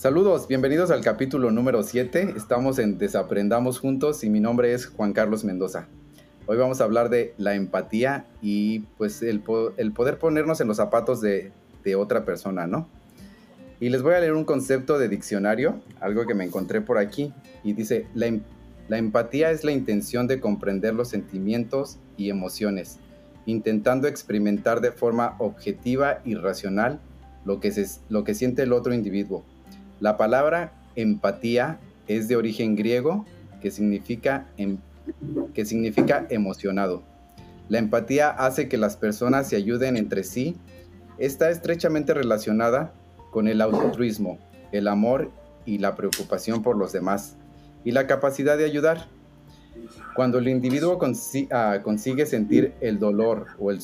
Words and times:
Saludos, 0.00 0.48
bienvenidos 0.48 0.90
al 0.90 1.02
capítulo 1.02 1.50
número 1.50 1.82
7. 1.82 2.32
Estamos 2.34 2.78
en 2.78 2.96
Desaprendamos 2.96 3.78
Juntos 3.78 4.24
y 4.24 4.30
mi 4.30 4.40
nombre 4.40 4.72
es 4.72 4.86
Juan 4.86 5.12
Carlos 5.12 5.44
Mendoza. 5.44 5.88
Hoy 6.46 6.56
vamos 6.56 6.80
a 6.80 6.84
hablar 6.84 7.10
de 7.10 7.34
la 7.36 7.54
empatía 7.54 8.24
y 8.40 8.78
pues 8.96 9.20
el, 9.20 9.40
poder 9.40 10.18
ponernos 10.18 10.62
en 10.62 10.68
los 10.68 10.78
zapatos 10.78 11.20
de, 11.20 11.52
otra 11.98 12.24
persona, 12.24 12.66
¿no? 12.66 12.88
Y 13.78 13.90
les 13.90 14.00
voy 14.00 14.14
a 14.14 14.20
leer 14.20 14.32
un 14.32 14.46
concepto 14.46 14.98
de 14.98 15.10
diccionario, 15.10 15.82
algo 16.00 16.26
que 16.26 16.32
me 16.32 16.44
encontré 16.44 16.80
por 16.80 16.96
aquí, 16.96 17.34
y 17.62 17.74
dice, 17.74 18.06
la, 18.14 18.24
em-, 18.24 18.40
empatía 18.88 19.50
es 19.50 19.64
la 19.64 19.72
intención 19.72 20.26
de 20.26 20.40
comprender 20.40 20.94
los 20.94 21.08
sentimientos 21.08 21.98
y 22.16 22.30
emociones, 22.30 23.00
intentando 23.44 24.08
experimentar 24.08 24.80
de 24.80 24.92
forma 24.92 25.36
objetiva 25.38 26.22
y 26.24 26.36
racional 26.36 27.00
lo 27.44 27.60
que 27.60 28.34
siente 28.34 28.62
el 28.62 28.72
otro 28.72 28.94
individuo 28.94 29.44
la 30.00 30.16
palabra 30.16 30.72
empatía 30.96 31.78
es 32.08 32.26
de 32.26 32.36
origen 32.36 32.74
griego 32.74 33.24
que 33.60 33.70
significa, 33.70 34.46
em, 34.56 34.78
que 35.54 35.64
significa 35.64 36.26
emocionado. 36.30 37.02
La 37.68 37.78
empatía 37.78 38.30
hace 38.30 38.68
que 38.68 38.78
las 38.78 38.96
personas 38.96 39.48
se 39.48 39.56
ayuden 39.56 39.96
entre 39.96 40.24
sí. 40.24 40.56
Está 41.18 41.50
estrechamente 41.50 42.14
relacionada 42.14 42.92
con 43.30 43.46
el 43.46 43.60
altruismo, 43.60 44.38
el 44.72 44.88
amor 44.88 45.30
y 45.66 45.78
la 45.78 45.94
preocupación 45.94 46.62
por 46.62 46.76
los 46.76 46.92
demás 46.92 47.36
y 47.84 47.92
la 47.92 48.06
capacidad 48.06 48.58
de 48.58 48.64
ayudar. 48.64 49.06
Cuando 50.16 50.38
el 50.38 50.48
individuo 50.48 50.98
ah, 51.52 51.78
consigue 51.84 52.26
sentir 52.26 52.72
el 52.80 52.98
dolor 52.98 53.46
o 53.58 53.70
el, 53.70 53.78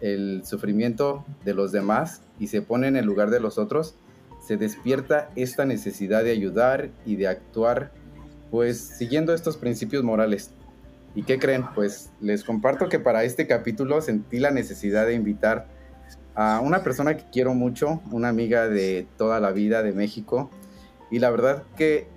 el 0.00 0.42
sufrimiento 0.44 1.24
de 1.44 1.54
los 1.54 1.72
demás 1.72 2.20
y 2.38 2.46
se 2.46 2.62
pone 2.62 2.86
en 2.86 2.96
el 2.96 3.04
lugar 3.04 3.30
de 3.30 3.40
los 3.40 3.58
otros, 3.58 3.96
se 4.46 4.56
despierta 4.56 5.30
esta 5.36 5.64
necesidad 5.64 6.24
de 6.24 6.30
ayudar 6.30 6.90
y 7.06 7.16
de 7.16 7.28
actuar, 7.28 7.92
pues 8.50 8.78
siguiendo 8.78 9.34
estos 9.34 9.56
principios 9.56 10.02
morales. 10.04 10.50
¿Y 11.14 11.22
qué 11.22 11.38
creen? 11.38 11.64
Pues 11.74 12.10
les 12.20 12.44
comparto 12.44 12.88
que 12.88 12.98
para 12.98 13.24
este 13.24 13.46
capítulo 13.46 14.00
sentí 14.00 14.38
la 14.38 14.50
necesidad 14.50 15.06
de 15.06 15.14
invitar 15.14 15.66
a 16.34 16.60
una 16.60 16.82
persona 16.82 17.16
que 17.16 17.24
quiero 17.32 17.54
mucho, 17.54 18.02
una 18.10 18.28
amiga 18.28 18.68
de 18.68 19.06
toda 19.16 19.40
la 19.40 19.52
vida 19.52 19.82
de 19.82 19.92
México, 19.92 20.50
y 21.10 21.20
la 21.20 21.30
verdad 21.30 21.62
que 21.76 22.08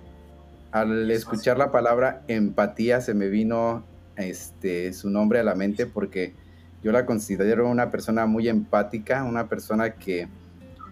al 0.72 1.10
escuchar 1.10 1.56
la 1.56 1.70
palabra 1.70 2.22
empatía 2.28 3.00
se 3.00 3.14
me 3.14 3.28
vino 3.28 3.84
este, 4.16 4.92
su 4.92 5.08
nombre 5.08 5.38
a 5.38 5.44
la 5.44 5.54
mente 5.54 5.86
porque 5.86 6.34
yo 6.82 6.92
la 6.92 7.06
considero 7.06 7.68
una 7.68 7.90
persona 7.90 8.26
muy 8.26 8.48
empática, 8.48 9.24
una 9.24 9.48
persona 9.48 9.94
que 9.94 10.28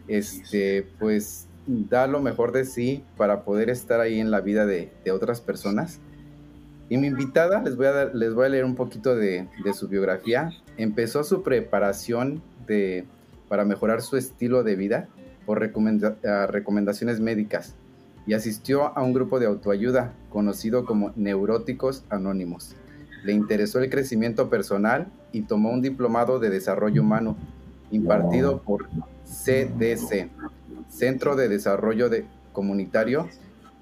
este, 0.08 0.86
pues 0.98 1.46
da 1.66 2.06
lo 2.06 2.20
mejor 2.20 2.52
de 2.52 2.64
sí 2.64 3.04
para 3.16 3.44
poder 3.44 3.70
estar 3.70 4.00
ahí 4.00 4.20
en 4.20 4.30
la 4.30 4.40
vida 4.40 4.66
de, 4.66 4.90
otras 5.12 5.40
personas. 5.40 6.00
Y 6.88 6.98
mi 6.98 7.08
invitada, 7.08 7.62
les 7.62 7.76
voy 7.76 7.86
a, 7.86 8.04
les 8.06 8.32
voy 8.32 8.46
a 8.46 8.48
leer 8.48 8.64
un 8.64 8.76
poquito 8.76 9.16
de, 9.16 9.48
su 9.74 9.88
biografía. 9.88 10.50
Empezó 10.76 11.24
su 11.24 11.42
preparación 11.42 12.42
de, 12.66 13.04
para 13.48 13.64
mejorar 13.64 14.02
su 14.02 14.16
estilo 14.16 14.62
de 14.62 14.76
vida 14.76 15.08
por 15.44 15.60
recomendaciones 15.60 17.20
médicas 17.20 17.74
y 18.26 18.34
asistió 18.34 18.96
a 18.96 19.02
un 19.02 19.12
grupo 19.12 19.38
de 19.38 19.46
autoayuda 19.46 20.12
conocido 20.30 20.84
como 20.84 21.12
Neuróticos 21.16 22.04
Anónimos. 22.10 22.74
Le 23.24 23.32
interesó 23.32 23.80
el 23.80 23.90
crecimiento 23.90 24.50
personal 24.50 25.06
y 25.32 25.42
tomó 25.42 25.70
un 25.70 25.82
diplomado 25.82 26.38
de 26.38 26.50
desarrollo 26.50 27.02
humano 27.02 27.36
impartido 27.90 28.62
por 28.62 28.88
CDC, 29.26 30.30
Centro 30.88 31.36
de 31.36 31.48
Desarrollo 31.48 32.08
Comunitario 32.52 33.28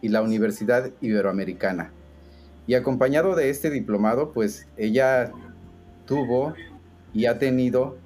y 0.01 0.09
la 0.09 0.23
Universidad 0.23 0.91
Iberoamericana. 1.01 1.93
Y 2.67 2.75
acompañado 2.75 3.37
de 3.37 3.51
este 3.51 3.71
diplomado, 3.71 4.33
pues 4.33 4.67
ella 4.77 5.33
tuvo 6.07 6.55
y 7.13 7.27
ha 7.27 7.39
tenido 7.39 7.97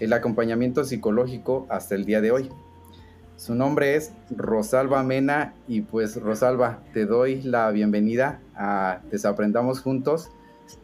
el 0.00 0.12
acompañamiento 0.12 0.84
psicológico 0.84 1.66
hasta 1.70 1.94
el 1.94 2.04
día 2.04 2.20
de 2.20 2.30
hoy. 2.30 2.50
Su 3.36 3.54
nombre 3.54 3.94
es 3.94 4.12
Rosalba 4.30 5.02
Mena 5.04 5.54
y 5.68 5.82
pues 5.82 6.20
Rosalba, 6.20 6.82
te 6.92 7.06
doy 7.06 7.42
la 7.42 7.70
bienvenida 7.70 8.40
a 8.56 9.00
Desaprendamos 9.10 9.80
Juntos. 9.80 10.30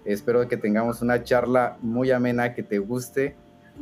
Espero 0.05 0.47
que 0.47 0.57
tengamos 0.57 1.03
una 1.03 1.25
charla 1.25 1.77
muy 1.83 2.13
amena 2.13 2.55
que 2.55 2.63
te 2.63 2.79
guste 2.79 3.37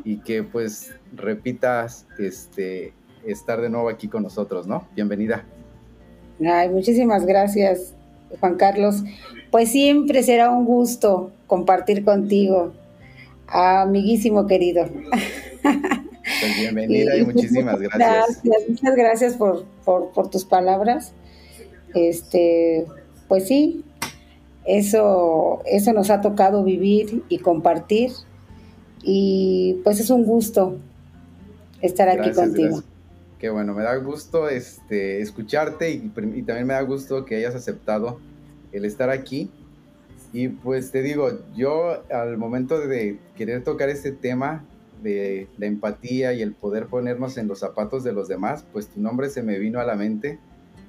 y 0.04 0.18
que 0.18 0.42
pues 0.42 0.94
repitas 1.14 2.06
este, 2.18 2.92
estar 3.26 3.60
de 3.60 3.70
nuevo 3.70 3.88
aquí 3.88 4.08
con 4.08 4.22
nosotros, 4.22 4.66
¿no? 4.66 4.86
Bienvenida. 4.94 5.44
Ay, 6.44 6.68
muchísimas 6.68 7.24
gracias, 7.26 7.94
Juan 8.40 8.56
Carlos. 8.56 9.02
Pues 9.50 9.70
siempre 9.70 10.22
será 10.22 10.50
un 10.50 10.64
gusto 10.64 11.30
compartir 11.46 12.04
contigo, 12.04 12.72
amiguísimo 13.46 14.46
querido. 14.46 14.88
Pues 15.62 16.56
bienvenida 16.56 17.16
y, 17.16 17.24
muchísimas 17.24 17.80
gracias. 17.80 18.42
Muchas 18.68 18.96
gracias 18.96 19.34
por, 19.36 19.64
por, 19.84 20.30
tus 20.30 20.44
palabras. 20.44 21.12
Este, 21.94 22.86
pues 23.28 23.48
sí, 23.48 23.84
eso, 24.64 25.62
eso 25.66 25.92
nos 25.92 26.10
ha 26.10 26.20
tocado 26.20 26.64
vivir 26.64 27.24
y 27.28 27.38
compartir 27.38 28.12
y 29.02 29.80
pues 29.84 30.00
es 30.00 30.10
un 30.10 30.24
gusto 30.24 30.78
estar 31.80 32.08
aquí 32.08 32.30
contigo. 32.32 32.82
Qué 33.38 33.50
bueno, 33.50 33.74
me 33.74 33.82
da 33.82 33.96
gusto 33.96 34.48
este, 34.48 35.20
escucharte 35.20 35.90
y, 35.90 36.08
también 36.08 36.66
me 36.66 36.74
da 36.74 36.82
gusto 36.82 37.24
que 37.24 37.36
hayas 37.36 37.54
aceptado 37.54 38.20
el 38.70 38.84
estar 38.84 39.10
aquí. 39.10 39.50
Y 40.32 40.48
pues 40.48 40.92
te 40.92 41.02
digo, 41.02 41.40
yo 41.54 42.04
al 42.10 42.38
momento 42.38 42.78
de 42.78 43.18
querer 43.36 43.64
tocar 43.64 43.88
este 43.88 44.12
tema 44.12 44.64
de 45.02 45.48
la 45.58 45.66
empatía 45.66 46.32
y 46.32 46.42
el 46.42 46.54
poder 46.54 46.86
ponernos 46.86 47.36
en 47.36 47.48
los 47.48 47.58
zapatos 47.58 48.04
de 48.04 48.12
los 48.12 48.28
demás, 48.28 48.64
pues 48.72 48.86
tu 48.86 49.00
nombre 49.00 49.28
se 49.28 49.42
me 49.42 49.58
vino 49.58 49.80
a 49.80 49.84
la 49.84 49.96
mente 49.96 50.38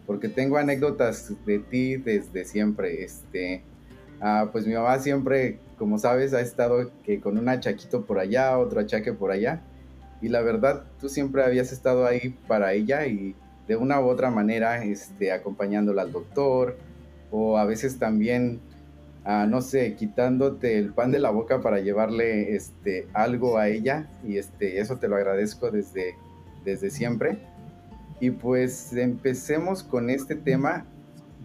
porque 0.06 0.30
tengo 0.30 0.58
anécdotas 0.58 1.34
de 1.46 1.60
ti 1.60 1.98
desde 1.98 2.46
siempre. 2.46 3.04
Este, 3.04 3.64
ah, 4.22 4.50
pues 4.52 4.68
mi 4.68 4.74
mamá 4.74 5.00
siempre 5.00 5.60
como 5.78 5.98
sabes, 5.98 6.34
ha 6.34 6.42
estado 6.42 6.92
que 7.04 7.20
con 7.20 7.38
un 7.38 7.50
achaquito 7.50 8.06
por 8.06 8.20
allá, 8.20 8.58
otro 8.58 8.80
achaque 8.80 9.14
por 9.14 9.32
allá. 9.32 9.62
Y 10.22 10.30
la 10.30 10.42
verdad, 10.42 10.86
tú 11.00 11.10
siempre 11.10 11.44
habías 11.44 11.72
estado 11.72 12.06
ahí 12.06 12.38
para 12.48 12.74
ella 12.74 13.06
y 13.08 13.36
de 13.68 13.76
una 13.76 14.00
u 14.02 14.08
otra 14.08 14.30
manera, 14.30 14.84
este, 14.84 15.32
acompañándola 15.32 16.04
al 16.04 16.12
doctor 16.12 16.78
o 17.32 17.58
a 17.58 17.66
veces 17.66 17.98
también, 17.98 18.60
ah, 19.26 19.46
no 19.50 19.62
sé, 19.62 19.96
quitándote 19.96 20.78
el 20.78 20.94
pan 20.94 21.12
de 21.12 21.20
la 21.20 21.30
boca 21.30 21.62
para 21.62 21.80
llevarle 21.80 22.56
este, 22.56 23.08
algo 23.14 23.58
a 23.58 23.70
ella. 23.70 24.08
Y 24.26 24.38
este, 24.38 24.80
eso 24.80 24.98
te 24.98 25.08
lo 25.08 25.16
agradezco 25.16 25.72
desde, 25.72 26.16
desde 26.64 26.90
siempre. 26.90 27.40
Y 28.20 28.32
pues 28.32 28.94
empecemos 28.94 29.84
con 29.84 30.10
este 30.10 30.36
tema. 30.36 30.86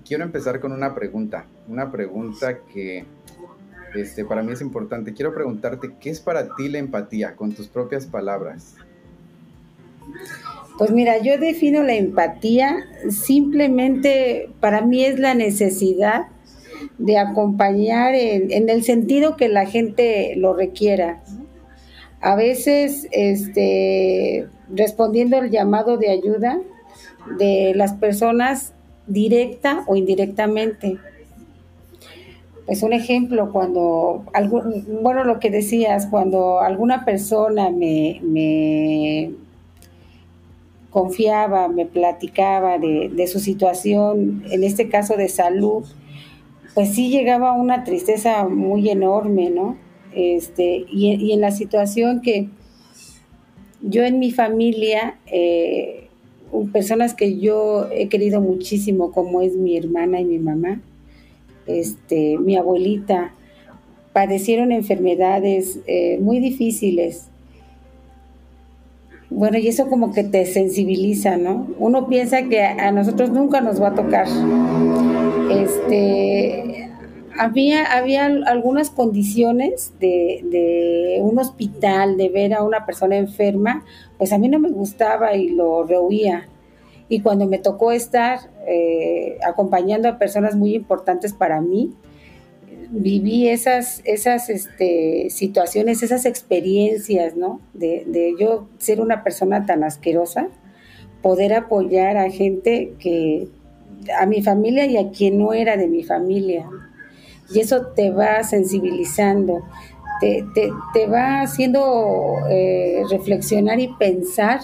Quiero 0.05 0.25
empezar 0.25 0.61
con 0.61 0.73
una 0.73 0.95
pregunta, 0.95 1.47
una 1.67 1.91
pregunta 1.91 2.59
que 2.73 3.05
este, 3.95 4.25
para 4.25 4.43
mí 4.43 4.53
es 4.53 4.61
importante. 4.61 5.15
Quiero 5.15 5.35
preguntarte, 5.35 5.91
¿qué 6.01 6.11
es 6.11 6.21
para 6.21 6.55
ti 6.55 6.69
la 6.69 6.79
empatía 6.79 7.37
con 7.37 7.53
tus 7.53 7.69
propias 7.69 8.07
palabras? 8.07 8.75
Pues 10.79 10.91
mira, 10.91 11.19
yo 11.19 11.39
defino 11.39 11.83
la 11.83 11.95
empatía 11.95 12.77
simplemente, 13.11 14.51
para 14.61 14.81
mí 14.81 15.05
es 15.05 15.19
la 15.19 15.35
necesidad 15.35 16.27
de 16.99 17.19
acompañar 17.19 18.15
en, 18.15 18.69
el 18.69 18.85
sentido 18.85 19.37
que 19.37 19.49
la 19.49 19.67
gente 19.67 20.35
lo 20.37 20.55
requiera. 20.55 21.23
A 22.21 22.37
veces, 22.37 23.09
este, 23.11 24.47
respondiendo 24.73 25.39
al 25.39 25.51
llamado 25.51 25.97
de 25.97 26.11
ayuda 26.11 26.61
de 27.39 27.73
las 27.75 27.95
personas 27.95 28.73
directa 29.07 29.85
o 29.87 29.97
indirectamente 29.97 30.99
pues 32.69 32.83
un 32.83 32.93
ejemplo, 32.93 33.51
cuando, 33.51 34.27
bueno, 35.01 35.25
lo 35.25 35.41
que 35.41 35.49
decías, 35.49 36.07
cuando 36.07 36.61
alguna 36.61 37.07
persona 37.07 37.71
me, 37.71 39.31
confiaba, 40.91 41.69
me 41.69 41.87
platicaba 41.87 42.77
de, 42.77 43.27
su 43.27 43.41
situación, 43.41 44.45
en 44.51 44.65
este 44.65 44.91
caso 44.91 45.17
de 45.17 45.31
salud, 45.31 45.87
pues 46.75 46.95
sí 46.95 47.09
llegaba 47.09 47.55
una 47.55 47.85
tristeza 47.85 48.47
muy 48.47 48.91
enorme, 48.91 49.49
¿no? 49.49 49.79
Este, 50.15 50.85
y, 50.93 51.33
en 51.33 51.41
la 51.41 51.53
situación 51.53 52.21
que 52.21 52.51
yo 53.81 54.05
en 54.05 54.19
mi 54.19 54.31
familia, 54.31 55.17
eh, 55.25 56.09
personas 56.71 57.15
que 57.15 57.39
yo 57.39 57.89
he 57.91 58.11
querido 58.11 58.43
muchísimo, 58.43 59.11
como 59.11 59.41
es 59.41 59.57
mi 59.57 59.75
hermana 59.75 60.21
y 60.21 60.27
mi 60.27 60.39
mamá, 60.39 60.83
este, 61.69 62.39
mi 62.39 62.57
abuelita, 62.57 63.35
padecieron 64.13 64.73
enfermedades 64.73 65.79
eh, 65.87 66.19
muy 66.21 66.41
difíciles. 66.41 67.29
Bueno, 69.31 69.59
y 69.59 69.69
eso 69.69 69.89
como 69.89 70.13
que 70.13 70.25
te 70.25 70.47
sensibiliza, 70.47 71.37
¿no? 71.37 71.69
Uno 71.79 72.09
piensa 72.09 72.45
que 72.45 72.63
a 72.63 72.91
nosotros 72.91 73.31
nunca 73.31 73.61
nos 73.61 73.81
va 73.81 73.89
a 73.89 73.95
tocar. 73.95 74.27
Este, 75.51 76.91
había, 77.39 77.85
había 77.85 78.27
algunas 78.27 78.91
condiciones 78.91 79.93
de, 80.01 80.41
de, 80.45 81.19
un 81.21 81.39
hospital, 81.39 82.17
de 82.17 82.29
ver 82.31 82.55
a 82.55 82.63
una 82.63 82.87
persona 82.87 83.17
enferma, 83.17 83.85
pues 84.17 84.33
a 84.33 84.39
mí 84.39 84.49
no 84.49 84.59
me 84.59 84.71
gustaba 84.71 85.37
y 85.37 85.51
lo 85.51 85.85
rehuía. 85.85 86.49
Y 87.09 87.21
cuando 87.21 87.47
me 87.47 87.59
tocó 87.59 87.93
estar 87.93 88.39
eh, 88.67 89.39
acompañando 89.47 90.09
a 90.09 90.19
personas 90.19 90.55
muy 90.57 90.75
importantes 90.75 91.33
para 91.33 91.61
mí, 91.61 91.95
viví 92.91 93.49
esas, 93.49 94.01
esas 94.05 94.49
este, 94.51 95.29
situaciones, 95.31 96.03
esas 96.03 96.27
experiencias, 96.27 97.37
¿no? 97.37 97.61
De, 97.75 98.35
yo 98.39 98.69
ser 98.79 99.01
una 99.01 99.23
persona 99.23 99.67
tan 99.67 99.85
asquerosa, 99.85 100.49
poder 101.23 101.55
apoyar 101.55 102.17
a 102.17 102.31
gente 102.31 102.95
que, 102.99 103.49
a 104.19 104.27
mi 104.27 104.43
familia 104.43 104.87
y 104.87 104.97
a 104.97 105.11
quien 105.11 105.39
no 105.39 105.53
era 105.53 105.77
de 105.77 105.89
mi 105.89 106.03
familia. 106.03 106.69
Y 107.53 107.61
eso 107.61 107.87
te 107.89 108.11
va 108.11 108.43
sensibilizando, 108.43 109.63
te, 110.21 110.45
te, 110.55 110.71
te 110.93 111.07
va 111.07 111.41
haciendo 111.41 112.37
eh, 112.51 113.03
reflexionar 113.11 113.81
y 113.81 113.89
pensar 113.99 114.61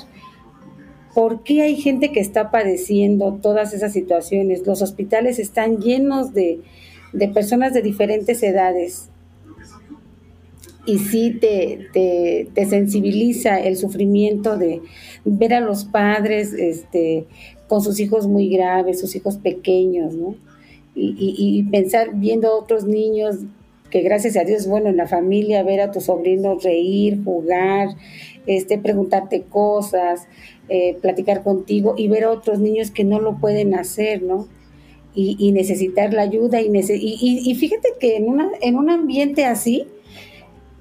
por 1.14 1.44
qué 1.44 1.62
hay 1.62 1.76
gente 1.76 2.10
que 2.10 2.20
está 2.20 2.50
padeciendo 2.50 3.38
todas 3.40 3.72
esas 3.72 3.92
situaciones. 3.92 4.66
Los 4.66 4.82
hospitales 4.82 5.38
están 5.38 5.78
llenos 5.78 6.34
de, 6.34 6.60
de 7.12 7.28
personas 7.28 7.72
de 7.72 7.82
diferentes 7.82 8.42
edades. 8.42 9.08
Y 10.86 10.98
sí 10.98 11.38
te, 11.40 11.88
te, 12.52 12.66
sensibiliza 12.66 13.58
el 13.58 13.76
sufrimiento 13.76 14.58
de 14.58 14.82
ver 15.24 15.54
a 15.54 15.60
los 15.60 15.86
padres 15.86 16.52
este, 16.52 17.24
con 17.68 17.80
sus 17.80 18.00
hijos 18.00 18.26
muy 18.26 18.50
graves, 18.50 19.00
sus 19.00 19.16
hijos 19.16 19.38
pequeños, 19.38 20.14
¿no? 20.14 20.34
Y, 20.94 21.14
y, 21.18 21.62
pensar 21.70 22.10
viendo 22.14 22.56
otros 22.56 22.84
niños 22.84 23.38
que 23.94 24.02
gracias 24.02 24.36
a 24.36 24.42
Dios, 24.42 24.66
bueno, 24.66 24.88
en 24.88 24.96
la 24.96 25.06
familia, 25.06 25.62
ver 25.62 25.80
a 25.80 25.92
tus 25.92 26.06
sobrinos 26.06 26.64
reír, 26.64 27.22
jugar, 27.22 27.90
este, 28.44 28.76
preguntarte 28.76 29.42
cosas, 29.42 30.26
eh, 30.68 30.98
platicar 31.00 31.44
contigo 31.44 31.94
y 31.96 32.08
ver 32.08 32.24
a 32.24 32.32
otros 32.32 32.58
niños 32.58 32.90
que 32.90 33.04
no 33.04 33.20
lo 33.20 33.38
pueden 33.38 33.72
hacer, 33.76 34.20
¿no? 34.20 34.48
y, 35.14 35.52
necesitar 35.52 36.12
la 36.12 36.22
ayuda. 36.22 36.60
Y, 36.60 36.70
y, 36.72 37.54
fíjate 37.54 37.90
que 38.00 38.16
en, 38.16 38.26
una, 38.26 38.50
en 38.60 38.74
un 38.74 38.90
ambiente 38.90 39.44
así 39.44 39.86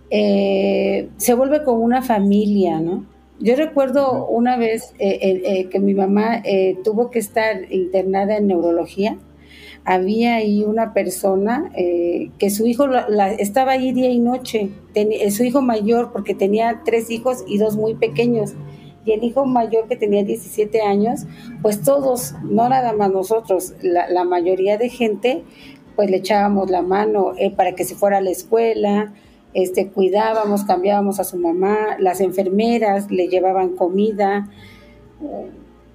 eh, 0.10 1.10
se 1.18 1.36
vuelve 1.36 1.64
como 1.64 1.84
una 1.84 2.02
familia, 2.02 2.80
¿no? 2.80 3.06
Yo 3.40 3.56
recuerdo 3.56 4.26
una 4.26 4.58
vez 4.58 4.96
eh, 4.98 5.20
eh, 5.22 5.70
que 5.70 5.80
mi 5.80 5.94
mamá 5.94 6.42
tuvo 6.84 7.12
que 7.12 7.20
estar 7.20 7.72
internada 7.72 8.38
en 8.38 8.48
neurología. 8.48 9.18
Había 9.86 10.36
ahí 10.36 10.64
una 10.64 10.94
persona 10.94 11.72
que 11.74 12.50
su 12.50 12.66
hijo 12.66 12.88
la, 12.88 13.34
estaba 13.34 13.74
ahí 13.74 13.92
día 13.92 14.10
y 14.10 14.20
noche, 14.20 14.70
su 15.32 15.44
hijo 15.44 15.62
mayor, 15.62 16.12
porque 16.14 16.34
tenía 16.34 16.82
tres 16.86 17.10
hijos 17.10 17.44
y 17.48 17.58
dos 17.58 17.76
muy 17.76 17.96
pequeños 17.96 18.54
y 19.06 19.12
el 19.12 19.24
hijo 19.24 19.46
mayor 19.46 19.88
que 19.88 19.96
tenía 19.96 20.24
17 20.24 20.82
años, 20.82 21.26
pues 21.62 21.82
todos, 21.82 22.36
no 22.44 22.70
nada 22.70 22.94
más 22.94 23.12
nosotros, 23.12 23.74
la, 23.82 24.24
mayoría 24.24 24.78
de 24.78 24.90
gente, 24.90 25.44
pues 25.96 26.10
le 26.10 26.18
echábamos 26.18 26.70
la 26.70 26.82
mano 26.82 27.34
eh, 27.38 27.52
para 27.52 27.74
que 27.74 27.84
se 27.84 27.96
fuera 27.96 28.18
a 28.18 28.22
la 28.22 28.32
escuela, 28.32 29.14
este, 29.54 29.90
cuidábamos, 29.90 30.64
cambiábamos 30.64 31.20
a 31.20 31.24
su 31.24 31.38
mamá, 31.38 31.98
las 32.00 32.22
enfermeras 32.22 33.12
le 33.12 33.28
llevaban 33.28 33.76
comida. 33.76 34.50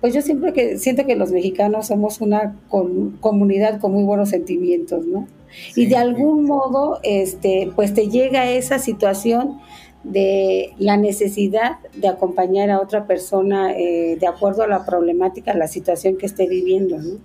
Pues 0.00 0.14
yo 0.14 0.22
siempre 0.22 0.52
que 0.52 0.78
siento 0.78 1.06
que 1.06 1.16
los 1.16 1.32
mexicanos 1.32 1.88
somos 1.88 2.20
una 2.20 2.56
comunidad 2.68 3.80
con 3.80 3.92
muy 3.92 4.04
buenos 4.04 4.28
sentimientos, 4.28 5.04
¿no? 5.06 5.26
y 5.74 5.86
de 5.86 5.96
algún 5.96 6.44
modo, 6.44 7.00
este, 7.02 7.70
pues 7.74 7.94
te 7.94 8.08
llega 8.08 8.50
esa 8.50 8.78
situación 8.78 9.60
de 10.04 10.74
la 10.78 10.96
necesidad 10.96 11.78
de 11.94 12.08
acompañar 12.08 12.70
a 12.70 12.80
otra 12.80 13.06
persona 13.06 13.72
eh, 13.72 14.16
de 14.18 14.26
acuerdo 14.26 14.62
a 14.62 14.66
la 14.66 14.84
problemática, 14.84 15.54
la 15.54 15.68
situación 15.68 16.16
que 16.16 16.26
esté 16.26 16.46
viviendo, 16.46 16.98
¿no? 16.98 17.18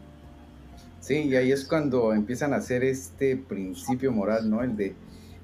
Sí, 1.00 1.16
y 1.16 1.36
ahí 1.36 1.52
es 1.52 1.66
cuando 1.66 2.14
empiezan 2.14 2.54
a 2.54 2.58
hacer 2.58 2.84
este 2.84 3.36
principio 3.36 4.12
moral, 4.12 4.50
¿no? 4.50 4.64
El 4.64 4.78
de, 4.78 4.96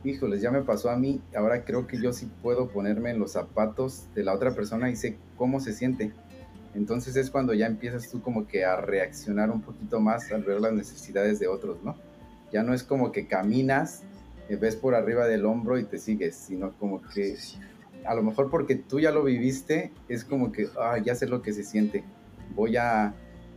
híjoles, 0.05 0.41
ya 0.41 0.51
me 0.51 0.61
pasó 0.61 0.89
a 0.89 0.95
mí, 0.95 1.21
ahora 1.35 1.65
creo 1.65 1.85
que 1.85 2.01
yo 2.01 2.13
sí 2.13 2.29
puedo 2.41 2.69
ponerme 2.69 3.11
en 3.11 3.19
los 3.19 3.33
zapatos 3.33 4.05
de 4.15 4.23
la 4.23 4.33
otra 4.33 4.55
persona 4.55 4.89
y 4.89 4.95
sé 4.95 5.17
cómo 5.35 5.59
se 5.59 5.73
siente. 5.73 6.13
Entonces 6.75 7.15
es 7.15 7.31
cuando 7.31 7.53
ya 7.53 7.65
empiezas 7.65 8.09
tú 8.09 8.21
como 8.21 8.47
que 8.47 8.65
a 8.65 8.75
reaccionar 8.77 9.49
un 9.49 9.61
poquito 9.61 9.99
más 9.99 10.31
al 10.31 10.43
ver 10.43 10.61
las 10.61 10.73
necesidades 10.73 11.39
de 11.39 11.47
otros, 11.47 11.83
¿no? 11.83 11.95
Ya 12.51 12.63
no 12.63 12.73
es 12.73 12.83
como 12.83 13.11
que 13.11 13.27
caminas 13.27 14.03
ves 14.55 14.75
por 14.75 14.95
arriba 14.95 15.27
del 15.27 15.45
hombro 15.45 15.77
y 15.77 15.83
te 15.83 15.97
sigues, 15.97 16.35
sino 16.35 16.73
como 16.79 17.01
que 17.01 17.37
a 18.05 18.15
lo 18.15 18.23
mejor 18.23 18.49
porque 18.49 18.75
tú 18.75 18.99
ya 18.99 19.11
lo 19.11 19.23
viviste, 19.23 19.91
es 20.07 20.23
como 20.23 20.51
que, 20.51 20.67
ah, 20.79 20.97
ya 20.97 21.15
sé 21.15 21.27
lo 21.27 21.41
que 21.41 21.53
se 21.53 21.63
siente, 21.63 22.03
voy 22.55 22.77
a, 22.77 23.13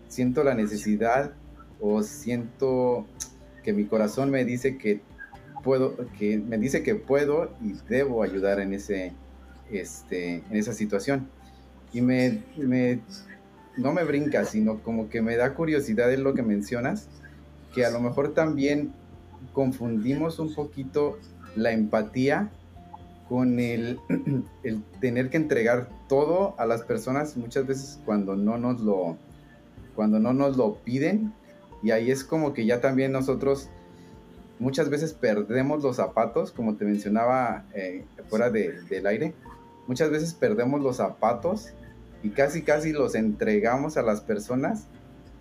siento 0.08 0.44
la 0.44 0.54
necesidad 0.54 1.32
o 1.80 2.02
siento 2.02 3.06
que 3.62 3.72
mi 3.72 3.84
corazón 3.84 4.30
me 4.30 4.44
dice 4.44 4.76
que 4.76 5.00
puedo, 5.62 5.96
que 6.18 6.38
me 6.38 6.58
dice 6.58 6.82
que 6.82 6.94
puedo 6.94 7.50
y 7.62 7.74
debo 7.88 8.22
ayudar 8.22 8.60
en 8.60 8.74
ese, 8.74 9.12
este, 9.70 10.42
en 10.50 10.56
esa 10.56 10.72
situación. 10.72 11.28
Y 11.92 12.00
me, 12.00 12.42
me, 12.56 13.00
no 13.76 13.92
me 13.92 14.04
brinca, 14.04 14.44
sino 14.44 14.78
como 14.82 15.08
que 15.08 15.22
me 15.22 15.36
da 15.36 15.54
curiosidad 15.54 16.12
en 16.12 16.24
lo 16.24 16.34
que 16.34 16.42
mencionas, 16.42 17.08
que 17.74 17.84
a 17.84 17.90
lo 17.90 18.00
mejor 18.00 18.34
también 18.34 18.92
confundimos 19.52 20.38
un 20.38 20.54
poquito 20.54 21.18
la 21.56 21.72
empatía 21.72 22.50
con 23.28 23.58
el, 23.60 23.98
el, 24.62 24.82
tener 25.00 25.30
que 25.30 25.36
entregar 25.36 25.88
todo 26.08 26.54
a 26.58 26.66
las 26.66 26.82
personas 26.82 27.36
muchas 27.36 27.66
veces 27.66 28.00
cuando 28.04 28.36
no 28.36 28.58
nos 28.58 28.80
lo 28.80 29.16
cuando 29.94 30.18
no 30.18 30.32
nos 30.32 30.56
lo 30.56 30.76
piden. 30.76 31.32
Y 31.82 31.90
ahí 31.90 32.10
es 32.10 32.24
como 32.24 32.54
que 32.54 32.64
ya 32.64 32.80
también 32.80 33.12
nosotros 33.12 33.68
muchas 34.58 34.88
veces 34.88 35.12
perdemos 35.12 35.82
los 35.82 35.96
zapatos 35.96 36.52
como 36.52 36.76
te 36.76 36.84
mencionaba 36.84 37.64
eh, 37.74 38.04
fuera 38.28 38.48
del 38.48 39.06
aire 39.06 39.34
muchas 39.88 40.10
veces 40.10 40.34
perdemos 40.34 40.80
los 40.80 40.98
zapatos 40.98 41.72
y 42.22 42.30
casi 42.30 42.62
casi 42.62 42.92
los 42.92 43.14
entregamos 43.14 43.96
a 43.96 44.02
las 44.02 44.20
personas 44.20 44.86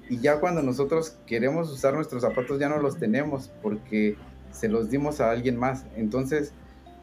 y 0.10 0.18
ya 0.18 0.40
cuando 0.40 0.62
nosotros 0.62 1.18
queremos 1.26 1.72
usar 1.72 1.94
nuestros 1.94 2.24
zapatos 2.24 2.60
ya 2.60 2.68
no 2.70 2.80
los 2.80 2.98
tenemos 2.98 3.52
porque 3.62 4.18
se 4.52 4.68
los 4.68 4.90
dimos 4.90 5.22
a 5.22 5.32
alguien 5.32 5.58
más. 5.58 5.86
Entonces, 5.96 6.54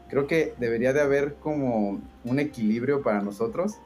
creo 0.09 0.27
que 0.27 0.53
debería 0.59 0.93
de 0.93 1.01
haber 1.01 1.35
como 1.35 2.01
un 2.23 2.39
equilibrio 2.39 3.01
para 3.01 3.21
nosotros 3.21 3.77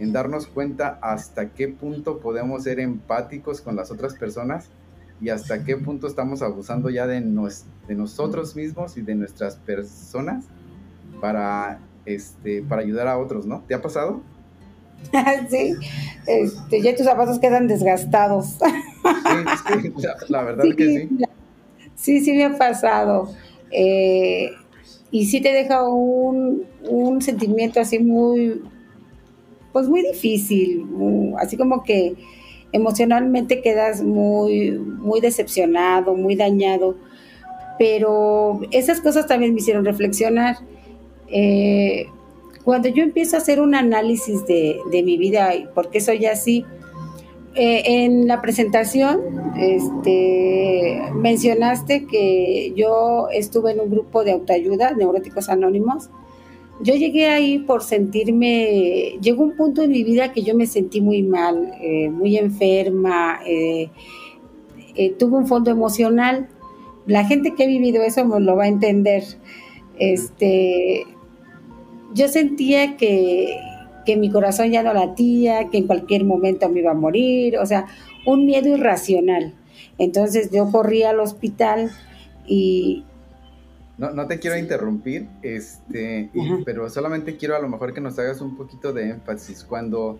en 0.00 0.12
darnos 0.12 0.46
cuenta 0.46 0.98
hasta 1.02 1.50
qué 1.50 1.68
punto 1.68 2.18
podemos 2.18 2.64
ser 2.64 2.80
empáticos 2.80 3.60
con 3.60 3.76
las 3.76 3.90
otras 3.90 4.14
personas 4.14 4.70
y 5.20 5.28
hasta 5.28 5.62
qué 5.62 5.76
punto 5.76 6.06
estamos 6.06 6.42
abusando 6.42 6.90
ya 6.90 7.06
de, 7.06 7.20
nos, 7.20 7.66
de 7.86 7.94
nosotros 7.94 8.56
mismos 8.56 8.96
y 8.96 9.02
de 9.02 9.14
nuestras 9.14 9.56
personas 9.56 10.46
para, 11.20 11.78
este, 12.06 12.62
para 12.62 12.82
ayudar 12.82 13.06
a 13.06 13.18
otros, 13.18 13.46
¿no? 13.46 13.62
¿Te 13.68 13.74
ha 13.74 13.80
pasado? 13.82 14.20
sí, 15.50 15.74
este, 16.26 16.82
ya 16.82 16.94
tus 16.94 17.06
zapatos 17.06 17.38
quedan 17.38 17.66
desgastados. 17.66 18.46
sí, 19.82 19.92
la, 20.28 20.42
verdad 20.42 20.64
que 20.76 20.86
sí. 20.86 21.08
Sí, 21.94 22.20
sí 22.20 22.32
me 22.32 22.44
ha 22.44 22.58
pasado. 22.58 23.30
Eh, 23.70 24.50
y 25.10 25.26
sí 25.26 25.40
te 25.40 25.52
deja 25.52 25.88
un, 25.88 26.66
sentimiento 27.20 27.80
así 27.80 27.98
muy, 27.98 28.62
pues 29.72 29.88
muy 29.88 30.02
difícil, 30.02 30.86
así 31.38 31.56
como 31.56 31.82
que 31.82 32.14
emocionalmente 32.72 33.62
quedas 33.62 34.02
muy, 34.02 34.72
muy 34.72 35.20
decepcionado, 35.20 36.14
muy 36.16 36.34
dañado. 36.34 36.96
Pero 37.78 38.60
esas 38.70 39.00
cosas 39.00 39.26
también 39.26 39.54
me 39.54 39.60
hicieron 39.60 39.84
reflexionar. 39.84 40.56
Eh, 41.28 42.06
cuando 42.64 42.88
yo 42.88 43.02
empiezo 43.02 43.36
a 43.36 43.40
hacer 43.40 43.60
un 43.60 43.74
análisis 43.74 44.46
de, 44.46 44.80
mi 44.90 45.18
vida 45.18 45.54
y 45.54 45.66
por 45.66 45.90
qué 45.90 46.00
soy 46.00 46.24
así, 46.26 46.64
eh, 47.54 48.04
en 48.04 48.26
la 48.26 48.40
presentación 48.40 49.20
este, 49.56 51.00
mencionaste 51.14 52.06
que 52.06 52.72
yo 52.74 53.28
estuve 53.30 53.72
en 53.72 53.80
un 53.80 53.90
grupo 53.90 54.24
de 54.24 54.32
autoayuda, 54.32 54.92
Neuróticos 54.94 55.48
Anónimos. 55.48 56.10
Yo 56.80 56.94
llegué 56.94 57.28
ahí 57.28 57.60
por 57.60 57.84
sentirme, 57.84 59.18
llegó 59.20 59.44
un 59.44 59.56
punto 59.56 59.82
en 59.82 59.90
mi 59.90 60.02
vida 60.02 60.32
que 60.32 60.42
yo 60.42 60.56
me 60.56 60.66
sentí 60.66 61.00
muy 61.00 61.22
mal, 61.22 61.72
eh, 61.80 62.08
muy 62.10 62.36
enferma, 62.36 63.38
eh, 63.46 63.90
tuve 65.18 65.36
un 65.36 65.46
fondo 65.46 65.70
emocional. 65.70 66.48
La 67.06 67.24
gente 67.24 67.54
que 67.54 67.64
ha 67.64 67.66
vivido 67.66 68.02
eso 68.02 68.24
me 68.24 68.40
lo 68.40 68.56
va 68.56 68.64
a 68.64 68.68
entender. 68.68 69.22
Este, 69.98 71.06
yo 72.14 72.28
sentía 72.28 72.96
que, 72.96 73.58
que 74.04 74.16
mi 74.16 74.30
corazón 74.30 74.70
ya 74.70 74.82
no 74.82 74.94
latía, 74.94 75.68
que 75.70 75.78
en 75.78 75.86
cualquier 75.86 76.24
momento 76.24 76.68
me 76.68 76.80
iba 76.80 76.92
a 76.92 76.94
morir, 76.94 77.58
o 77.58 77.66
sea, 77.66 77.86
un 78.26 78.46
miedo 78.46 78.68
irracional. 78.68 79.54
Entonces 79.98 80.50
yo 80.50 80.70
corrí 80.70 81.02
al 81.02 81.20
hospital 81.20 81.90
y... 82.46 83.04
No, 83.96 84.10
no 84.10 84.26
te 84.26 84.40
quiero 84.40 84.58
interrumpir, 84.58 85.28
este, 85.42 86.30
pero 86.64 86.90
solamente 86.90 87.36
quiero 87.36 87.54
a 87.54 87.60
lo 87.60 87.68
mejor 87.68 87.94
que 87.94 88.00
nos 88.00 88.18
hagas 88.18 88.40
un 88.40 88.56
poquito 88.56 88.92
de 88.92 89.10
énfasis 89.10 89.62
cuando 89.62 90.18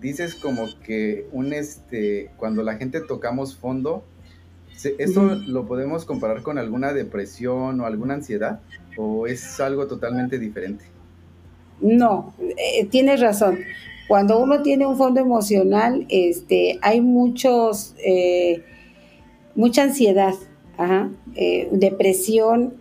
dices 0.00 0.34
como 0.34 0.66
que 0.86 1.26
un 1.32 1.52
este, 1.52 2.30
cuando 2.38 2.62
la 2.62 2.76
gente 2.76 3.00
tocamos 3.02 3.56
fondo, 3.56 4.04
¿esto 4.98 5.34
lo 5.46 5.66
podemos 5.66 6.06
comparar 6.06 6.42
con 6.42 6.56
alguna 6.56 6.94
depresión 6.94 7.78
o 7.80 7.84
alguna 7.84 8.14
ansiedad? 8.14 8.60
¿O 8.96 9.26
es 9.26 9.60
algo 9.60 9.86
totalmente 9.86 10.38
diferente? 10.38 10.86
No, 11.80 12.34
eh, 12.40 12.84
tienes 12.86 13.20
razón. 13.20 13.58
Cuando 14.08 14.38
uno 14.38 14.62
tiene 14.62 14.86
un 14.86 14.96
fondo 14.96 15.20
emocional, 15.20 16.06
este, 16.08 16.78
hay 16.82 17.00
muchos, 17.00 17.94
eh, 18.04 18.64
mucha 19.54 19.84
ansiedad, 19.84 20.34
eh, 21.36 21.68
depresión, 21.72 22.74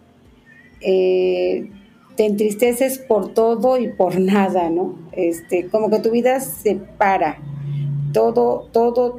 te 0.82 2.26
entristeces 2.26 2.98
por 2.98 3.34
todo 3.34 3.78
y 3.78 3.90
por 3.90 4.20
nada, 4.20 4.70
¿no? 4.70 4.98
Este, 5.12 5.68
como 5.68 5.90
que 5.90 6.00
tu 6.00 6.12
vida 6.12 6.40
se 6.40 6.76
para, 6.76 7.38
todo, 8.12 8.68
todo 8.72 9.18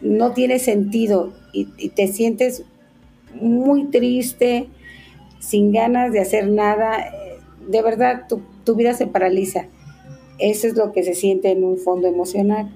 no 0.00 0.32
tiene 0.32 0.58
sentido 0.58 1.32
y, 1.52 1.88
te 1.90 2.06
sientes 2.08 2.64
muy 3.40 3.86
triste, 3.86 4.68
sin 5.40 5.72
ganas 5.72 6.12
de 6.12 6.20
hacer 6.20 6.48
nada. 6.48 7.12
De 7.66 7.82
verdad, 7.82 8.26
tu, 8.28 8.42
tu 8.68 8.74
vida 8.74 8.92
se 8.92 9.06
paraliza. 9.06 9.64
Eso 10.38 10.66
es 10.66 10.76
lo 10.76 10.92
que 10.92 11.02
se 11.02 11.14
siente 11.14 11.50
en 11.50 11.64
un 11.64 11.78
fondo 11.78 12.06
emocional. 12.06 12.70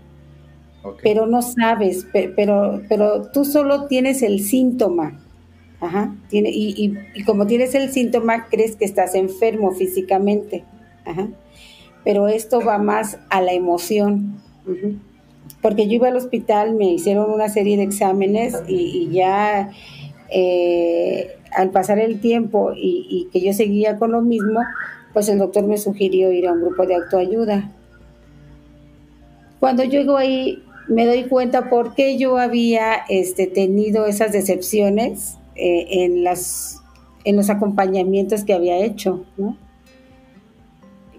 Pero 1.02 1.26
no 1.26 1.42
sabes, 1.42 2.06
pero, 2.12 2.80
pero 2.88 3.30
tú 3.30 3.44
solo 3.44 3.88
tienes 3.88 4.22
el 4.22 4.40
síntoma. 4.40 5.20
Ajá. 5.80 6.16
Tiene, 6.30 6.48
y, 6.50 6.96
y, 7.14 7.24
como 7.24 7.46
tienes 7.46 7.74
el 7.74 7.90
síntoma, 7.90 8.46
crees 8.46 8.76
que 8.76 8.86
estás 8.86 9.14
enfermo 9.14 9.72
físicamente. 9.72 10.64
Ajá. 11.04 11.28
Pero 12.04 12.26
esto 12.26 12.62
va 12.62 12.78
más 12.78 13.18
a 13.28 13.42
la 13.42 13.52
emoción. 13.52 14.40
Porque 15.60 15.88
yo 15.88 15.96
iba 15.96 16.08
al 16.08 16.16
hospital, 16.16 16.74
me 16.74 16.86
hicieron 16.86 17.30
una 17.30 17.50
serie 17.50 17.76
de 17.76 17.82
exámenes 17.82 18.62
y, 18.66 19.10
ya 19.10 19.72
eh, 20.30 21.36
al 21.54 21.68
pasar 21.68 21.98
el 21.98 22.18
tiempo 22.18 22.72
y, 22.74 23.06
y, 23.10 23.28
que 23.30 23.44
yo 23.44 23.52
seguía 23.52 23.98
con 23.98 24.12
lo 24.12 24.22
mismo, 24.22 24.60
pues 25.12 25.28
el 25.28 25.38
doctor 25.38 25.64
me 25.66 25.78
sugirió 25.78 26.32
ir 26.32 26.46
a 26.46 26.52
un 26.52 26.62
grupo 26.62 26.86
de 26.86 26.94
autoayuda. 26.94 27.70
Cuando 29.60 29.84
llego 29.84 30.16
ahí 30.16 30.62
me 30.88 31.06
doy 31.06 31.24
cuenta 31.24 31.70
por 31.70 31.94
qué 31.94 32.18
yo 32.18 32.38
había 32.38 33.04
este, 33.08 33.46
tenido 33.46 34.06
esas 34.06 34.32
decepciones 34.32 35.38
eh, 35.54 35.86
en, 36.04 36.24
las, 36.24 36.80
en 37.24 37.36
los 37.36 37.50
acompañamientos 37.50 38.44
que 38.44 38.52
había 38.52 38.78
hecho. 38.78 39.24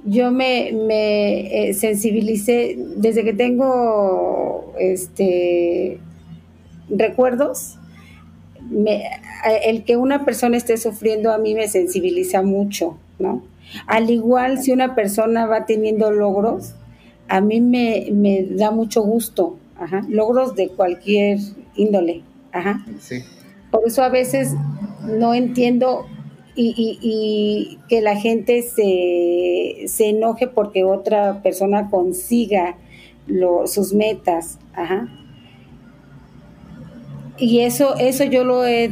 Yo 0.05 0.31
me, 0.31 0.71
me 0.73 1.69
eh, 1.69 1.73
sensibilicé 1.73 2.77
desde 2.97 3.23
que 3.23 3.33
tengo 3.33 4.73
este, 4.77 5.99
recuerdos. 6.89 7.79
el 9.63 9.83
que 9.85 9.95
una 9.95 10.25
persona 10.25 10.57
esté 10.57 10.77
sufriendo 10.77 11.31
a 11.31 11.37
mí 11.37 11.55
me 11.55 11.67
sensibiliza 11.67 12.41
mucho, 12.41 12.97
¿no? 13.19 13.52
Al 13.87 14.09
igual 14.09 14.61
si 14.61 14.71
una 14.71 14.95
persona 14.95 15.45
va 15.45 15.65
teniendo 15.65 16.11
logros, 16.11 16.75
a 17.27 17.41
mí 17.41 17.61
me, 17.61 18.47
da 18.51 18.71
mucho 18.71 19.01
gusto, 19.01 19.57
logros 20.07 20.55
de 20.55 20.69
cualquier 20.69 21.39
índole. 21.75 22.23
Ajá. 22.51 22.85
Por 23.71 23.81
eso 23.87 24.03
a 24.03 24.09
veces 24.09 24.53
no 25.01 25.33
entiendo 25.33 26.05
y, 26.55 27.79
que 27.89 28.01
la 28.01 28.15
gente 28.15 28.61
se, 28.61 29.87
se, 29.87 30.09
enoje 30.09 30.47
porque 30.47 30.83
otra 30.83 31.41
persona 31.41 31.89
consiga 31.89 32.77
sus 33.65 33.93
metas. 33.93 34.59
Ajá. 34.73 35.07
Y 37.45 37.59
eso, 37.59 37.95
eso 37.97 38.23
yo 38.23 38.45
lo 38.45 38.65
he 38.65 38.89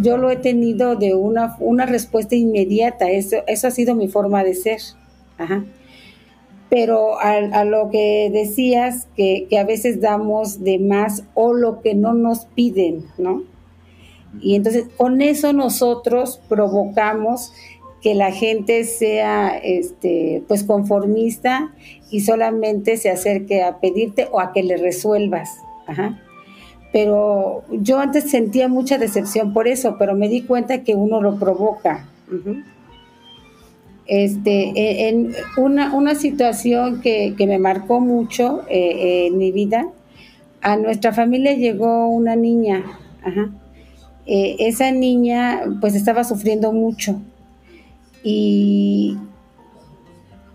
yo 0.00 0.16
lo 0.16 0.28
he 0.28 0.34
tenido 0.34 0.96
de 0.96 1.14
una, 1.14 1.56
una 1.60 1.86
respuesta 1.86 2.34
inmediata. 2.34 3.08
Eso, 3.12 3.36
eso 3.46 3.68
ha 3.68 3.70
sido 3.70 3.94
mi 3.94 4.08
forma 4.08 4.42
de 4.42 4.54
ser. 4.54 4.80
Ajá. 5.38 5.64
Pero 6.68 7.20
a, 7.20 7.64
lo 7.64 7.88
que 7.90 8.28
decías, 8.32 9.06
que, 9.14 9.46
que, 9.48 9.60
a 9.60 9.64
veces 9.64 10.00
damos 10.00 10.64
de 10.64 10.80
más 10.80 11.22
o 11.34 11.54
lo 11.54 11.80
que 11.80 11.94
no 11.94 12.12
nos 12.12 12.46
piden, 12.46 13.04
¿no? 13.18 13.44
Y 14.40 14.56
entonces 14.56 14.86
con 14.96 15.22
eso 15.22 15.52
nosotros 15.52 16.40
provocamos 16.48 17.52
que 18.02 18.16
la 18.16 18.32
gente 18.32 18.82
sea 18.82 19.56
este, 19.58 20.42
pues 20.48 20.64
conformista 20.64 21.72
y 22.10 22.22
solamente 22.22 22.96
se 22.96 23.10
acerque 23.10 23.62
a 23.62 23.78
pedirte 23.78 24.26
o 24.32 24.40
a 24.40 24.52
que 24.52 24.64
le 24.64 24.76
resuelvas. 24.76 25.50
Ajá 25.86 26.20
pero 26.92 27.64
yo 27.70 27.98
antes 27.98 28.30
sentía 28.30 28.68
mucha 28.68 28.98
decepción 28.98 29.52
por 29.52 29.68
eso, 29.68 29.96
pero 29.98 30.14
me 30.14 30.28
di 30.28 30.42
cuenta 30.42 30.82
que 30.82 30.94
uno 30.94 31.20
lo 31.20 31.38
provoca. 31.38 32.08
Este, 34.06 34.70
e, 34.70 35.08
en 35.08 35.34
una, 35.56 36.14
situación 36.14 37.00
que, 37.00 37.34
me 37.38 37.58
marcó 37.58 38.00
mucho 38.00 38.62
eh, 38.68 39.26
en 39.26 39.38
mi 39.38 39.52
vida, 39.52 39.88
a 40.62 40.76
nuestra 40.76 41.12
familia 41.12 41.54
llegó 41.54 42.08
una 42.08 42.36
niña, 42.36 42.84
eh, 44.26 44.56
esa 44.58 44.90
niña 44.90 45.62
pues 45.80 45.94
estaba 45.94 46.24
sufriendo 46.24 46.72
mucho 46.72 47.20
y 48.24 49.16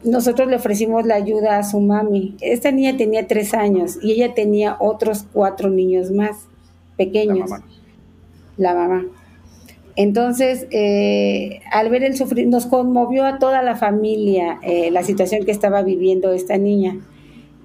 nosotros 0.03 0.47
le 0.47 0.55
ofrecimos 0.55 1.05
la 1.05 1.15
ayuda 1.15 1.57
a 1.57 1.63
su 1.63 1.79
mami. 1.79 2.35
Esta 2.41 2.71
niña 2.71 2.97
tenía 2.97 3.27
tres 3.27 3.53
años 3.53 3.97
y 4.01 4.13
ella 4.13 4.33
tenía 4.33 4.77
otros 4.79 5.25
cuatro 5.31 5.69
niños 5.69 6.11
más 6.11 6.47
pequeños. 6.97 7.49
La 8.57 8.73
mamá. 8.73 9.05
Entonces, 9.95 10.67
eh, 10.71 11.59
al 11.71 11.89
ver 11.89 12.03
el 12.03 12.15
sufrir, 12.15 12.47
nos 12.47 12.65
conmovió 12.65 13.25
a 13.25 13.39
toda 13.39 13.61
la 13.61 13.75
familia 13.75 14.59
eh, 14.63 14.89
la 14.91 15.03
situación 15.03 15.45
que 15.45 15.51
estaba 15.51 15.83
viviendo 15.83 16.31
esta 16.31 16.57
niña. 16.57 16.99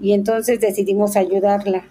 Y 0.01 0.13
entonces 0.13 0.61
decidimos 0.61 1.17
ayudarla. 1.17 1.85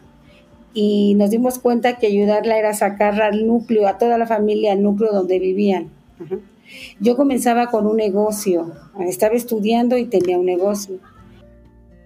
Y 0.73 1.15
nos 1.15 1.29
dimos 1.29 1.57
cuenta 1.57 1.97
que 1.97 2.07
ayudarla 2.07 2.57
era 2.57 2.73
sacarla 2.73 3.27
al 3.27 3.47
núcleo, 3.47 3.87
a 3.87 3.97
toda 3.97 4.17
la 4.17 4.27
familia, 4.27 4.73
al 4.73 4.83
núcleo 4.83 5.13
donde 5.13 5.39
vivían. 5.39 5.89
Yo 6.99 7.15
comenzaba 7.15 7.67
con 7.67 7.85
un 7.87 7.97
negocio, 7.97 8.73
estaba 8.99 9.35
estudiando 9.35 9.97
y 9.97 10.05
tenía 10.05 10.37
un 10.37 10.45
negocio. 10.45 10.99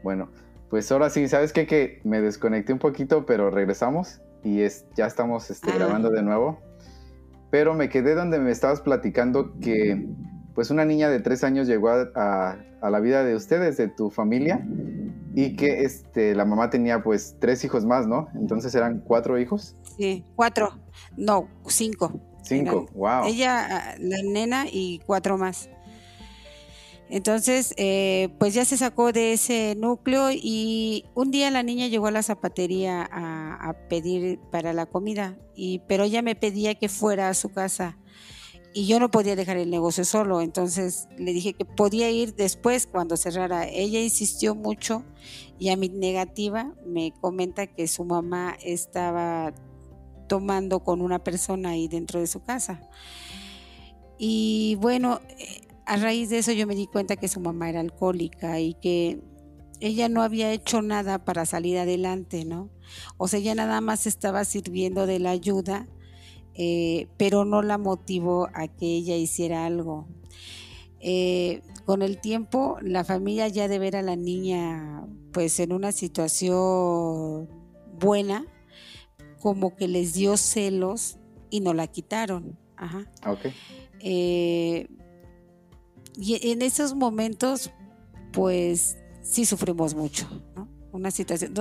Bueno, 0.04 0.30
pues 0.70 0.92
ahora 0.92 1.10
sí, 1.10 1.28
¿sabes 1.28 1.54
qué? 1.54 1.66
Que 1.66 2.00
me 2.04 2.22
desconecté 2.22 2.74
un 2.74 2.80
poquito, 2.80 3.26
pero 3.26 3.50
regresamos 3.50 4.22
y 4.44 4.62
es, 4.62 4.86
ya 4.96 5.06
estamos 5.06 5.50
este, 5.50 5.72
grabando 5.72 6.10
de 6.10 6.22
nuevo. 6.22 6.60
Pero 7.50 7.74
me 7.74 7.90
quedé 7.90 8.14
donde 8.14 8.40
me 8.40 8.52
estabas 8.52 8.82
platicando 8.82 9.58
que 9.60 10.08
pues 10.54 10.70
una 10.70 10.86
niña 10.86 11.10
de 11.10 11.20
tres 11.20 11.44
años 11.44 11.68
llegó 11.68 11.90
a, 11.90 12.58
la 12.82 13.00
vida 13.00 13.24
de 13.24 13.36
ustedes, 13.36 13.78
de 13.78 13.88
tu 13.88 14.10
familia, 14.10 14.66
y 15.34 15.56
que 15.56 15.84
este, 15.84 16.36
la 16.36 16.46
mamá 16.46 16.70
tenía 16.70 17.02
pues 17.02 17.38
tres 17.40 17.64
hijos 17.64 17.86
más, 17.86 18.08
¿no? 18.08 18.28
Entonces 18.36 18.76
eran 18.76 19.00
cuatro 19.00 19.40
hijos. 19.40 19.76
Sí, 19.98 20.24
cuatro, 20.36 20.78
no, 21.18 21.48
cinco. 21.68 22.20
Cinco, 22.50 22.88
wow. 22.96 23.26
Ella, 23.26 23.96
la 24.00 24.24
nena 24.24 24.66
y 24.72 25.00
cuatro 25.06 25.38
más. 25.38 25.70
Entonces, 27.10 27.74
eh, 27.78 28.30
pues 28.38 28.54
ya 28.54 28.66
se 28.66 28.78
sacó 28.78 29.12
de 29.12 29.34
ese 29.34 29.76
núcleo 29.76 30.30
y 30.32 31.06
un 31.16 31.32
día 31.32 31.50
la 31.50 31.64
niña 31.64 31.88
llegó 31.88 32.08
a 32.08 32.12
la 32.12 32.22
zapatería 32.22 33.08
a, 33.12 33.74
pedir 33.90 34.40
para 34.52 34.74
la 34.74 34.86
comida, 34.86 35.38
y, 35.56 35.80
pero 35.88 36.04
ella 36.04 36.22
me 36.22 36.36
pedía 36.36 36.76
que 36.76 36.90
fuera 36.90 37.30
a 37.30 37.34
su 37.34 37.50
casa 37.50 37.98
y 38.74 38.86
yo 38.86 39.00
no 39.00 39.10
podía 39.10 39.36
dejar 39.36 39.58
el 39.58 39.72
negocio 39.72 40.06
solo, 40.06 40.42
entonces 40.42 41.08
le 41.18 41.34
dije 41.34 41.54
que 41.54 41.66
podía 41.66 42.12
ir 42.12 42.36
después 42.36 42.86
cuando 42.86 43.18
cerrara. 43.18 43.68
Ella 43.68 44.00
insistió 44.00 44.54
mucho 44.54 45.04
y 45.58 45.70
a 45.70 45.76
mi 45.76 45.90
negativa 45.90 46.74
me 46.86 47.12
comenta 47.20 47.66
que 47.66 47.88
su 47.88 48.06
mamá 48.06 48.56
estaba 48.64 49.54
tomando 50.30 50.80
con 50.82 51.02
una 51.02 51.20
persona 51.20 51.72
ahí 51.72 51.90
dentro 51.90 52.22
de 52.22 52.28
su 52.28 52.42
casa. 52.42 52.80
Y 54.18 54.76
bueno, 54.80 55.20
eh, 55.38 55.68
a 55.86 55.98
raíz 55.98 56.30
de 56.30 56.38
eso 56.38 56.54
yo 56.54 56.66
me 56.66 56.76
di 56.76 56.88
cuenta 56.88 57.18
que 57.18 57.28
su 57.28 57.42
mamá 57.42 57.70
era 57.70 57.82
alcohólica 57.82 58.62
y 58.62 58.76
que 58.76 59.22
ella 59.82 60.08
no 60.08 60.22
había 60.22 60.52
hecho 60.54 60.82
nada 60.82 61.26
para 61.26 61.46
salir 61.46 61.78
adelante, 61.78 62.46
¿no? 62.46 62.70
O 63.18 63.28
sea, 63.28 63.40
ella 63.40 63.56
nada 63.56 63.82
más 63.82 64.08
estaba 64.08 64.46
sirviendo 64.46 65.06
de 65.06 65.20
la 65.20 65.32
ayuda, 65.32 65.88
eh, 66.54 67.08
pero 67.18 67.44
no 67.44 67.62
la 67.62 67.78
motivó 67.78 68.50
a 68.54 68.68
que 68.68 68.86
ella 68.86 69.16
hiciera 69.16 69.66
algo. 69.66 70.08
Eh, 71.00 71.62
con 71.86 72.02
el 72.02 72.20
tiempo, 72.20 72.78
la 72.82 73.04
familia 73.04 73.48
ya 73.48 73.68
de 73.68 73.80
ver 73.80 73.96
a 73.96 74.02
la 74.02 74.16
niña 74.16 75.08
pues 75.32 75.60
en 75.60 75.72
una 75.72 75.92
situación 75.92 77.50
buena, 78.00 78.46
como 79.40 79.76
que 79.76 79.88
les 79.88 80.14
dio 80.14 80.38
celos 80.38 81.18
y 81.50 81.62
no 81.62 81.74
la 81.74 81.88
quitaron. 81.88 82.58
Ajá. 82.76 83.12
Eh, 84.00 84.88
y 86.16 86.52
en 86.52 86.62
esos 86.62 86.96
momentos, 86.96 87.72
pues 88.32 88.98
sí 89.22 89.46
sufrimos 89.46 89.96
mucho, 89.96 90.28
¿no? 90.56 90.68
Una 90.92 91.12
situación, 91.12 91.54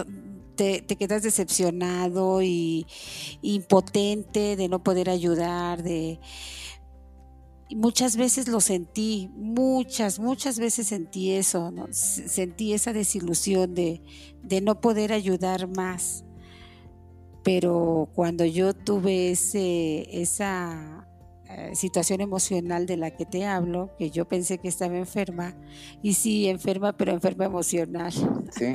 te, 0.57 0.83
te, 0.83 0.97
quedas 0.97 1.23
decepcionado 1.23 2.43
y 2.43 2.87
impotente 3.43 4.57
de 4.57 4.69
no 4.69 4.83
poder 4.83 5.11
ayudar, 5.11 5.83
de 5.83 6.19
muchas 7.77 8.17
veces 8.17 8.49
lo 8.49 8.61
sentí, 8.61 9.31
muchas, 9.35 10.19
muchas 10.19 10.59
veces 10.59 10.89
sentí 10.89 11.33
eso, 11.33 11.71
¿no? 11.71 11.87
sentí 11.93 12.73
esa 12.73 12.93
desilusión 12.93 13.75
de, 13.75 14.03
de, 14.43 14.61
no 14.61 14.81
poder 14.81 15.13
ayudar 15.13 15.69
más. 15.69 16.25
Pero 17.49 18.11
cuando 18.15 18.45
yo 18.45 18.75
tuve 18.75 19.31
ese, 19.31 20.21
esa 20.21 21.09
eh, 21.49 21.71
situación 21.75 22.21
emocional 22.21 22.85
de 22.85 22.99
la 22.99 23.11
que 23.11 23.25
te 23.25 23.47
hablo, 23.47 23.89
que 23.97 24.11
yo 24.11 24.29
pensé 24.29 24.59
que 24.59 24.69
estaba 24.69 24.99
enferma, 24.99 25.55
y 26.03 26.13
sí, 26.13 26.47
enferma, 26.47 26.95
pero 26.95 27.11
enferma 27.11 27.47
emocional. 27.47 28.13
Sí, 28.51 28.75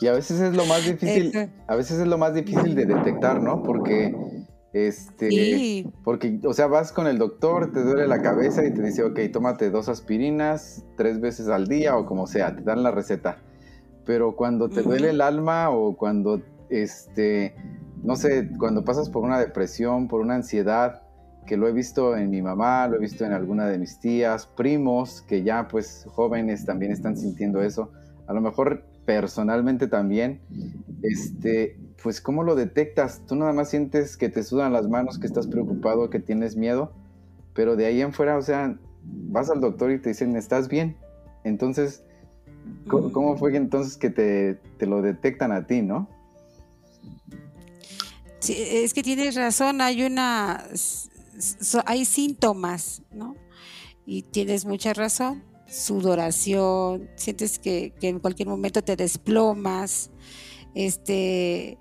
y 0.00 0.08
a 0.08 0.14
veces 0.14 0.40
es 0.40 0.52
lo 0.56 0.66
más 0.66 0.84
difícil, 0.90 1.48
a 1.68 1.76
veces 1.76 2.00
es 2.00 2.08
lo 2.08 2.18
más 2.18 2.34
difícil 2.34 2.74
de 2.74 2.86
detectar, 2.86 3.40
¿no? 3.40 3.62
Porque 3.62 4.12
este, 4.72 5.86
porque, 6.02 6.40
o 6.42 6.52
sea, 6.54 6.66
vas 6.66 6.90
con 6.90 7.06
el 7.06 7.18
doctor, 7.18 7.70
te 7.70 7.84
duele 7.84 8.08
la 8.08 8.20
cabeza 8.20 8.66
y 8.66 8.74
te 8.74 8.82
dice, 8.82 9.04
ok, 9.04 9.20
tómate 9.32 9.70
dos 9.70 9.88
aspirinas 9.88 10.84
tres 10.96 11.20
veces 11.20 11.46
al 11.46 11.68
día 11.68 11.96
o 11.96 12.04
como 12.04 12.26
sea, 12.26 12.56
te 12.56 12.62
dan 12.62 12.82
la 12.82 12.90
receta. 12.90 13.44
Pero 14.04 14.34
cuando 14.34 14.68
te 14.68 14.82
duele 14.82 15.10
el 15.10 15.20
alma 15.20 15.70
o 15.70 15.96
cuando, 15.96 16.42
este, 16.68 17.54
no 18.02 18.16
sé, 18.16 18.50
cuando 18.58 18.84
pasas 18.84 19.08
por 19.10 19.22
una 19.22 19.38
depresión, 19.38 20.08
por 20.08 20.20
una 20.20 20.34
ansiedad, 20.34 21.02
que 21.46 21.56
lo 21.56 21.66
he 21.66 21.72
visto 21.72 22.16
en 22.16 22.30
mi 22.30 22.42
mamá, 22.42 22.86
lo 22.88 22.96
he 22.96 23.00
visto 23.00 23.24
en 23.24 23.32
alguna 23.32 23.66
de 23.66 23.78
mis 23.78 23.98
tías, 23.98 24.46
primos, 24.46 25.22
que 25.22 25.42
ya 25.42 25.66
pues 25.66 26.04
jóvenes 26.08 26.64
también 26.64 26.92
están 26.92 27.16
sintiendo 27.16 27.62
eso. 27.62 27.90
A 28.26 28.34
lo 28.34 28.40
mejor 28.40 28.84
personalmente 29.06 29.86
también, 29.86 30.40
este, 31.02 31.78
pues 32.02 32.20
¿cómo 32.20 32.42
lo 32.42 32.54
detectas? 32.54 33.22
Tú 33.26 33.36
nada 33.36 33.54
más 33.54 33.70
sientes 33.70 34.18
que 34.18 34.28
te 34.28 34.42
sudan 34.42 34.74
las 34.74 34.86
manos, 34.88 35.18
que 35.18 35.26
estás 35.26 35.46
preocupado, 35.46 36.10
que 36.10 36.20
tienes 36.20 36.56
miedo, 36.56 36.92
pero 37.54 37.74
de 37.74 37.86
ahí 37.86 38.02
en 38.02 38.12
fuera, 38.12 38.36
o 38.36 38.42
sea, 38.42 38.76
vas 39.02 39.50
al 39.50 39.62
doctor 39.62 39.90
y 39.90 39.98
te 39.98 40.10
dicen, 40.10 40.36
¿estás 40.36 40.68
bien? 40.68 40.96
Entonces, 41.44 42.04
¿cómo, 42.86 43.36
fue 43.36 43.56
entonces 43.56 43.96
que 43.96 44.10
te, 44.10 44.86
lo 44.86 45.00
detectan 45.00 45.52
a 45.52 45.66
ti, 45.66 45.80
no? 45.80 46.08
Es 48.48 48.94
que 48.94 49.02
tienes 49.02 49.34
razón, 49.34 49.80
hay 49.80 50.02
una, 50.02 50.64
hay 51.86 52.04
síntomas, 52.04 53.02
¿no? 53.12 53.36
Y 54.06 54.22
tienes 54.22 54.64
mucha 54.64 54.94
razón, 54.94 55.44
sudoración, 55.68 57.10
sientes 57.16 57.58
que, 57.58 57.92
que 58.00 58.08
en 58.08 58.20
cualquier 58.20 58.48
momento 58.48 58.82
te 58.82 58.96
desplomas, 58.96 60.10
este, 60.74 61.78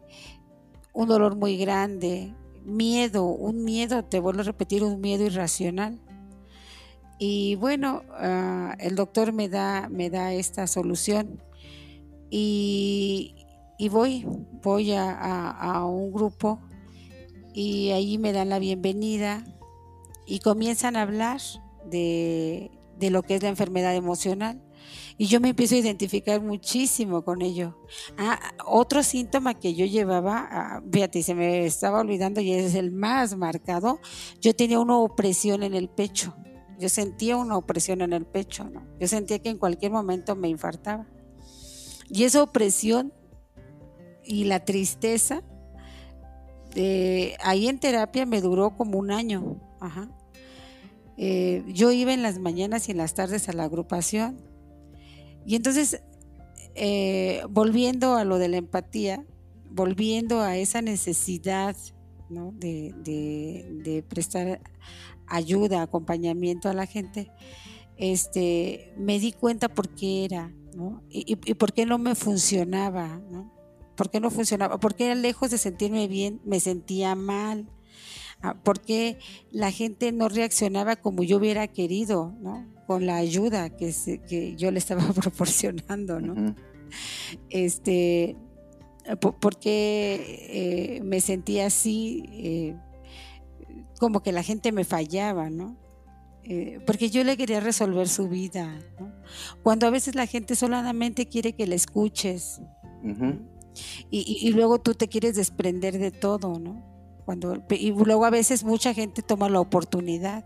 un 0.94 1.08
dolor 1.08 1.36
muy 1.36 1.58
grande, 1.58 2.34
miedo, 2.66 3.26
un 3.26 3.64
miedo, 3.64 4.04
te 4.04 4.20
vuelvo 4.20 4.42
a 4.42 4.44
repetir, 4.44 4.84
un 4.84 5.00
miedo 5.00 5.26
irracional. 5.26 6.00
Y 7.20 7.56
bueno, 7.56 8.04
ah, 8.12 8.76
el 8.80 8.96
doctor 8.96 9.32
me 9.32 9.50
da, 9.50 9.90
me 9.90 10.10
da 10.10 10.34
esta 10.34 10.68
solución 10.68 11.42
y, 12.30 13.37
voy, 13.90 14.26
voy 14.64 14.94
a, 14.94 15.84
un 15.86 16.12
grupo 16.12 16.60
y 17.54 17.92
ahí 17.92 18.18
me 18.18 18.34
dan 18.34 18.50
la 18.50 18.60
bienvenida 18.60 19.44
y 20.26 20.40
comienzan 20.40 20.96
a 20.96 21.04
hablar 21.04 21.40
de, 21.86 22.72
de 22.98 23.10
lo 23.10 23.24
que 23.24 23.36
es 23.36 23.44
la 23.44 23.50
enfermedad 23.50 23.96
emocional. 23.96 24.62
Y 25.18 25.26
yo 25.26 25.40
me 25.40 25.50
empiezo 25.50 25.76
a 25.76 25.80
identificar 25.80 26.42
muchísimo 26.42 27.24
con 27.24 27.42
ello. 27.42 27.78
Ah, 28.18 28.40
otro 28.66 29.02
síntoma 29.02 29.56
que 29.56 29.74
yo 29.74 29.86
llevaba, 29.86 30.48
ah, 30.50 30.84
fíjate, 30.92 31.24
se 31.24 31.34
me 31.34 31.66
estaba 31.66 32.00
olvidando 32.00 32.40
y 32.40 32.54
es 32.54 32.76
el 32.76 32.92
más 32.92 33.36
marcado, 33.36 34.00
yo 34.40 34.56
tenía 34.56 34.80
una 34.80 34.98
opresión 34.98 35.64
en 35.64 35.74
el 35.74 35.90
pecho. 35.90 36.36
Yo 36.80 36.90
sentía 36.90 37.38
una 37.38 37.58
opresión 37.58 38.02
en 38.02 38.14
el 38.14 38.26
pecho, 38.26 38.66
¿no? 38.66 38.86
Yo 39.00 39.08
sentía 39.08 39.40
que 39.40 39.50
en 39.50 39.58
cualquier 39.58 39.92
momento 39.92 40.36
me 40.36 40.48
infartaba. 40.48 41.08
Y 42.08 42.24
esa 42.24 42.44
opresión 42.44 43.12
y 44.28 44.44
la 44.44 44.66
tristeza, 44.66 45.42
de, 46.76 47.36
ahí 47.42 47.68
en 47.68 47.80
terapia 47.80 48.26
me 48.26 48.42
duró 48.42 48.76
como 48.76 49.00
un 49.00 49.12
año. 49.12 49.60
Ajá. 49.80 50.10
Eh, 51.18 51.64
yo 51.68 51.92
iba 51.92 52.14
en 52.14 52.22
las 52.22 52.38
mañanas 52.40 52.88
y 52.88 52.92
en 52.92 52.98
las 52.98 53.16
tardes 53.16 53.50
a 53.50 53.54
la 53.54 53.64
agrupación 53.64 54.48
y 55.48 55.56
entonces, 55.56 56.04
eh, 56.76 57.42
volviendo 57.50 58.18
a 58.18 58.26
lo 58.26 58.38
de 58.38 58.50
la 58.50 58.58
empatía, 58.58 59.26
volviendo 59.72 60.42
a 60.42 60.58
esa 60.58 60.82
necesidad 60.82 61.74
de, 62.30 64.04
prestar 64.10 64.60
ayuda, 65.26 65.84
acompañamiento 65.84 66.68
a 66.68 66.74
la 66.74 66.86
gente, 66.86 67.32
este, 67.96 68.94
me 68.98 69.20
di 69.20 69.32
cuenta 69.32 69.70
por 69.70 69.88
qué 69.88 70.26
era, 70.26 70.54
Y, 71.10 71.36
por 71.56 71.72
qué 71.72 71.86
no 71.86 71.98
me 71.98 72.14
funcionaba, 72.14 73.22
¿no? 73.32 73.50
¿Por 73.98 74.10
qué 74.10 74.22
no 74.22 74.32
funcionaba? 74.32 74.80
Porque 74.80 75.14
lejos 75.16 75.52
de 75.52 75.58
sentirme 75.58 76.08
bien, 76.08 76.40
me 76.46 76.62
sentía 76.62 77.16
mal. 77.16 77.70
Ah, 78.42 78.54
¿Por 78.54 78.80
qué 78.80 79.18
la 79.52 79.72
gente 79.72 80.14
no 80.14 80.30
reaccionaba 80.30 80.96
como 80.96 81.24
yo 81.24 81.38
hubiera 81.38 81.68
querido, 81.68 82.34
¿no? 82.40 82.78
con 82.88 83.06
la 83.06 83.18
ayuda 83.18 83.70
que, 83.70 83.94
que 84.28 84.56
yo 84.56 84.72
le 84.72 84.80
estaba 84.80 85.02
proporcionando, 85.14 86.20
¿no? 86.22 86.56
Este, 87.50 88.38
porque 89.42 90.98
eh, 90.98 91.04
me 91.04 91.20
sentía 91.20 91.68
así, 91.68 92.24
eh, 92.32 92.76
como 94.00 94.24
que 94.24 94.32
la 94.32 94.42
gente 94.42 94.72
me 94.72 94.86
fallaba, 94.86 95.50
¿no? 95.50 95.78
Eh, 96.44 96.80
porque 96.88 97.10
yo 97.10 97.26
le 97.26 97.36
quería 97.36 97.60
resolver 97.60 98.08
su 98.08 98.30
vida, 98.30 98.80
¿no? 98.98 99.14
Cuando 99.64 99.86
a 99.86 99.90
veces 99.90 100.16
la 100.16 100.26
gente 100.26 100.56
solamente 100.56 101.28
quiere 101.28 101.54
que 101.54 101.68
le 101.68 101.76
escuches. 101.76 102.62
Y, 104.10 104.40
y, 104.42 104.52
luego 104.52 104.80
tú 104.80 104.94
te 104.94 105.08
quieres 105.08 105.36
desprender 105.36 105.98
de 105.98 106.12
todo, 106.12 106.60
¿no? 106.60 106.84
Cuando, 107.26 107.64
y 107.70 107.92
luego 107.92 108.26
a 108.26 108.30
veces 108.30 108.64
mucha 108.64 108.94
gente 108.94 109.22
toma 109.22 109.50
la 109.50 109.60
oportunidad 109.60 110.46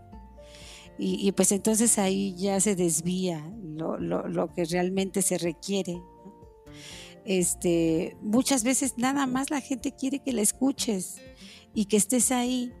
y, 0.98 1.32
pues 1.32 1.50
entonces 1.52 1.98
ahí 1.98 2.34
ya 2.36 2.60
se 2.60 2.76
desvía 2.76 3.44
lo, 3.64 4.52
que 4.54 4.64
realmente 4.64 5.22
se 5.22 5.38
requiere. 5.38 6.00
Este, 7.24 8.16
muchas 8.20 8.62
veces 8.62 8.94
nada 8.98 9.26
más 9.26 9.50
la 9.50 9.60
gente 9.60 9.92
quiere 9.92 10.20
que 10.20 10.32
la 10.32 10.42
escuches 10.42 11.16
y 11.74 11.86
que 11.86 11.96
estés 11.96 12.30
ahí. 12.30 12.72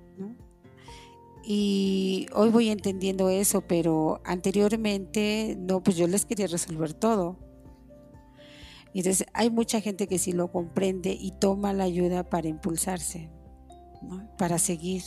Y 1.44 2.26
hoy 2.34 2.50
voy 2.50 2.68
entendiendo 2.68 3.28
eso, 3.28 3.62
pero 3.62 4.20
anteriormente 4.24 5.56
no, 5.58 5.82
pues 5.82 5.96
yo 5.96 6.06
les 6.06 6.24
quería 6.24 6.46
resolver 6.46 6.92
todo. 6.92 7.38
Entonces 8.94 9.26
hay 9.32 9.50
mucha 9.50 9.80
gente 9.80 10.06
que 10.06 10.18
sí 10.18 10.32
lo 10.32 10.52
comprende 10.52 11.16
y 11.18 11.32
toma 11.32 11.72
la 11.72 11.84
ayuda 11.84 12.28
para 12.28 12.48
impulsarse, 12.48 13.30
para 14.36 14.58
seguir. 14.58 15.02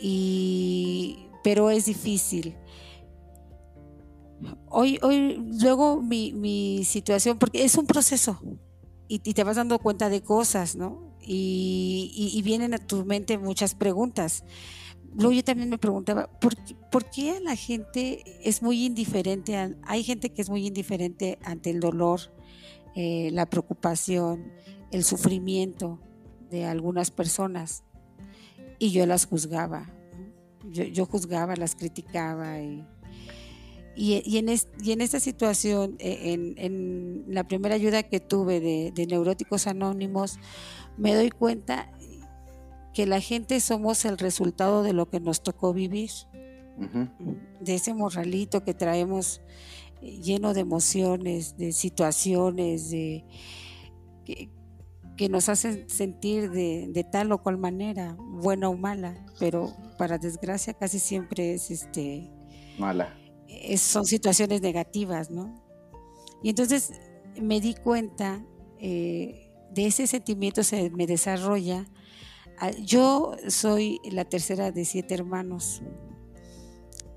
Y 0.00 1.28
pero 1.42 1.70
es 1.70 1.86
difícil. 1.86 2.56
Hoy, 4.68 4.98
hoy, 5.02 5.42
luego 5.60 6.02
mi, 6.02 6.84
situación, 6.84 7.38
porque 7.38 7.64
es 7.64 7.76
un 7.76 7.86
proceso 7.86 8.40
y, 9.08 9.18
te 9.18 9.44
vas 9.44 9.56
dando 9.56 9.78
cuenta 9.78 10.10
de 10.10 10.22
cosas, 10.22 10.76
¿no? 10.76 11.16
Y, 11.20 12.40
vienen 12.44 12.74
a 12.74 12.78
tu 12.78 13.04
mente 13.04 13.38
muchas 13.38 13.74
preguntas. 13.74 14.44
Luego 15.14 15.32
yo 15.32 15.42
también 15.42 15.70
me 15.70 15.78
preguntaba, 15.78 16.28
¿por, 16.38 16.54
¿por 16.90 17.08
qué 17.10 17.40
la 17.40 17.56
gente 17.56 18.22
es 18.46 18.62
muy 18.62 18.84
indiferente? 18.84 19.56
hay 19.84 20.04
gente 20.04 20.30
que 20.30 20.42
es 20.42 20.50
muy 20.50 20.66
indiferente 20.66 21.38
ante 21.42 21.70
el 21.70 21.80
dolor, 21.80 22.20
eh, 22.98 23.30
la 23.32 23.46
preocupación, 23.46 24.52
el 24.90 25.04
sufrimiento 25.04 26.00
de 26.50 26.64
algunas 26.64 27.12
personas. 27.12 27.84
Y 28.80 28.90
yo 28.90 29.06
las 29.06 29.26
juzgaba 29.26 29.94
yo, 30.70 31.06
juzgaba, 31.06 31.56
las 31.56 31.74
criticaba 31.74 32.60
y, 32.60 32.84
y, 33.96 34.38
en, 34.38 34.48
y 34.82 34.92
en 34.92 35.00
esta 35.00 35.20
situación, 35.20 35.96
e, 35.98 36.32
en, 36.56 37.24
la 37.28 37.44
primera 37.44 37.74
ayuda 37.74 38.02
que 38.02 38.20
tuve 38.20 38.60
de, 38.60 39.06
neuróticos 39.06 39.66
anónimos, 39.66 40.38
me 40.96 41.14
doy 41.14 41.30
cuenta 41.30 41.90
que 42.94 43.06
la 43.06 43.20
gente 43.20 43.60
somos 43.60 44.04
el 44.04 44.18
resultado 44.18 44.82
de 44.82 44.92
lo 44.92 45.08
que 45.08 45.20
nos 45.20 45.42
tocó 45.42 45.72
vivir. 45.72 46.10
de 47.60 47.74
ese 47.74 47.92
morralito 47.92 48.62
que 48.62 48.72
traemos 48.72 49.40
eh, 49.40 49.44
lleno 50.00 50.54
de 50.54 50.60
emociones, 50.60 51.56
de 51.56 51.72
situaciones, 51.72 52.90
de 52.90 53.24
que, 54.24 55.28
nos 55.28 55.48
hacen 55.48 55.90
sentir 55.90 56.50
de, 56.50 57.06
tal 57.10 57.32
o 57.32 57.42
cual 57.42 57.58
manera, 57.58 58.16
buena 58.18 58.68
o 58.68 58.76
mala, 58.76 59.26
pero 59.40 59.74
para 59.98 60.16
desgracia 60.16 60.74
casi 60.74 61.00
siempre 61.00 61.54
es 61.54 61.72
este 61.72 62.30
mala. 62.78 63.18
son 63.76 64.06
situaciones 64.06 64.62
negativas, 64.62 65.30
¿no? 65.30 65.60
Y 66.42 66.50
entonces 66.50 66.92
me 67.40 67.60
di 67.60 67.74
cuenta 67.74 68.44
eh, 68.78 69.50
de 69.72 69.86
ese 69.86 70.06
sentimiento 70.06 70.62
se 70.62 70.90
me 70.90 71.06
desarrolla. 71.06 71.84
Ah, 72.60 72.70
yo 72.70 73.32
soy 73.48 74.00
la 74.10 74.24
tercera 74.24 74.70
de 74.70 74.84
siete 74.84 75.14
hermanos 75.14 75.82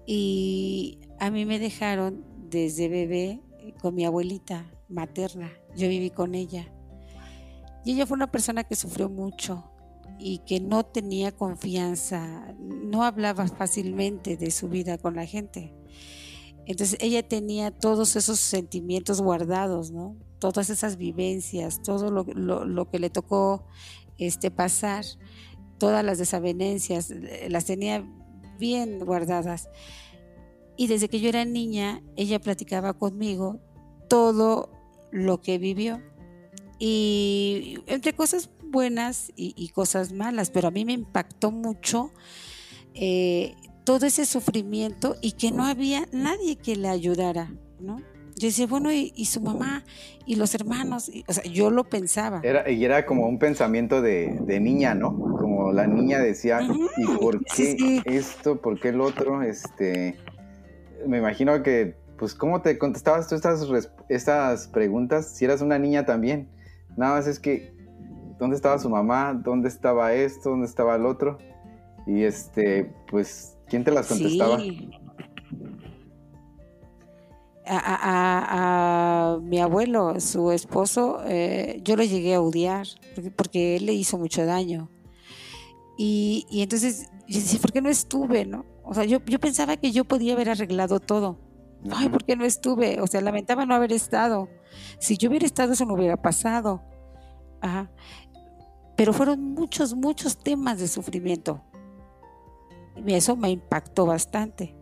y 0.05 0.99
a 1.19 1.29
mí 1.29 1.45
me 1.45 1.59
dejaron 1.59 2.25
desde 2.51 2.89
bebé 2.89 3.41
con 3.81 3.95
mi 3.95 4.05
abuelita 4.05 4.69
materna. 4.89 5.51
Yo 5.75 5.87
viví 5.87 6.09
con 6.11 6.35
ella. 6.35 6.71
Y 7.83 7.93
ella 7.93 8.05
fue 8.05 8.15
una 8.15 8.29
persona 8.29 8.63
que 8.63 8.75
sufrió 8.75 9.09
mucho 9.09 9.71
y 10.19 10.39
que 10.39 10.59
no 10.59 10.85
tenía 10.85 11.31
confianza, 11.31 12.53
no 12.59 13.03
hablaba 13.03 13.47
fácilmente 13.47 14.37
de 14.37 14.51
su 14.51 14.69
vida 14.69 14.99
con 14.99 15.15
la 15.15 15.25
gente. 15.25 15.73
Entonces 16.67 16.99
ella 17.01 17.27
tenía 17.27 17.71
todos 17.71 18.15
esos 18.15 18.39
sentimientos 18.39 19.19
guardados, 19.21 19.89
¿no? 19.89 20.15
Todas 20.37 20.69
esas 20.69 20.97
vivencias, 20.97 21.81
todo 21.81 22.11
lo, 22.11 22.89
que 22.89 22.99
le 22.99 23.09
tocó 23.09 23.65
este, 24.19 24.51
pasar, 24.51 25.05
todas 25.79 26.05
las 26.05 26.19
desavenencias, 26.19 27.09
eh, 27.09 27.47
las 27.49 27.65
tenía 27.65 28.05
bien 28.59 28.99
guardadas. 28.99 29.69
Y 30.81 30.87
desde 30.87 31.09
que 31.09 31.19
yo 31.19 31.29
era 31.29 31.45
niña, 31.45 32.01
ella 32.15 32.39
platicaba 32.39 32.93
conmigo 32.93 33.59
todo 34.09 34.71
lo 35.11 35.39
que 35.39 35.59
vivió. 35.59 36.01
Y 36.79 37.77
entre 37.85 38.13
cosas 38.13 38.49
buenas 38.63 39.31
y, 39.35 39.69
cosas 39.75 40.11
malas, 40.11 40.49
pero 40.49 40.69
a 40.69 40.71
mí 40.71 40.83
me 40.83 40.93
impactó 40.93 41.51
mucho 41.51 42.11
eh, 42.95 43.53
todo 43.83 44.07
ese 44.07 44.25
sufrimiento 44.25 45.17
y 45.21 45.33
que 45.33 45.51
no 45.51 45.65
había 45.65 46.07
nadie 46.11 46.55
que 46.55 46.75
le 46.75 46.87
ayudara, 46.87 47.53
¿no? 47.79 47.97
Yo 48.35 48.47
decía, 48.47 48.65
bueno, 48.65 48.91
¿y, 48.91 49.25
su 49.25 49.39
mamá 49.39 49.83
y 50.25 50.33
los 50.33 50.55
hermanos? 50.55 51.11
o 51.27 51.31
sea, 51.33 51.43
yo 51.43 51.69
lo 51.69 51.83
pensaba. 51.83 52.41
Era, 52.43 52.67
y 52.71 52.83
era 52.83 53.05
como 53.05 53.27
un 53.27 53.37
pensamiento 53.37 54.01
de, 54.01 54.59
niña, 54.59 54.95
¿no? 54.95 55.15
Como 55.37 55.71
la 55.73 55.85
niña 55.85 56.17
decía, 56.17 56.59
¿y 56.97 57.05
por 57.19 57.45
qué 57.45 58.01
esto? 58.05 58.59
¿Por 58.59 58.79
qué 58.79 58.89
el 58.89 58.99
otro? 58.99 59.43
Este, 59.43 60.17
me 61.07 61.17
imagino 61.17 61.63
que, 61.63 61.95
pues, 62.17 62.33
¿cómo 62.33 62.61
te 62.61 62.77
contestabas 62.77 63.27
tú 63.27 63.35
estas, 63.35 63.67
estas 64.09 64.67
preguntas 64.67 65.27
si 65.27 65.45
eras 65.45 65.61
una 65.61 65.79
niña 65.79 66.05
también? 66.05 66.49
Nada 66.97 67.15
más 67.15 67.27
es 67.27 67.39
que, 67.39 67.73
¿dónde 68.39 68.55
estaba 68.55 68.79
su 68.79 68.89
mamá? 68.89 69.33
¿Dónde 69.33 69.69
estaba 69.69 70.13
esto? 70.13 70.49
¿Dónde 70.49 70.65
estaba 70.67 70.95
el 70.95 71.05
otro? 71.05 71.37
Y 72.05 72.23
este, 72.23 72.91
pues, 73.09 73.57
¿quién 73.67 73.83
te 73.83 73.91
las 73.91 74.07
contestaba? 74.07 74.57
A, 77.65 79.37
mi 79.43 79.59
abuelo, 79.59 80.19
su 80.19 80.51
esposo, 80.51 81.21
eh, 81.25 81.79
yo 81.83 81.95
lo 81.95 82.03
llegué 82.03 82.33
a 82.35 82.41
odiar 82.41 82.85
porque, 83.35 83.77
él 83.77 83.85
le 83.85 83.93
hizo 83.93 84.17
mucho 84.17 84.45
daño. 84.45 84.89
Y, 85.97 86.45
entonces 86.51 87.09
yo 87.27 87.39
decía, 87.39 87.59
¿por 87.61 87.71
qué 87.71 87.81
no 87.81 87.89
estuve? 87.89 88.45
No? 88.45 88.65
O 88.91 88.93
sea, 88.93 89.05
yo, 89.05 89.23
yo 89.25 89.39
pensaba 89.39 89.77
que 89.77 89.93
yo 89.93 90.03
podía 90.03 90.33
haber 90.33 90.49
arreglado 90.49 90.99
todo. 90.99 91.39
Ay, 91.93 92.09
¿por 92.09 92.25
qué 92.25 92.35
no 92.35 92.43
estuve? 92.43 92.99
O 92.99 93.07
sea, 93.07 93.21
lamentaba 93.21 93.65
no 93.65 93.73
haber 93.73 93.93
estado. 93.93 94.49
Si 94.99 95.17
yo 95.17 95.29
hubiera 95.29 95.45
estado, 95.45 95.71
eso 95.71 95.85
no 95.85 95.93
hubiera 95.93 96.21
pasado. 96.21 96.81
Ajá. 97.61 97.89
Pero 98.97 99.13
fueron 99.13 99.53
muchos, 99.53 99.95
muchos 99.95 100.37
temas 100.37 100.77
de 100.79 100.89
sufrimiento. 100.89 101.63
Y 102.97 103.13
eso 103.13 103.37
me 103.37 103.49
impactó 103.51 104.05
bastante. 104.05 104.75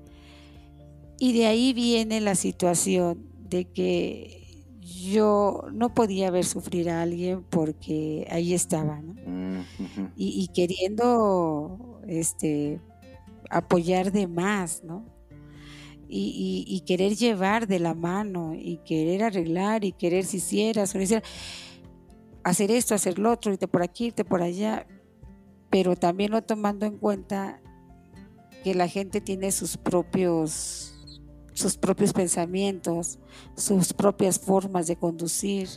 Y 1.19 1.37
de 1.37 1.45
ahí 1.45 1.71
viene 1.73 2.19
la 2.19 2.33
situación 2.33 3.27
de 3.37 3.65
que 3.65 4.65
yo 4.81 5.65
no 5.71 5.93
podía 5.93 6.31
ver 6.31 6.45
sufrir 6.45 6.89
a 6.89 7.03
alguien 7.03 7.43
porque 7.43 8.27
ahí 8.31 8.55
estaba, 8.55 9.03
¿no? 9.03 9.13
Mm, 9.13 9.65
y, 10.15 10.47
queriendo 10.47 12.01
este, 12.07 12.81
apoyar 13.49 14.11
de 14.11 14.27
más, 14.27 14.83
¿no? 14.83 15.05
Y, 16.11 16.83
querer 16.87 17.15
llevar 17.15 17.67
de 17.67 17.77
la 17.77 17.93
mano 17.93 18.55
y 18.55 18.77
querer 18.77 19.23
arreglar 19.23 19.83
y 19.83 19.91
querer 19.91 20.25
si 20.25 20.37
hicieras 20.37 20.95
hacer 22.43 22.71
esto, 22.71 22.95
hacer 22.95 23.19
lo 23.19 23.31
otro, 23.31 23.51
irte 23.51 23.67
por 23.67 23.83
aquí, 23.83 24.07
irte 24.07 24.25
por 24.25 24.41
allá, 24.41 24.87
pero 25.69 25.95
también 25.95 26.31
no 26.31 26.41
tomando 26.41 26.87
en 26.87 26.97
cuenta 26.97 27.61
que 28.63 28.73
la 28.73 28.87
gente 28.87 29.21
tiene 29.21 29.51
sus 29.51 29.77
propios 29.77 30.95
sus 31.59 31.75
propios 31.77 32.13
pensamientos, 32.13 33.19
sus 33.57 33.93
propias 33.93 34.39
formas 34.39 34.87
de 34.87 34.95
conducir, 34.95 35.67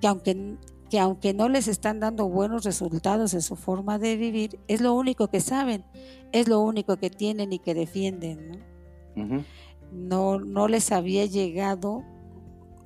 que 0.00 0.06
aunque, 0.06 0.56
que 0.92 1.00
aunque 1.00 1.32
no 1.32 1.48
les 1.48 1.68
están 1.68 2.00
dando 2.00 2.28
buenos 2.28 2.64
resultados 2.64 3.32
en 3.32 3.40
su 3.40 3.56
forma 3.56 3.98
de 3.98 4.14
vivir, 4.14 4.60
es 4.68 4.82
lo 4.82 4.92
único 4.92 5.28
que 5.28 5.40
saben, 5.40 5.86
es 6.32 6.48
lo 6.48 6.60
único 6.60 6.98
que 6.98 7.08
tienen 7.08 7.50
y 7.54 7.60
que 7.60 7.72
defienden. 7.72 8.62
No, 9.90 10.38
no, 10.38 10.68
les 10.68 10.92
había 10.92 11.24
llegado 11.24 12.04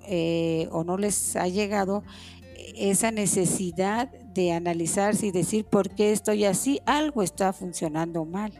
eh, 0.07 0.69
o 0.71 0.85
no 0.85 0.99
les 0.99 1.35
ha 1.35 1.49
llegado 1.49 2.05
esa 2.77 3.11
necesidad 3.11 4.09
de 4.09 4.53
analizarse 4.53 5.27
y 5.27 5.33
decir 5.33 5.64
por 5.64 5.90
qué 5.90 6.12
estoy 6.12 6.45
así, 6.45 6.79
algo 6.87 7.25
está 7.25 7.53
funcionando 7.53 8.25
mal 8.25 8.53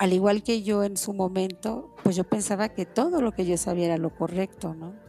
al 0.00 0.12
igual 0.12 0.42
que 0.42 0.64
yo 0.64 0.82
en 0.82 0.96
su 0.96 1.12
momento, 1.12 1.94
pues 2.02 2.16
yo 2.16 2.24
pensaba 2.24 2.70
que 2.70 2.86
todo 2.86 3.20
lo 3.20 3.30
que 3.30 3.46
yo 3.46 3.56
sabía 3.56 3.84
era 3.84 3.98
lo 3.98 4.12
correcto, 4.12 4.74
¿no? 4.74 5.05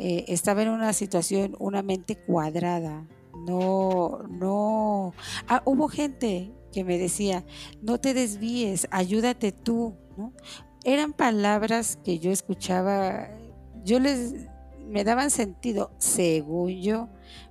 Eh, 0.00 0.26
estaba 0.28 0.62
en 0.62 0.68
una 0.68 0.92
situación, 0.92 1.56
una 1.58 1.82
mente 1.82 2.14
cuadrada, 2.14 3.04
no, 3.34 4.20
no. 4.30 5.12
Ah, 5.48 5.60
hubo 5.64 5.88
gente 5.88 6.52
que 6.72 6.84
me 6.84 6.98
decía, 6.98 7.44
no 7.82 7.98
te 7.98 8.14
desvíes, 8.14 8.86
ayúdate 8.92 9.50
tú, 9.50 9.96
¿no? 10.16 10.32
Eran 10.84 11.12
palabras 11.12 11.98
que 12.04 12.20
yo 12.20 12.30
escuchaba, 12.30 13.28
yo 13.84 13.98
les, 13.98 14.34
me 14.86 15.02
daban 15.02 15.32
sentido, 15.32 15.90
según 15.98 16.80
yo, 16.80 17.08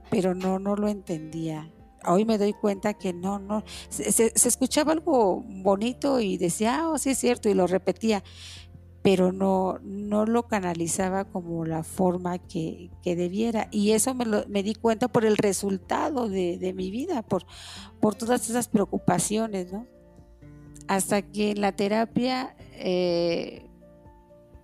pero 0.10 0.34
no, 0.34 0.58
no 0.58 0.78
lo 0.78 0.88
entendía 0.88 1.70
hoy 2.08 2.26
me 2.26 2.38
doy 2.38 2.54
cuenta 2.54 2.94
que 2.94 3.14
no, 3.14 3.40
no, 3.40 3.64
se, 3.90 4.32
escuchaba 4.36 4.94
algo 4.94 5.44
bonito 5.46 6.20
y 6.20 6.38
decía, 6.38 6.80
ah, 6.80 6.90
oh, 6.90 6.98
sí 6.98 7.12
es 7.12 7.18
cierto, 7.18 7.50
y 7.50 7.54
lo 7.54 7.68
repetía, 7.68 8.24
pero 9.08 9.32
no, 9.32 9.80
no 9.84 10.26
lo 10.26 10.50
canalizaba 10.50 11.24
como 11.24 11.64
la 11.64 11.84
forma 11.84 12.40
que, 12.40 12.92
debiera. 13.06 13.70
Y 13.72 13.92
eso 13.92 14.14
me, 14.14 14.26
me, 14.50 14.64
di 14.64 14.76
cuenta 14.76 15.08
por 15.08 15.24
el 15.24 15.38
resultado 15.38 16.28
de, 16.28 16.74
mi 16.76 16.92
vida, 16.92 17.22
por, 17.22 17.46
por 18.02 18.16
todas 18.16 18.50
esas 18.50 18.68
preocupaciones, 18.68 19.72
¿no? 19.72 19.88
Hasta 20.90 21.22
que 21.22 21.52
en 21.52 21.62
la 21.62 21.72
terapia 21.72 22.58
eh, 22.74 23.70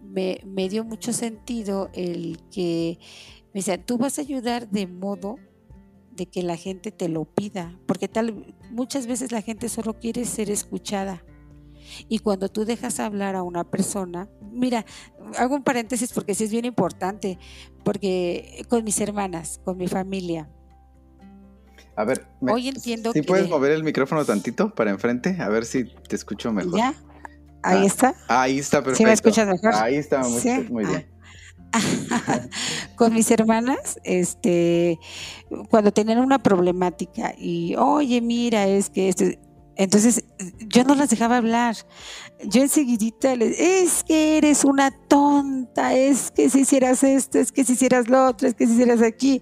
me, 0.01 0.41
me 0.45 0.67
dio 0.67 0.84
mucho 0.84 1.13
sentido 1.13 1.89
el 1.93 2.38
que 2.51 2.99
me 3.53 3.60
decía, 3.60 3.82
tú 3.82 3.97
vas 3.97 4.17
a 4.17 4.23
ayudar 4.23 4.69
de 4.69 4.88
modo 4.88 5.38
de 6.17 6.25
que 6.25 6.43
la 6.43 6.58
gente 6.58 6.91
te 6.91 7.08
lo 7.08 7.23
pida, 7.23 7.79
porque 7.86 8.10
tal 8.10 8.53
muchas 8.71 9.08
veces 9.08 9.32
la 9.32 9.41
gente 9.41 9.69
solo 9.69 10.01
quiere 10.01 10.25
ser 10.25 10.49
escuchada. 10.49 11.23
Y 12.10 12.19
cuando 12.19 12.50
tú 12.50 12.65
dejas 12.65 13.00
hablar 13.00 13.36
a 13.36 13.43
una 13.43 13.63
persona, 13.63 14.30
mira, 14.52 14.86
hago 15.38 15.56
un 15.56 15.63
paréntesis 15.63 16.12
porque 16.13 16.36
sí 16.36 16.46
es 16.46 16.52
bien 16.52 16.65
importante, 16.65 17.39
porque 17.84 18.65
con 18.69 18.84
mis 18.84 19.00
hermanas, 19.02 19.60
con 19.63 19.78
mi 19.78 19.88
familia. 19.88 20.50
A 21.96 22.06
ver, 22.06 22.26
hoy 22.41 22.69
entiendo 22.69 23.12
¿sí 23.13 23.22
puedes 23.22 23.48
mover 23.48 23.72
el 23.72 23.84
micrófono 23.84 24.26
tantito 24.26 24.74
para 24.74 24.89
enfrente? 24.89 25.38
A 25.39 25.48
ver 25.50 25.63
si 25.65 25.86
te 25.86 26.15
escucho 26.15 26.52
mejor. 26.52 26.78
¿Ya? 26.78 26.96
Ahí 27.62 27.84
ah, 27.84 27.86
está. 27.86 28.15
Ahí 28.28 28.60
está, 28.60 28.80
perfecto. 28.80 28.98
¿Sí 28.98 29.06
me 29.06 29.13
escuchas 29.13 29.48
mejor? 29.48 29.74
Ahí 29.76 29.96
está, 29.96 30.19
muy, 30.19 30.41
muy 30.69 30.86
bien. 30.86 31.08
Ah. 31.72 31.80
con 32.96 33.13
mis 33.13 33.32
hermanas, 33.32 34.00
este, 34.04 35.00
cuando 35.69 35.91
tenían 35.91 36.19
una 36.19 36.39
problemática 36.39 37.34
y, 37.38 37.76
oye, 37.76 38.22
mira, 38.22 38.67
es 38.67 38.89
que 38.89 39.10
este, 39.10 39.39
entonces 39.76 40.24
yo 40.68 40.84
no 40.84 40.96
las 40.96 41.10
dejaba 41.10 41.38
hablar. 41.38 41.76
Yo 42.46 42.62
enseguidita 42.62 43.36
les, 43.36 43.60
es 43.60 44.04
que 44.04 44.38
eres 44.38 44.64
una 44.66 44.92
tonta, 44.92 45.94
es 45.94 46.32
que 46.32 46.50
si 46.50 46.62
hicieras 46.62 47.04
esto, 47.04 47.40
es 47.40 47.52
que 47.52 47.64
si 47.64 47.74
hicieras 47.74 48.10
lo 48.10 48.28
otro, 48.28 48.48
es 48.48 48.54
que 48.54 48.68
si 48.68 48.74
hicieras 48.74 49.02
aquí. 49.02 49.42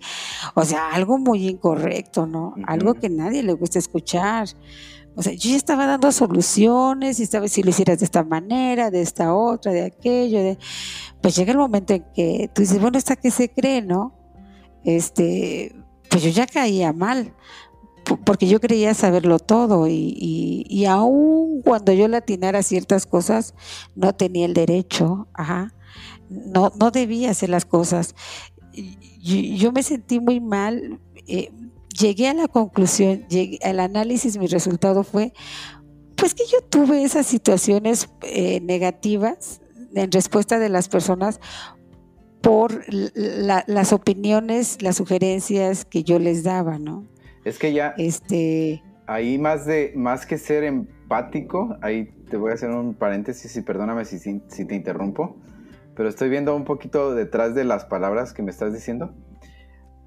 O 0.56 0.64
sea, 0.64 0.90
algo 0.90 1.18
muy 1.18 1.48
incorrecto, 1.48 2.26
¿no? 2.26 2.56
Algo 2.66 2.94
que 2.94 3.10
nadie 3.10 3.44
le 3.44 3.54
gusta 3.54 3.80
escuchar. 3.80 4.48
O 5.16 5.22
sea, 5.22 5.34
yo 5.34 5.50
ya 5.50 5.58
estaba 5.58 5.86
dando 5.86 6.12
soluciones 6.12 7.20
y 7.20 7.24
estaba 7.24 7.48
si 7.48 7.64
lo 7.64 7.72
hicieras 7.72 8.00
de 8.00 8.06
esta 8.06 8.24
manera, 8.24 8.92
de 8.92 9.02
esta 9.02 9.36
otra, 9.36 9.74
de 9.74 9.84
aquello, 9.84 10.40
de... 10.40 10.58
pues 11.22 11.36
llega 11.36 11.52
el 11.52 11.58
momento 11.58 11.94
en 11.94 12.06
que 12.14 12.50
tú 12.54 12.62
dices, 12.62 12.80
bueno, 12.80 12.98
¿esta 12.98 13.18
qué 13.18 13.30
se 13.30 13.50
cree, 13.50 13.82
no? 13.82 14.14
Este, 14.86 15.76
pues 16.10 16.24
yo 16.24 16.30
ya 16.30 16.48
caía 16.48 16.94
mal, 16.94 17.36
porque 18.18 18.48
yo 18.48 18.60
creía 18.60 18.94
saberlo 18.94 19.40
todo 19.40 19.88
y, 19.88 20.66
y, 20.68 20.86
aún 20.86 21.62
cuando 21.62 21.94
yo 21.94 22.08
latinara 22.08 22.64
ciertas 22.64 23.06
cosas, 23.06 23.54
no 23.96 24.14
tenía 24.14 24.46
el 24.46 24.54
derecho, 24.54 25.28
no, 26.30 26.72
no 26.80 26.92
debía 26.92 27.32
hacer 27.32 27.50
las 27.50 27.66
cosas. 27.66 28.16
Yo, 29.22 29.72
me 29.72 29.84
sentí 29.84 30.20
muy 30.20 30.40
mal, 30.40 31.00
eh, 31.28 31.52
llegué 31.98 32.28
a 32.28 32.34
la 32.34 32.48
conclusión, 32.48 33.28
llegué, 33.28 33.60
al 33.64 33.80
análisis, 33.80 34.38
mi 34.38 34.48
resultado 34.48 35.04
fue, 35.04 35.34
pues 36.16 36.34
que 36.34 36.44
yo 36.46 36.62
tuve 36.62 37.04
esas 37.04 37.26
situaciones 37.26 38.10
eh, 38.22 38.62
negativas 38.62 39.62
en 39.94 40.12
respuesta 40.12 40.60
de 40.60 40.70
las 40.70 40.88
personas 40.88 41.40
por 42.42 42.84
las 42.90 43.94
opiniones, 43.94 44.82
las 44.82 44.98
sugerencias 44.98 45.86
que 45.86 46.04
yo 46.04 46.18
les 46.18 46.44
daba, 46.44 46.80
¿no? 46.80 47.06
Es 47.44 47.58
que 47.58 47.74
ya. 47.74 47.94
Este. 47.98 48.84
Ahí 49.08 49.38
más 49.38 49.66
de. 49.66 49.94
Más 49.96 50.26
que 50.26 50.38
ser 50.38 50.64
empático, 50.64 51.78
ahí 51.82 52.06
te 52.30 52.38
voy 52.38 52.52
a 52.52 52.54
hacer 52.54 52.70
un 52.70 52.94
paréntesis 52.94 53.56
y 53.56 53.62
perdóname 53.62 54.06
si, 54.06 54.20
si, 54.20 54.66
te 54.66 54.76
interrumpo. 54.76 55.36
Pero 55.96 56.08
estoy 56.08 56.30
viendo 56.30 56.56
un 56.56 56.64
poquito 56.64 57.14
detrás 57.14 57.54
de 57.54 57.66
las 57.66 57.86
palabras 57.86 58.34
que 58.34 58.44
me 58.44 58.52
estás 58.52 58.74
diciendo. 58.74 59.14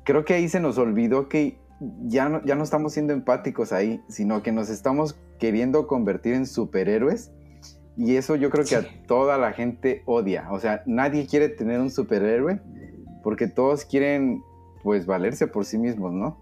Creo 0.05 0.25
que 0.25 0.35
ahí 0.35 0.49
se 0.49 0.61
nos 0.61 0.79
olvidó 0.79 1.29
que 1.29 1.59
ya 2.05 2.29
no, 2.29 2.42
ya 2.44 2.55
no 2.55 2.64
estamos 2.64 2.92
siendo 2.92 3.12
empáticos 3.12 3.73
ahí, 3.73 4.03
sino 4.09 4.42
que 4.42 4.53
nos 4.53 4.70
estamos 4.70 5.18
queriendo 5.38 5.87
convertir 5.87 6.35
en 6.35 6.47
superhéroes. 6.47 7.33
Y 7.97 8.16
eso 8.16 8.35
yo 8.37 8.51
creo 8.51 8.64
que 8.64 8.77
a 8.77 9.07
toda 9.07 9.38
la 9.38 9.53
gente 9.53 10.03
odia. 10.07 10.49
O 10.51 10.59
sea, 10.59 10.83
nadie 10.87 11.27
quiere 11.27 11.49
tener 11.49 11.81
un 11.81 11.90
superhéroe 11.90 12.61
porque 13.23 13.47
todos 13.47 13.85
quieren 13.85 14.42
pues 14.83 15.07
valerse 15.07 15.47
por 15.47 15.64
sí 15.64 15.79
mismos, 15.79 16.12
¿no? 16.12 16.38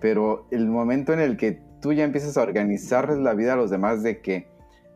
Pero 0.00 0.46
el 0.50 0.66
momento 0.66 1.12
en 1.12 1.20
el 1.20 1.36
que 1.36 1.60
tú 1.80 1.92
ya 1.92 2.04
empiezas 2.04 2.36
a 2.36 2.42
organizarles 2.42 3.18
la 3.18 3.34
vida 3.34 3.54
a 3.54 3.56
los 3.56 3.70
demás 3.70 4.02
de 4.02 4.20
que 4.20 4.48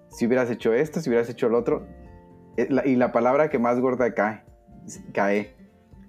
si 0.08 0.26
hubieras 0.26 0.50
hecho 0.50 0.72
esto, 0.72 1.00
si 1.00 1.10
hubieras 1.10 1.28
hecho 1.28 1.48
lo 1.48 1.58
otro, 1.58 1.86
eh, 2.56 2.68
y 2.84 2.96
la 2.96 3.12
palabra 3.12 3.50
que 3.50 3.58
más 3.58 3.80
gorda 3.80 4.14
cae, 4.14 4.42
cae, 5.12 5.54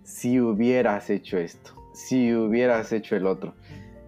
si 0.03 0.39
hubieras 0.39 1.09
hecho 1.09 1.37
esto, 1.37 1.71
si 1.93 2.33
hubieras 2.33 2.91
hecho 2.91 3.15
el 3.15 3.25
otro. 3.25 3.55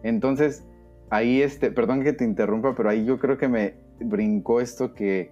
Entonces, 0.04 0.64
ahí 1.10 1.42
este, 1.42 1.72
perdón 1.72 2.04
que 2.04 2.14
te 2.14 2.24
interrumpa, 2.24 2.76
pero 2.76 2.90
ahí 2.90 3.06
yo 3.06 3.20
creo 3.20 3.38
que 3.38 3.48
me 3.48 3.76
brincó 4.00 4.62
esto 4.62 4.94
que 4.94 5.32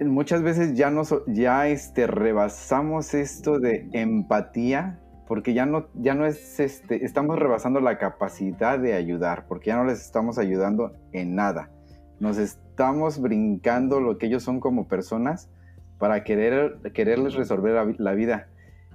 muchas 0.00 0.42
veces 0.42 0.74
ya 0.74 0.90
nos 0.90 1.14
ya 1.26 1.68
este 1.68 2.06
rebasamos 2.06 3.14
esto 3.14 3.58
de 3.58 3.88
empatía 3.92 5.00
porque 5.28 5.52
ya 5.52 5.66
no, 5.66 5.88
ya 5.94 6.14
no 6.14 6.24
es, 6.24 6.58
este, 6.58 7.04
estamos 7.04 7.38
rebasando 7.38 7.80
la 7.80 7.98
capacidad 7.98 8.78
de 8.78 8.94
ayudar, 8.94 9.44
porque 9.46 9.68
ya 9.68 9.76
no 9.76 9.84
les 9.84 10.00
estamos 10.00 10.38
ayudando 10.38 10.94
en 11.12 11.34
nada. 11.34 11.70
Nos 12.18 12.38
estamos 12.38 13.20
brincando 13.20 14.00
lo 14.00 14.16
que 14.16 14.26
ellos 14.26 14.42
son 14.42 14.58
como 14.58 14.88
personas 14.88 15.50
para 15.98 16.24
querer, 16.24 16.78
quererles 16.94 17.34
resolver 17.34 17.94
la, 17.98 18.14
vida. 18.14 18.48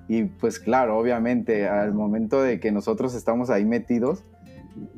Y 0.07 0.23
pues 0.23 0.59
claro, 0.59 0.97
obviamente, 0.97 1.67
al 1.67 1.93
momento 1.93 2.41
de 2.41 2.59
que 2.59 2.71
nosotros 2.71 3.13
estamos 3.13 3.51
ahí 3.51 3.63
metidos, 3.63 4.25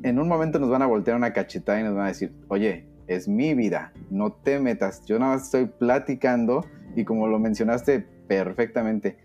en 0.02 0.18
un 0.18 0.28
momento 0.28 0.58
nos 0.58 0.70
van 0.70 0.80
a 0.80 0.86
voltear 0.86 1.18
una 1.18 1.34
cachetada 1.34 1.78
y 1.78 1.84
nos 1.84 1.94
van 1.94 2.06
a 2.06 2.08
decir, 2.08 2.32
oye, 2.48 2.86
es 3.08 3.28
mi 3.28 3.54
vida, 3.54 3.92
no 4.10 4.32
te 4.32 4.58
metas, 4.58 5.04
yo 5.04 5.18
nada 5.18 5.34
más 5.34 5.44
estoy 5.44 5.66
platicando 5.66 6.64
y 6.96 7.04
como 7.04 7.28
lo 7.28 7.38
mencionaste 7.38 8.06
perfectamente, 8.26 9.18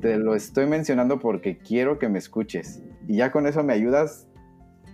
te 0.00 0.16
lo 0.18 0.34
estoy 0.34 0.66
mencionando 0.66 1.18
porque 1.18 1.58
quiero 1.58 1.98
que 1.98 2.08
me 2.08 2.18
escuches. 2.18 2.82
Y 3.06 3.16
ya 3.16 3.30
con 3.30 3.46
eso 3.46 3.62
me 3.62 3.72
ayudas 3.72 4.26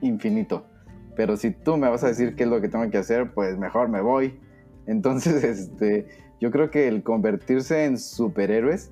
infinito. 0.03 0.67
Pero 1.15 1.37
si 1.37 1.51
tú 1.51 1.77
me 1.77 1.89
vas 1.89 2.05
a 2.05 2.09
decir 2.09 2.37
qué 2.37 2.45
es 2.45 2.49
lo 2.49 2.61
que 2.61 2.69
tengo 2.69 2.89
que 2.91 2.99
hacer, 2.99 3.33
pues 3.33 3.57
mejor 3.59 3.89
me 3.89 4.01
voy. 4.01 4.39
Entonces, 4.87 5.43
este, 5.43 6.07
yo 6.41 6.51
creo 6.51 6.71
que 6.71 6.89
el 6.89 7.03
convertirse 7.03 7.85
en 7.85 7.99
superhéroes 7.99 8.91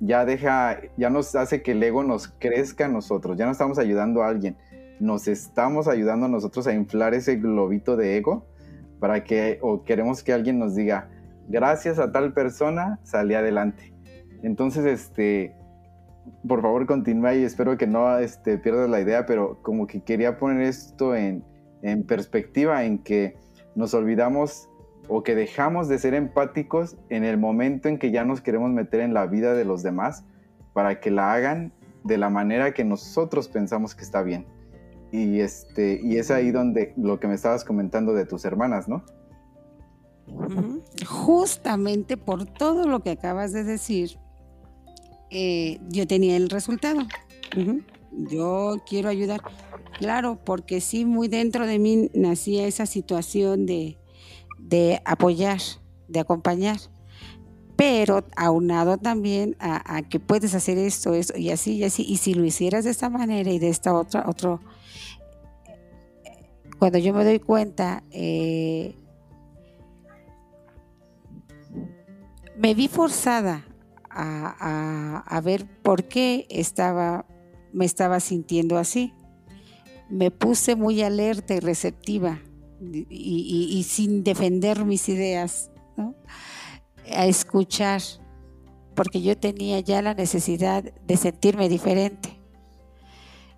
ya 0.00 0.24
deja, 0.24 0.78
ya 0.96 1.10
nos 1.10 1.34
hace 1.34 1.62
que 1.62 1.72
el 1.72 1.82
ego 1.82 2.02
nos 2.02 2.28
crezca 2.28 2.86
a 2.86 2.88
nosotros. 2.88 3.36
Ya 3.36 3.46
no 3.46 3.52
estamos 3.52 3.78
ayudando 3.78 4.22
a 4.22 4.28
alguien, 4.28 4.56
nos 4.98 5.28
estamos 5.28 5.88
ayudando 5.88 6.26
a 6.26 6.28
nosotros 6.28 6.66
a 6.66 6.72
inflar 6.74 7.14
ese 7.14 7.36
globito 7.36 7.96
de 7.96 8.16
ego 8.16 8.46
para 8.98 9.24
que, 9.24 9.58
o 9.62 9.84
queremos 9.84 10.22
que 10.22 10.32
alguien 10.32 10.58
nos 10.58 10.74
diga, 10.74 11.08
gracias 11.48 11.98
a 11.98 12.12
tal 12.12 12.32
persona 12.32 12.98
salí 13.02 13.34
adelante. 13.34 13.89
Entonces, 14.42 14.84
este, 14.86 15.54
por 16.46 16.62
favor 16.62 16.86
continúa 16.86 17.34
y 17.34 17.44
espero 17.44 17.76
que 17.76 17.86
no 17.86 18.18
este, 18.18 18.58
pierdas 18.58 18.88
la 18.88 19.00
idea, 19.00 19.26
pero 19.26 19.60
como 19.62 19.86
que 19.86 20.02
quería 20.02 20.38
poner 20.38 20.62
esto 20.62 21.14
en, 21.14 21.44
en 21.82 22.04
perspectiva, 22.04 22.84
en 22.84 22.98
que 22.98 23.36
nos 23.74 23.94
olvidamos 23.94 24.68
o 25.08 25.22
que 25.22 25.34
dejamos 25.34 25.88
de 25.88 25.98
ser 25.98 26.14
empáticos 26.14 26.96
en 27.08 27.24
el 27.24 27.36
momento 27.36 27.88
en 27.88 27.98
que 27.98 28.10
ya 28.10 28.24
nos 28.24 28.40
queremos 28.40 28.70
meter 28.70 29.00
en 29.00 29.12
la 29.12 29.26
vida 29.26 29.54
de 29.54 29.64
los 29.64 29.82
demás 29.82 30.24
para 30.72 31.00
que 31.00 31.10
la 31.10 31.32
hagan 31.32 31.72
de 32.04 32.16
la 32.16 32.30
manera 32.30 32.72
que 32.72 32.84
nosotros 32.84 33.48
pensamos 33.48 33.94
que 33.94 34.02
está 34.02 34.22
bien. 34.22 34.46
Y, 35.12 35.40
este, 35.40 36.00
y 36.02 36.18
es 36.18 36.30
ahí 36.30 36.52
donde 36.52 36.94
lo 36.96 37.18
que 37.18 37.26
me 37.26 37.34
estabas 37.34 37.64
comentando 37.64 38.14
de 38.14 38.24
tus 38.24 38.44
hermanas, 38.44 38.88
¿no? 38.88 39.04
Justamente 41.06 42.16
por 42.16 42.46
todo 42.46 42.86
lo 42.86 43.00
que 43.00 43.10
acabas 43.10 43.52
de 43.52 43.64
decir, 43.64 44.18
eh, 45.30 45.78
yo 45.88 46.06
tenía 46.06 46.36
el 46.36 46.50
resultado. 46.50 47.00
Yo 48.12 48.82
quiero 48.88 49.08
ayudar. 49.08 49.42
Claro, 49.98 50.38
porque 50.44 50.80
sí, 50.80 51.04
muy 51.04 51.28
dentro 51.28 51.66
de 51.66 51.78
mí 51.78 52.10
nacía 52.14 52.66
esa 52.66 52.86
situación 52.86 53.66
de, 53.66 53.96
apoyar, 55.04 55.60
de 56.08 56.20
acompañar, 56.20 56.78
pero 57.76 58.24
aunado 58.36 58.98
también 58.98 59.56
a, 59.60 60.02
que 60.02 60.18
puedes 60.18 60.54
hacer 60.54 60.78
esto, 60.78 61.14
esto 61.14 61.36
y 61.36 61.50
así 61.50 61.76
y 61.76 61.84
así, 61.84 62.04
y 62.06 62.16
si 62.16 62.34
lo 62.34 62.44
hicieras 62.44 62.84
de 62.84 62.90
esta 62.90 63.10
manera 63.10 63.50
y 63.50 63.58
de 63.58 63.68
esta 63.68 63.94
otra, 63.94 64.24
otro, 64.28 64.60
cuando 66.78 66.98
yo 66.98 67.12
me 67.12 67.24
doy 67.24 67.40
cuenta, 67.40 68.02
eh, 68.10 68.94
me 72.56 72.74
vi 72.74 72.88
forzada 72.88 73.66
a, 74.10 75.40
ver 75.44 75.66
por 75.82 76.04
qué 76.04 76.46
estaba, 76.50 77.26
me 77.72 77.84
estaba 77.84 78.20
sintiendo 78.20 78.78
así. 78.78 79.14
Me 80.08 80.30
puse 80.30 80.74
muy 80.74 81.02
alerta 81.02 81.54
y 81.54 81.60
receptiva 81.60 82.40
y, 82.80 83.84
sin 83.88 84.24
defender 84.24 84.84
mis 84.84 85.08
ideas, 85.08 85.70
a 87.12 87.26
escuchar, 87.26 88.00
porque 88.94 89.22
yo 89.22 89.36
tenía 89.36 89.80
ya 89.80 90.02
la 90.02 90.14
necesidad 90.14 90.82
de 90.82 91.16
sentirme 91.16 91.68
diferente. 91.68 92.40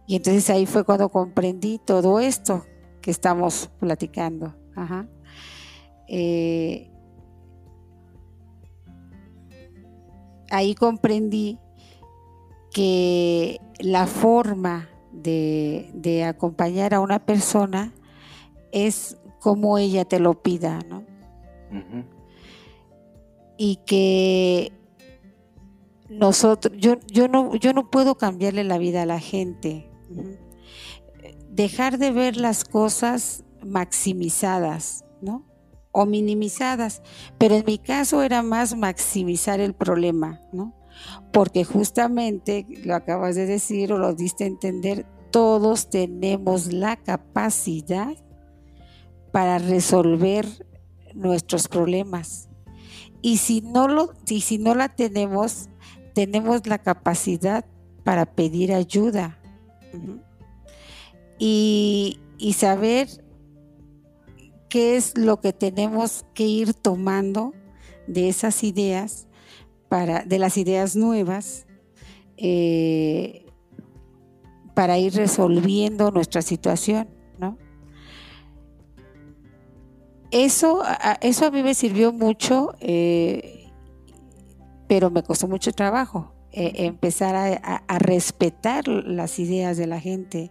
Y 0.07 0.17
entonces 0.17 0.51
ahí 0.51 0.67
fue 0.67 0.85
cuando 0.85 1.09
comprendí 1.09 1.79
todo 1.79 2.21
esto 2.21 2.67
que 3.01 3.11
estamos 3.11 3.71
platicando. 3.79 4.55
Eh, 6.09 6.92
ahí 10.53 10.75
comprendí 10.75 11.59
que 12.71 13.61
la 13.81 14.07
forma 14.07 14.89
de, 15.13 16.25
acompañar 16.27 16.95
a 16.95 17.01
una 17.01 17.25
persona 17.25 17.93
es 18.71 19.17
como 19.41 19.79
ella 19.79 20.05
te 20.05 20.21
lo 20.21 20.43
pida, 20.43 20.79
¿no? 20.89 21.05
Y 23.57 23.77
que 23.87 24.73
nosotros, 26.09 26.75
yo, 26.79 26.97
yo, 27.07 27.29
no, 27.29 27.55
yo 27.57 27.73
no 27.73 27.91
puedo 27.91 28.17
cambiarle 28.17 28.65
la 28.65 28.79
vida 28.79 29.03
a 29.03 29.07
la 29.07 29.21
gente. 29.21 29.91
Dejar 31.51 31.99
de 31.99 32.11
ver 32.11 32.37
las 32.37 32.65
cosas 32.65 33.45
maximizadas, 33.65 35.05
¿no? 35.21 35.45
O 35.93 36.07
minimizadas, 36.07 37.03
pero 37.39 37.55
en 37.55 37.65
mi 37.67 37.79
caso 37.79 38.23
era 38.23 38.43
más 38.43 38.77
maximizar 38.77 39.61
el 39.61 39.75
problema, 39.75 40.41
¿no? 40.53 40.75
Porque 41.33 41.65
justamente, 41.65 42.67
lo 42.85 42.95
acabas 42.95 43.37
de 43.37 43.47
decir 43.47 43.93
o 43.93 43.99
lo 43.99 44.15
diste 44.15 44.45
a 44.45 44.49
entender, 44.49 45.07
todos 45.31 45.91
tenemos 45.91 46.73
la 46.73 46.97
capacidad 46.97 48.13
para 49.33 49.59
resolver 49.59 50.47
nuestros 51.15 51.69
problemas. 51.69 52.49
Y 53.23 53.39
si 53.39 53.61
no, 53.61 53.89
lo, 53.89 54.13
y 54.27 54.41
si 54.41 54.59
no 54.59 54.75
la 54.75 54.89
tenemos, 54.89 55.69
tenemos 56.15 56.67
la 56.67 56.79
capacidad 56.79 57.65
para 58.05 58.27
pedir 58.27 58.73
ayuda. 58.73 59.39
y, 61.39 62.21
y 62.39 62.53
saber 62.55 63.22
qué 64.73 64.97
es 64.97 65.19
lo 65.19 65.39
que 65.39 65.53
tenemos 65.53 66.25
que 66.33 66.45
ir 66.45 66.73
tomando 66.73 67.53
de 68.07 68.31
esas 68.31 68.65
ideas, 68.65 69.29
para, 69.91 70.25
de 70.25 70.39
las 70.39 70.57
ideas 70.57 70.97
nuevas, 70.97 71.67
eh, 72.39 73.45
para 74.73 74.97
ir 74.97 75.13
resolviendo 75.13 76.11
nuestra 76.11 76.41
situación, 76.41 77.11
¿no? 77.39 77.59
Eso, 80.31 80.81
a, 80.83 81.19
eso 81.21 81.45
a 81.45 81.51
mí 81.51 81.63
me 81.63 81.75
sirvió 81.75 82.11
mucho, 82.11 82.75
eh, 82.81 83.71
pero 84.89 85.11
me 85.11 85.23
costó 85.23 85.49
mucho 85.49 85.73
trabajo. 85.73 86.33
Eh, 86.55 86.87
empezar 86.87 87.35
a, 87.35 87.99
respetar 87.99 88.87
las 88.87 89.39
ideas 89.39 89.79
de 89.79 89.87
la 89.87 90.01
gente 90.01 90.51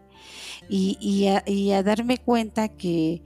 y, 0.67 1.27
a, 1.27 1.83
darme 1.83 2.17
cuenta 2.17 2.69
que, 2.69 3.21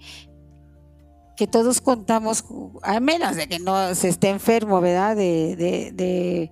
que 1.36 1.48
todos 1.48 1.82
contamos, 1.82 2.46
a 2.82 3.00
menos 3.00 3.36
de 3.36 3.48
que 3.48 3.60
no 3.60 3.94
se 3.96 4.10
esté 4.10 4.30
enfermo, 4.30 4.82
¿verdad? 4.82 5.16
De, 5.16 5.56
de, 5.56 6.52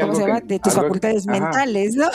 ¿cómo 0.00 0.14
se 0.14 0.20
llama? 0.20 0.40
de 0.40 0.58
tus 0.58 0.74
facultades 0.74 1.26
mentales, 1.26 1.96
¿no? 1.96 2.06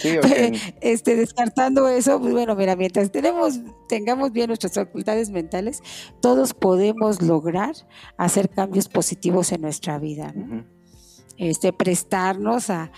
Sí, 0.00 0.16
este, 0.80 1.16
descartando 1.16 1.88
eso, 1.88 2.20
pues 2.20 2.32
bueno, 2.32 2.54
mira, 2.56 2.76
mientras 2.76 3.10
tenemos, 3.10 3.60
tengamos 3.88 4.32
bien 4.32 4.48
nuestras 4.48 4.74
facultades 4.74 5.30
mentales, 5.30 5.82
todos 6.20 6.54
podemos 6.54 7.20
lograr 7.22 7.74
hacer 8.16 8.48
cambios 8.48 8.88
positivos 8.88 9.52
en 9.52 9.62
nuestra 9.62 9.98
vida, 9.98 10.32
¿no? 10.34 10.79
Este, 11.40 11.72
prestarnos 11.72 12.68
a, 12.68 12.90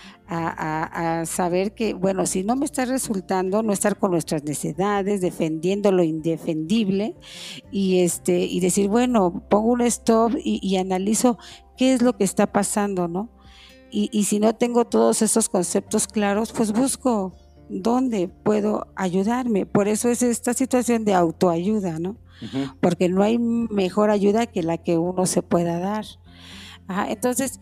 saber 1.25 1.73
que, 1.75 1.93
bueno, 1.93 2.25
si 2.25 2.43
no 2.43 2.55
me 2.55 2.65
está 2.65 2.85
resultando, 2.85 3.61
no 3.61 3.71
estar 3.71 3.97
con 3.97 4.11
nuestras 4.11 4.43
necesidades, 4.43 5.21
defendiendo 5.21 5.91
lo 5.91 6.03
indefendible 6.03 7.15
y, 7.71 7.99
este, 7.99 8.39
y 8.39 8.59
decir, 8.59 8.89
bueno, 8.89 9.45
pongo 9.47 9.71
un 9.71 9.81
stop 9.81 10.33
y, 10.43 10.75
analizo 10.75 11.37
qué 11.77 11.93
es 11.93 12.01
lo 12.01 12.17
que 12.17 12.23
está 12.23 12.51
pasando, 12.51 13.07
¿no? 13.07 13.29
Y, 13.91 14.23
si 14.23 14.39
no 14.39 14.55
tengo 14.55 14.85
todos 14.85 15.21
esos 15.21 15.47
conceptos 15.49 16.07
claros, 16.07 16.51
pues 16.51 16.73
busco 16.73 17.35
dónde 17.69 18.27
puedo 18.27 18.87
ayudarme. 18.95 19.65
Por 19.67 19.87
eso 19.87 20.09
es 20.09 20.23
esta 20.23 20.53
situación 20.53 21.05
de 21.05 21.13
autoayuda, 21.13 21.99
¿no? 21.99 22.17
Porque 22.81 23.07
no 23.07 23.23
hay 23.23 23.37
mejor 23.37 24.09
ayuda 24.09 24.47
que 24.47 24.63
la 24.63 24.77
que 24.79 24.97
uno 24.97 25.27
se 25.27 25.43
pueda 25.43 25.79
dar. 25.79 26.05
entonces, 27.07 27.59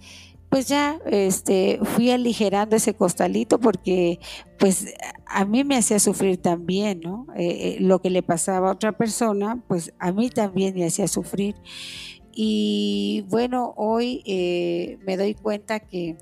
pues 0.51 0.67
ya 0.67 0.99
este, 1.05 1.79
fui 1.81 2.11
aligerando 2.11 2.75
ese 2.75 2.93
costalito 2.93 3.57
porque 3.57 4.19
pues 4.59 4.93
a 5.25 5.45
mí 5.45 5.63
me 5.63 5.77
hacía 5.77 5.97
sufrir 5.97 6.41
también, 6.41 6.99
¿no? 6.99 7.25
Eh, 7.37 7.45
eh, 7.47 7.77
lo 7.79 8.01
que 8.01 8.09
le 8.09 8.21
pasaba 8.21 8.67
a 8.67 8.73
otra 8.73 8.91
persona, 8.91 9.63
pues 9.69 9.93
a 9.97 10.11
mí 10.11 10.29
también 10.29 10.75
me 10.75 10.85
hacía 10.85 11.07
sufrir. 11.07 11.55
Y 12.33 13.23
bueno, 13.29 13.73
hoy 13.77 14.23
eh, 14.25 14.99
me 15.07 15.15
doy 15.15 15.35
cuenta 15.35 15.79
que 15.79 16.17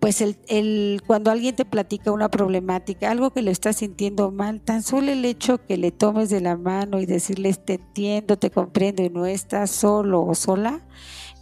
pues 0.00 0.22
el, 0.22 0.38
el, 0.48 1.02
cuando 1.06 1.30
alguien 1.30 1.54
te 1.54 1.66
platica 1.66 2.12
una 2.12 2.30
problemática, 2.30 3.10
algo 3.10 3.30
que 3.30 3.42
le 3.42 3.50
está 3.50 3.74
sintiendo 3.74 4.30
mal, 4.30 4.62
tan 4.62 4.82
solo 4.82 5.12
el 5.12 5.22
hecho 5.26 5.58
que 5.66 5.76
le 5.76 5.90
tomes 5.90 6.30
de 6.30 6.40
la 6.40 6.56
mano 6.56 6.98
y 6.98 7.04
decirles 7.04 7.62
te 7.62 7.74
entiendo, 7.74 8.38
te 8.38 8.50
comprendo 8.50 9.02
y 9.02 9.10
no 9.10 9.26
estás 9.26 9.70
solo 9.70 10.24
o 10.24 10.34
sola, 10.34 10.86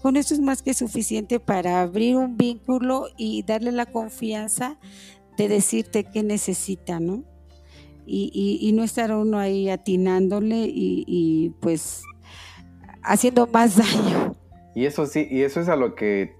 con 0.06 0.16
eso 0.16 0.34
es 0.34 0.40
más 0.40 0.62
que 0.62 0.72
suficiente 0.72 1.40
para 1.40 1.82
abrir 1.82 2.14
un 2.14 2.36
vínculo 2.36 3.08
y 3.16 3.42
darle 3.42 3.72
la 3.72 3.86
confianza 3.86 4.78
de 5.36 5.48
decirte 5.48 6.04
qué 6.04 6.22
necesita, 6.22 7.00
¿no? 7.00 7.24
Y, 8.06 8.70
no 8.76 8.84
estar 8.84 9.10
uno 9.10 9.36
ahí 9.40 9.68
atinándole 9.68 10.58
y, 10.58 11.52
pues 11.58 12.04
haciendo 13.02 13.48
más 13.48 13.78
daño. 13.78 14.36
Y 14.76 14.84
eso 14.84 15.06
sí, 15.06 15.26
y 15.28 15.42
eso 15.42 15.58
es 15.58 15.68
a 15.68 15.74
lo 15.74 15.96
que, 15.96 16.36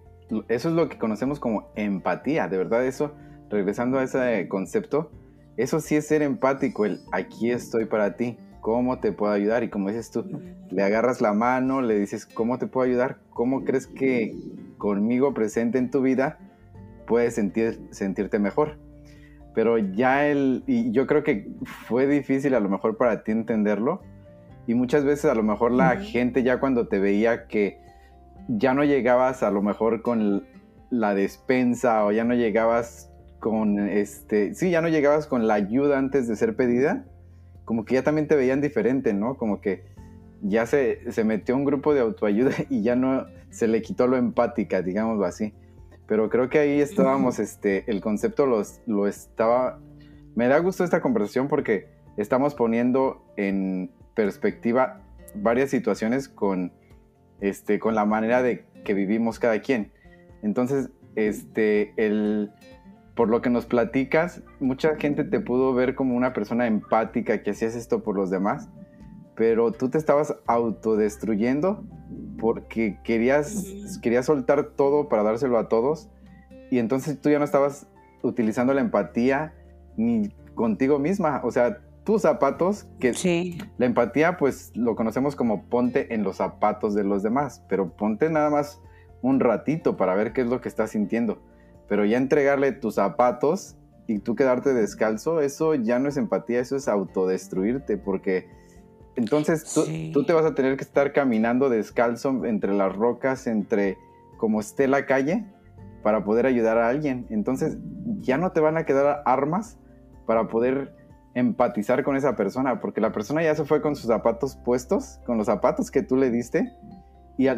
eso 0.46 0.68
es 0.68 0.74
lo 0.76 0.88
que 0.88 0.96
conocemos 0.96 1.40
como 1.40 1.72
empatía, 1.74 2.46
de 2.46 2.58
verdad 2.58 2.86
eso, 2.86 3.14
regresando 3.50 3.98
a 3.98 4.04
ese 4.04 4.46
concepto, 4.46 5.10
eso 5.56 5.80
sí 5.80 5.96
es 5.96 6.06
ser 6.06 6.22
empático, 6.22 6.84
el 6.84 7.00
aquí 7.10 7.50
estoy 7.50 7.86
para 7.86 8.14
ti. 8.14 8.38
¿Cómo 8.66 8.98
te 8.98 9.12
puedo 9.12 9.32
ayudar? 9.32 9.62
Y 9.62 9.68
como 9.68 9.90
dices 9.90 10.10
tú, 10.10 10.24
le 10.70 10.82
agarras 10.82 11.20
la 11.20 11.32
mano, 11.32 11.82
le 11.82 12.00
dices, 12.00 12.26
¿cómo 12.26 12.58
te 12.58 12.66
puedo 12.66 12.84
ayudar? 12.84 13.18
¿Cómo 13.30 13.64
crees 13.64 13.86
que 13.86 14.34
conmigo 14.76 15.32
presente 15.34 15.78
en 15.78 15.92
tu 15.92 16.02
vida 16.02 16.40
puedes 17.06 17.36
sentir, 17.36 17.78
sentirte 17.92 18.40
mejor? 18.40 18.76
Pero 19.54 19.78
ya 19.78 20.26
el, 20.26 20.64
y 20.66 20.90
yo 20.90 21.06
creo 21.06 21.22
que 21.22 21.48
fue 21.86 22.08
difícil 22.08 22.56
a 22.56 22.58
lo 22.58 22.68
mejor 22.68 22.96
para 22.96 23.22
ti 23.22 23.30
entenderlo. 23.30 24.02
Y 24.66 24.74
muchas 24.74 25.04
veces 25.04 25.26
a 25.26 25.36
lo 25.36 25.44
mejor 25.44 25.70
la 25.70 25.98
gente 26.00 26.42
ya 26.42 26.58
cuando 26.58 26.88
te 26.88 26.98
veía 26.98 27.46
que 27.46 27.78
ya 28.48 28.74
no 28.74 28.82
llegabas 28.82 29.44
a 29.44 29.52
lo 29.52 29.62
mejor 29.62 30.02
con 30.02 30.44
la 30.90 31.14
despensa 31.14 32.04
o 32.04 32.10
ya 32.10 32.24
no 32.24 32.34
llegabas 32.34 33.12
con 33.38 33.78
este, 33.78 34.56
sí, 34.56 34.72
ya 34.72 34.80
no 34.80 34.88
llegabas 34.88 35.28
con 35.28 35.46
la 35.46 35.54
ayuda 35.54 35.98
antes 35.98 36.26
de 36.26 36.34
ser 36.34 36.56
pedida, 36.56 37.04
como 37.66 37.84
que 37.84 37.96
ya 37.96 38.02
también 38.02 38.28
te 38.28 38.36
veían 38.36 38.62
diferente, 38.62 39.12
¿no? 39.12 39.36
Como 39.36 39.60
que 39.60 39.84
ya 40.40 40.64
se, 40.66 41.00
metió 41.24 41.56
un 41.56 41.64
grupo 41.64 41.92
de 41.92 42.00
autoayuda 42.00 42.52
y 42.70 42.82
ya 42.82 42.96
no 42.96 43.26
se 43.50 43.68
le 43.68 43.82
quitó 43.82 44.06
lo 44.06 44.16
empática, 44.16 44.80
digámoslo 44.80 45.26
así. 45.26 45.52
Pero 46.06 46.30
creo 46.30 46.48
que 46.48 46.60
ahí 46.60 46.80
estábamos, 46.80 47.40
este, 47.40 47.84
el 47.90 48.00
concepto 48.00 48.46
los, 48.46 48.80
lo 48.86 49.08
estaba... 49.08 49.80
Me 50.36 50.46
da 50.46 50.58
gusto 50.60 50.84
esta 50.84 51.00
conversación 51.00 51.48
porque 51.48 51.88
estamos 52.16 52.54
poniendo 52.54 53.24
en 53.36 53.90
perspectiva 54.14 55.02
varias 55.34 55.70
situaciones 55.70 56.28
con, 56.28 56.72
este, 57.40 57.80
con 57.80 57.96
la 57.96 58.04
manera 58.04 58.42
de 58.42 58.64
que 58.84 58.94
vivimos 58.94 59.40
cada 59.40 59.60
quien. 59.60 59.90
Entonces, 60.42 60.90
este, 61.16 61.92
el, 61.96 62.52
por 63.16 63.30
lo 63.30 63.40
que 63.40 63.48
nos 63.48 63.64
platicas, 63.64 64.42
mucha 64.60 64.94
gente 64.96 65.24
te 65.24 65.40
pudo 65.40 65.72
ver 65.72 65.94
como 65.94 66.14
una 66.14 66.34
persona 66.34 66.66
empática 66.66 67.42
que 67.42 67.50
hacías 67.50 67.74
esto 67.74 68.02
por 68.02 68.14
los 68.14 68.28
demás, 68.28 68.68
pero 69.34 69.72
tú 69.72 69.88
te 69.88 69.96
estabas 69.96 70.36
autodestruyendo 70.46 71.82
porque 72.38 72.98
querías, 73.02 73.64
querías 74.02 74.26
soltar 74.26 74.64
todo 74.76 75.08
para 75.08 75.22
dárselo 75.22 75.58
a 75.58 75.68
todos 75.68 76.10
y 76.70 76.78
entonces 76.78 77.18
tú 77.18 77.30
ya 77.30 77.38
no 77.38 77.46
estabas 77.46 77.88
utilizando 78.22 78.74
la 78.74 78.82
empatía 78.82 79.54
ni 79.96 80.28
contigo 80.54 80.98
misma, 80.98 81.40
o 81.42 81.50
sea, 81.50 81.78
tus 82.04 82.22
zapatos, 82.22 82.86
que 83.00 83.56
la 83.78 83.86
empatía 83.86 84.36
pues 84.36 84.72
lo 84.74 84.94
conocemos 84.94 85.36
como 85.36 85.64
ponte 85.64 86.14
en 86.14 86.22
los 86.22 86.36
zapatos 86.36 86.94
de 86.94 87.02
los 87.02 87.22
demás, 87.22 87.64
pero 87.68 87.96
ponte 87.96 88.28
nada 88.28 88.50
más 88.50 88.80
un 89.22 89.40
ratito 89.40 89.96
para 89.96 90.14
ver 90.14 90.34
qué 90.34 90.42
es 90.42 90.46
lo 90.48 90.60
que 90.60 90.68
estás 90.68 90.90
sintiendo 90.90 91.40
pero 91.88 92.04
ya 92.04 92.18
entregarle 92.18 92.72
tus 92.72 92.94
zapatos 92.96 93.76
y 94.06 94.18
tú 94.20 94.34
quedarte 94.36 94.74
descalzo, 94.74 95.40
eso 95.40 95.74
ya 95.74 95.98
no 95.98 96.08
es 96.08 96.16
empatía, 96.16 96.60
eso 96.60 96.76
es 96.76 96.88
autodestruirte, 96.88 97.96
porque 97.96 98.48
entonces 99.16 99.72
tú, 100.12 100.24
te 100.24 100.32
vas 100.32 100.44
a 100.44 100.54
tener 100.54 100.76
que 100.76 100.84
estar 100.84 101.12
caminando 101.12 101.70
descalzo 101.70 102.44
entre 102.44 102.74
las 102.74 102.94
rocas, 102.94 103.46
entre 103.46 103.96
como 104.36 104.60
esté 104.60 104.86
la 104.88 105.06
calle, 105.06 105.46
para 106.02 106.22
poder 106.22 106.46
ayudar 106.46 106.78
a 106.78 106.88
alguien. 106.88 107.26
Entonces 107.30 107.78
ya 108.20 108.36
no 108.36 108.52
te 108.52 108.60
van 108.60 108.76
a 108.76 108.84
quedar 108.84 109.22
armas 109.24 109.78
para 110.26 110.48
poder 110.48 110.94
empatizar 111.34 112.04
con 112.04 112.16
esa 112.16 112.36
persona, 112.36 112.80
porque 112.80 113.00
la 113.00 113.12
persona 113.12 113.42
ya 113.42 113.54
se 113.54 113.64
fue 113.64 113.80
con 113.80 113.96
sus 113.96 114.06
zapatos 114.06 114.56
puestos, 114.56 115.20
con 115.24 115.38
los 115.38 115.46
zapatos 115.46 115.90
que 115.90 116.02
tú 116.02 116.16
le 116.16 116.30
diste, 116.30 116.72
y, 117.38 117.48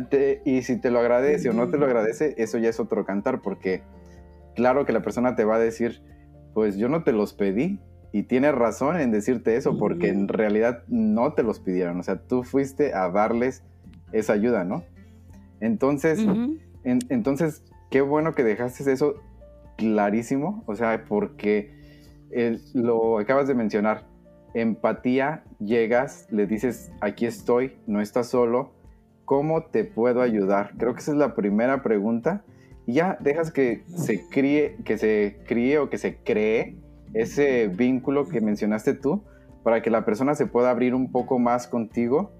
y 0.45 0.63
si 0.63 0.81
te 0.81 0.91
lo 0.91 0.99
agradece 0.99 1.51
o 1.51 1.53
no 1.53 1.69
te 1.69 1.77
lo 1.77 1.87
agradece, 1.87 2.35
eso 2.39 2.59
ya 2.59 2.71
es 2.71 2.81
otro 2.81 3.05
cantar, 3.05 3.41
porque 3.41 3.83
claro 4.59 4.85
que 4.85 4.93
la 4.93 5.03
persona 5.03 5.37
te 5.37 5.45
va 5.45 5.55
a 5.55 5.59
decir, 5.61 6.03
pues 6.53 6.77
yo 6.77 6.89
no 6.89 7.05
te 7.05 7.13
los 7.13 7.33
pedí. 7.33 7.79
Y 8.11 8.25
tiene 8.25 8.51
razón 8.51 8.99
en 8.99 9.13
decirte 9.13 9.55
eso, 9.55 9.79
porque 9.79 10.09
en 10.09 10.27
realidad 10.27 10.83
no 10.89 11.35
te 11.35 11.45
los 11.45 11.61
pidieron. 11.61 12.01
O 12.01 12.03
sea, 12.03 12.17
tú 12.17 12.43
fuiste 12.43 12.93
a 12.93 13.09
darles 13.09 13.63
esa 14.11 14.33
ayuda, 14.33 14.65
¿no? 14.65 14.83
Entonces, 15.61 16.27
entonces, 16.83 17.63
qué 17.89 18.01
bueno 18.01 18.35
que 18.35 18.43
dejaste 18.43 18.91
eso 18.91 19.15
clarísimo. 19.77 20.65
O 20.67 20.75
sea, 20.75 21.05
porque 21.07 21.71
lo 22.75 23.21
acabas 23.21 23.47
de 23.47 23.55
mencionar. 23.55 24.07
Empatía, 24.55 25.45
llegas, 25.61 26.27
le 26.33 26.49
dices, 26.49 26.91
aquí 27.01 27.27
estoy, 27.27 27.77
no 27.87 28.01
estás 28.01 28.29
solo. 28.29 28.73
¿Cómo 29.25 29.67
te 29.67 29.85
puedo 29.85 30.23
ayudar? 30.23 30.73
Creo 30.79 30.95
que 30.95 31.01
esa 31.01 31.13
es 31.13 31.19
la 31.19 31.37
primera 31.37 31.83
pregunta 31.85 32.43
y 32.89 32.95
ya 32.95 33.19
dejas 33.21 33.53
que 33.53 33.85
se 33.95 34.27
críe, 34.31 34.79
que 34.83 34.97
se 34.97 35.41
críe 35.47 35.79
o 35.79 35.91
que 35.91 35.99
se 35.99 36.17
cree 36.17 36.79
ese 37.13 37.69
vínculo 37.69 38.27
que 38.27 38.41
mencionaste 38.41 38.95
tú 38.95 39.25
para 39.63 39.83
que 39.83 39.91
la 39.91 40.07
persona 40.07 40.35
se 40.35 40.47
pueda 40.47 40.71
abrir 40.71 40.95
un 40.95 41.13
poco 41.13 41.39
más 41.39 41.67
contigo 41.67 42.33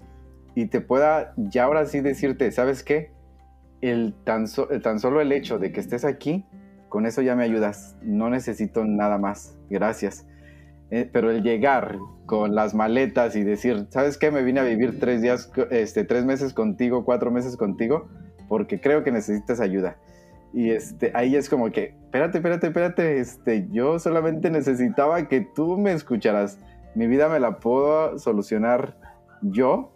y 0.55 0.65
te 0.65 0.81
pueda 0.81 1.35
ya 1.37 1.65
ahora 1.65 1.85
sí 1.85 1.99
decirte, 1.99 2.51
¿sabes 2.51 2.81
qué? 2.81 3.11
El 3.81 4.15
tan, 4.23 4.45
tan 4.81 4.99
solo 4.99 5.21
el 5.21 5.31
hecho 5.33 5.59
de 5.59 5.71
que 5.71 5.79
estés 5.79 6.03
aquí, 6.03 6.43
con 6.89 7.05
eso 7.05 7.21
ya 7.21 7.35
me 7.35 7.43
ayudas, 7.43 7.95
no 8.01 8.31
necesito 8.31 8.85
nada 8.85 9.19
más, 9.19 9.55
gracias. 9.69 10.25
eh, 10.89 11.07
pero 11.13 11.29
el 11.29 11.43
llegar 11.43 11.99
con 12.25 12.55
las 12.55 12.73
maletas 12.73 13.35
y 13.35 13.43
decir, 13.43 13.85
¿sabes 13.91 14.17
qué? 14.17 14.31
Me 14.31 14.41
vine 14.41 14.61
a 14.61 14.63
vivir 14.63 14.99
tres 14.99 15.21
días, 15.21 15.51
este, 15.69 16.05
tres 16.05 16.25
meses 16.25 16.55
contigo, 16.55 17.05
cuatro 17.05 17.29
meses 17.29 17.55
contigo, 17.55 18.07
porque 18.47 18.81
creo 18.81 19.03
que 19.03 19.11
necesitas 19.11 19.59
ayuda. 19.59 19.97
Y 20.53 20.71
este, 20.71 21.11
ahí 21.13 21.35
es 21.35 21.49
como 21.49 21.71
que, 21.71 21.95
espérate, 22.05 22.39
espérate, 22.39 22.67
espérate, 22.67 23.19
este, 23.19 23.67
yo 23.71 23.99
solamente 23.99 24.49
necesitaba 24.49 25.27
que 25.27 25.41
tú 25.41 25.77
me 25.77 25.93
escucharas. 25.93 26.59
Mi 26.95 27.07
vida 27.07 27.29
me 27.29 27.39
la 27.39 27.59
puedo 27.59 28.17
solucionar 28.17 28.97
yo 29.41 29.93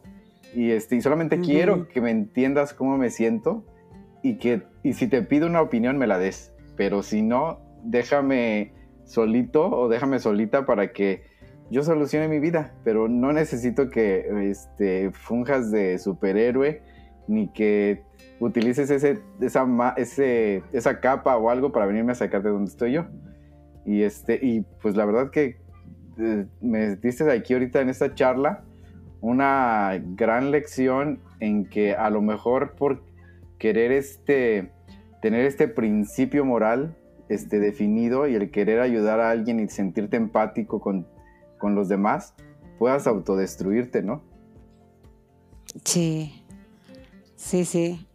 y, 0.53 0.71
este, 0.71 0.95
y 0.95 1.01
solamente 1.01 1.39
quiero 1.39 1.87
que 1.87 2.01
me 2.01 2.11
entiendas 2.11 2.73
cómo 2.73 2.97
me 2.97 3.09
siento 3.09 3.65
y 4.21 4.37
que 4.37 4.63
y 4.83 4.93
si 4.93 5.07
te 5.07 5.21
pido 5.23 5.47
una 5.47 5.61
opinión 5.61 5.97
me 5.97 6.07
la 6.07 6.19
des. 6.19 6.53
Pero 6.75 7.03
si 7.03 7.21
no, 7.21 7.59
déjame 7.83 8.73
solito 9.05 9.69
o 9.69 9.89
déjame 9.89 10.19
solita 10.19 10.65
para 10.65 10.91
que 10.91 11.23
yo 11.71 11.83
solucione 11.83 12.27
mi 12.27 12.39
vida. 12.39 12.73
Pero 12.83 13.07
no 13.07 13.33
necesito 13.33 13.89
que 13.89 14.49
este, 14.49 15.11
funjas 15.11 15.71
de 15.71 15.97
superhéroe 15.97 16.81
ni 17.27 17.47
que 17.47 18.03
utilices 18.39 18.89
ese, 18.89 19.19
esa, 19.41 19.65
ese, 19.97 20.63
esa 20.71 20.99
capa 20.99 21.37
o 21.37 21.49
algo 21.49 21.71
para 21.71 21.85
venirme 21.85 22.11
a 22.11 22.15
sacar 22.15 22.43
de 22.43 22.49
donde 22.49 22.69
estoy 22.69 22.93
yo. 22.93 23.05
Y, 23.85 24.03
este, 24.03 24.39
y 24.41 24.61
pues 24.81 24.95
la 24.95 25.05
verdad 25.05 25.29
que 25.29 25.57
eh, 26.19 26.45
me 26.61 26.95
diste 26.97 27.29
aquí 27.31 27.53
ahorita 27.53 27.81
en 27.81 27.89
esta 27.89 28.13
charla 28.13 28.63
una 29.21 30.01
gran 30.15 30.51
lección 30.51 31.19
en 31.39 31.65
que 31.65 31.95
a 31.95 32.09
lo 32.09 32.21
mejor 32.21 32.75
por 32.75 33.03
querer 33.57 33.91
este, 33.91 34.71
tener 35.21 35.45
este 35.45 35.67
principio 35.67 36.43
moral 36.43 36.97
este, 37.29 37.59
definido 37.59 38.27
y 38.27 38.35
el 38.35 38.51
querer 38.51 38.81
ayudar 38.81 39.21
a 39.21 39.31
alguien 39.31 39.59
y 39.61 39.69
sentirte 39.69 40.17
empático 40.17 40.81
con, 40.81 41.07
con 41.57 41.73
los 41.73 41.87
demás, 41.87 42.35
puedas 42.77 43.07
autodestruirte, 43.07 44.03
¿no? 44.03 44.21
Sí, 45.85 46.42
sí, 47.43 47.65
sí. 47.65 48.07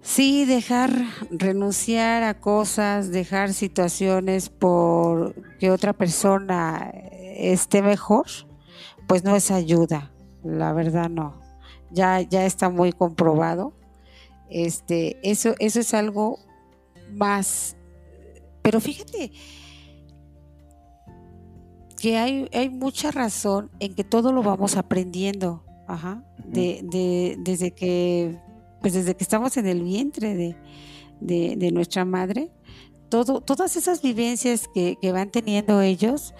Sí, 0.00 0.44
dejar 0.46 0.90
renunciar 1.30 2.24
a 2.24 2.40
cosas, 2.40 3.10
dejar 3.10 3.52
situaciones 3.52 4.48
por 4.48 5.34
que 5.58 5.70
otra 5.70 5.92
persona 5.92 6.90
esté 7.22 7.82
mejor, 7.82 8.26
pues 9.06 9.22
no 9.22 9.36
es 9.36 9.50
ayuda, 9.50 10.12
la 10.42 10.72
verdad 10.72 11.08
no. 11.08 11.40
Ya, 11.90 12.20
ya 12.20 12.44
está 12.44 12.68
muy 12.68 12.92
comprobado. 12.92 13.74
Este, 14.50 15.18
eso, 15.22 15.54
eso 15.60 15.80
es 15.80 15.94
algo 15.94 16.38
más. 17.12 17.76
Pero 18.62 18.80
fíjate 18.80 19.32
que 22.00 22.18
hay, 22.18 22.48
hay 22.52 22.68
mucha 22.70 23.12
razón 23.12 23.70
en 23.78 23.94
que 23.94 24.02
todo 24.02 24.32
lo 24.32 24.42
vamos 24.42 24.76
aprendiendo. 24.76 25.64
Ajá. 25.92 26.24
de, 26.46 27.36
desde 27.38 27.72
que 27.72 28.38
pues 28.82 28.94
desde 28.94 29.14
que 29.14 29.24
estamos 29.24 29.56
en 29.56 29.66
el 29.66 29.82
vientre 29.82 30.56
de, 31.20 31.70
nuestra 31.72 32.04
madre, 32.04 32.50
todo, 33.08 33.40
todas 33.40 33.76
esas 33.76 34.02
vivencias 34.02 34.68
que, 34.74 34.98
van 35.12 35.30
teniendo 35.30 35.80
ellos, 35.80 36.34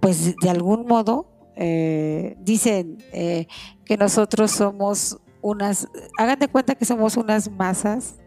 pues 0.00 0.36
de 0.36 0.50
algún 0.50 0.86
modo 0.86 1.26
eh, 1.56 2.36
dicen 2.40 2.98
eh, 3.12 3.46
que 3.84 3.96
nosotros 3.96 4.50
somos 4.50 5.18
unas, 5.40 5.88
hagan 6.18 6.38
de 6.38 6.48
cuenta 6.48 6.74
que 6.74 6.84
somos 6.84 7.16
unas 7.16 7.50
masas 7.50 8.18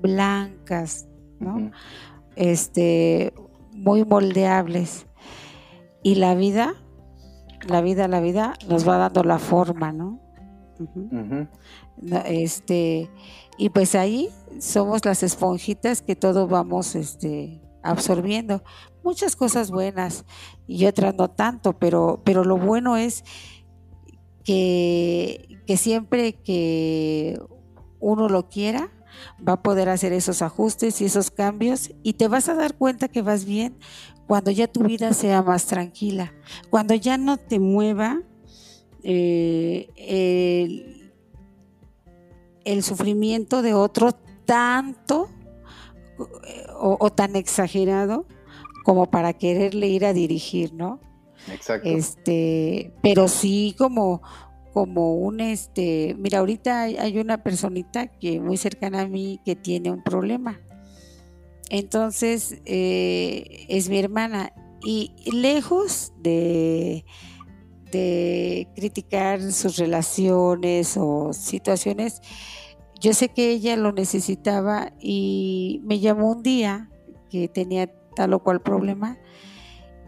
blancas, 0.00 1.06
¿no? 1.38 1.70
Este, 2.34 3.34
muy 3.74 4.04
moldeables. 4.04 5.06
Y 6.02 6.14
la 6.14 6.34
vida, 6.34 6.74
la 7.68 7.82
vida, 7.82 8.08
la 8.08 8.20
vida 8.20 8.54
nos 8.68 8.88
va 8.88 8.96
dando 8.96 9.22
la 9.24 9.38
forma, 9.38 9.92
¿no? 9.92 10.27
Este, 12.26 13.10
y 13.56 13.70
pues 13.70 13.94
ahí 13.94 14.30
somos 14.58 15.04
las 15.04 15.22
esponjitas 15.22 16.02
que 16.02 16.16
todo 16.16 16.46
vamos 16.46 16.94
este, 16.94 17.60
absorbiendo. 17.82 18.62
Muchas 19.02 19.36
cosas 19.36 19.70
buenas 19.70 20.24
y 20.66 20.86
otras 20.86 21.14
no 21.16 21.28
tanto, 21.28 21.78
pero, 21.78 22.20
pero 22.24 22.44
lo 22.44 22.56
bueno 22.58 22.96
es 22.96 23.24
que, 24.44 25.60
que 25.66 25.76
siempre 25.76 26.34
que 26.34 27.40
uno 28.00 28.28
lo 28.28 28.48
quiera, 28.48 28.90
va 29.46 29.54
a 29.54 29.62
poder 29.62 29.88
hacer 29.88 30.12
esos 30.12 30.42
ajustes 30.42 31.00
y 31.00 31.06
esos 31.06 31.30
cambios 31.30 31.90
y 32.02 32.14
te 32.14 32.28
vas 32.28 32.48
a 32.48 32.54
dar 32.54 32.76
cuenta 32.76 33.08
que 33.08 33.22
vas 33.22 33.44
bien 33.44 33.78
cuando 34.26 34.50
ya 34.50 34.68
tu 34.68 34.82
vida 34.82 35.14
sea 35.14 35.42
más 35.42 35.66
tranquila, 35.66 36.34
cuando 36.70 36.94
ya 36.94 37.16
no 37.16 37.38
te 37.38 37.58
mueva 37.58 38.20
eh, 39.02 39.88
el, 39.96 41.12
el 42.64 42.82
sufrimiento 42.82 43.62
de 43.62 43.74
otro 43.74 44.12
tanto 44.44 45.28
o, 46.78 47.10
tan 47.10 47.36
exagerado 47.36 48.26
como 48.84 49.10
para 49.10 49.32
quererle 49.32 49.88
ir 49.88 50.04
a 50.04 50.12
dirigir, 50.12 50.72
¿no? 50.72 51.00
Exacto. 51.52 51.88
Este, 51.88 52.92
pero 53.02 53.28
sí 53.28 53.74
como, 53.76 54.22
como 54.72 55.16
un 55.16 55.40
este, 55.40 56.16
mira, 56.18 56.38
ahorita 56.38 56.82
hay, 56.82 57.18
una 57.18 57.42
personita 57.42 58.06
que 58.06 58.40
muy 58.40 58.56
cercana 58.56 59.02
a 59.02 59.08
mí 59.08 59.40
que 59.44 59.56
tiene 59.56 59.90
un 59.90 60.02
problema. 60.02 60.60
Entonces, 61.70 62.60
eh, 62.64 63.66
es 63.68 63.88
mi 63.88 63.98
hermana. 63.98 64.52
Y 64.82 65.12
lejos 65.32 66.12
de, 66.18 67.04
de 67.90 68.68
criticar 68.74 69.40
sus 69.52 69.76
relaciones 69.76 70.96
o 70.96 71.32
situaciones, 71.32 72.20
yo 73.00 73.12
sé 73.14 73.28
que 73.28 73.50
ella 73.50 73.76
lo 73.76 73.92
necesitaba 73.92 74.92
y 75.00 75.80
me 75.84 76.00
llamó 76.00 76.32
un 76.32 76.42
día 76.42 76.90
que 77.30 77.48
tenía 77.48 77.90
tal 78.14 78.34
o 78.34 78.42
cual 78.42 78.60
problema 78.60 79.18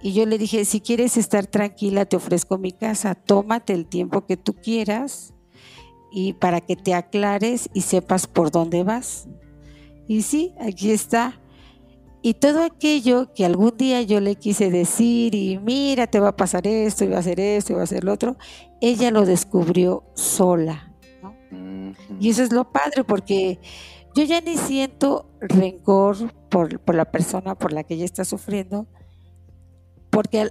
y 0.02 0.12
yo 0.12 0.24
le 0.24 0.38
dije, 0.38 0.64
si 0.64 0.80
quieres 0.80 1.16
estar 1.16 1.46
tranquila, 1.46 2.06
te 2.06 2.16
ofrezco 2.16 2.56
mi 2.56 2.72
casa, 2.72 3.14
tómate 3.14 3.74
el 3.74 3.86
tiempo 3.86 4.24
que 4.24 4.36
tú 4.36 4.54
quieras 4.54 5.34
y 6.10 6.32
para 6.32 6.60
que 6.62 6.74
te 6.74 6.94
aclares 6.94 7.68
y 7.74 7.82
sepas 7.82 8.26
por 8.26 8.50
dónde 8.50 8.82
vas. 8.82 9.28
Y 10.08 10.22
sí, 10.22 10.54
aquí 10.58 10.90
está. 10.90 11.38
Y 12.22 12.34
todo 12.34 12.62
aquello 12.64 13.32
que 13.32 13.46
algún 13.46 13.76
día 13.78 14.02
yo 14.02 14.20
le 14.20 14.34
quise 14.34 14.70
decir 14.70 15.34
y 15.34 15.58
mira, 15.58 16.06
te 16.06 16.20
va 16.20 16.28
a 16.28 16.36
pasar 16.36 16.66
esto, 16.66 17.04
y 17.04 17.08
va 17.08 17.16
a 17.16 17.20
hacer 17.20 17.40
esto, 17.40 17.72
y 17.72 17.76
va 17.76 17.82
a 17.82 17.84
hacer 17.84 18.04
lo 18.04 18.12
otro, 18.12 18.36
ella 18.80 19.10
lo 19.10 19.24
descubrió 19.24 20.04
sola. 20.14 20.94
Y 22.20 22.28
eso 22.28 22.42
es 22.42 22.52
lo 22.52 22.70
padre 22.70 23.04
porque 23.04 23.58
yo 24.14 24.24
ya 24.24 24.40
ni 24.40 24.56
siento 24.56 25.30
rencor 25.40 26.32
por, 26.50 26.94
la 26.94 27.10
persona 27.10 27.54
por 27.56 27.72
la 27.72 27.84
que 27.84 27.94
ella 27.94 28.04
está 28.04 28.24
sufriendo, 28.24 28.86
porque 30.10 30.50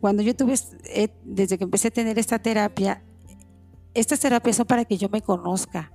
cuando 0.00 0.22
yo 0.22 0.34
tuve, 0.34 0.54
eh, 0.86 1.08
desde 1.24 1.58
que 1.58 1.64
empecé 1.64 1.88
a 1.88 1.90
tener 1.90 2.18
esta 2.18 2.38
terapia, 2.38 3.04
estas 3.92 4.20
terapias 4.20 4.56
son 4.56 4.66
para 4.66 4.84
que 4.84 4.96
yo 4.96 5.08
me 5.08 5.20
conozca 5.20 5.93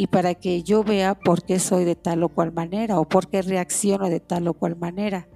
y 0.00 0.06
para 0.06 0.34
que 0.34 0.62
yo 0.62 0.82
vea 0.82 1.14
por 1.14 1.44
qué 1.44 1.58
soy 1.58 1.84
de 1.84 1.94
tal 1.94 2.22
o 2.22 2.30
cual 2.30 2.52
manera 2.52 2.98
o 2.98 3.06
por 3.06 3.28
qué 3.28 3.42
reacciono 3.42 4.08
de 4.08 4.18
tal 4.18 4.48
o 4.48 4.54
cual 4.54 4.74
manera. 4.74 5.28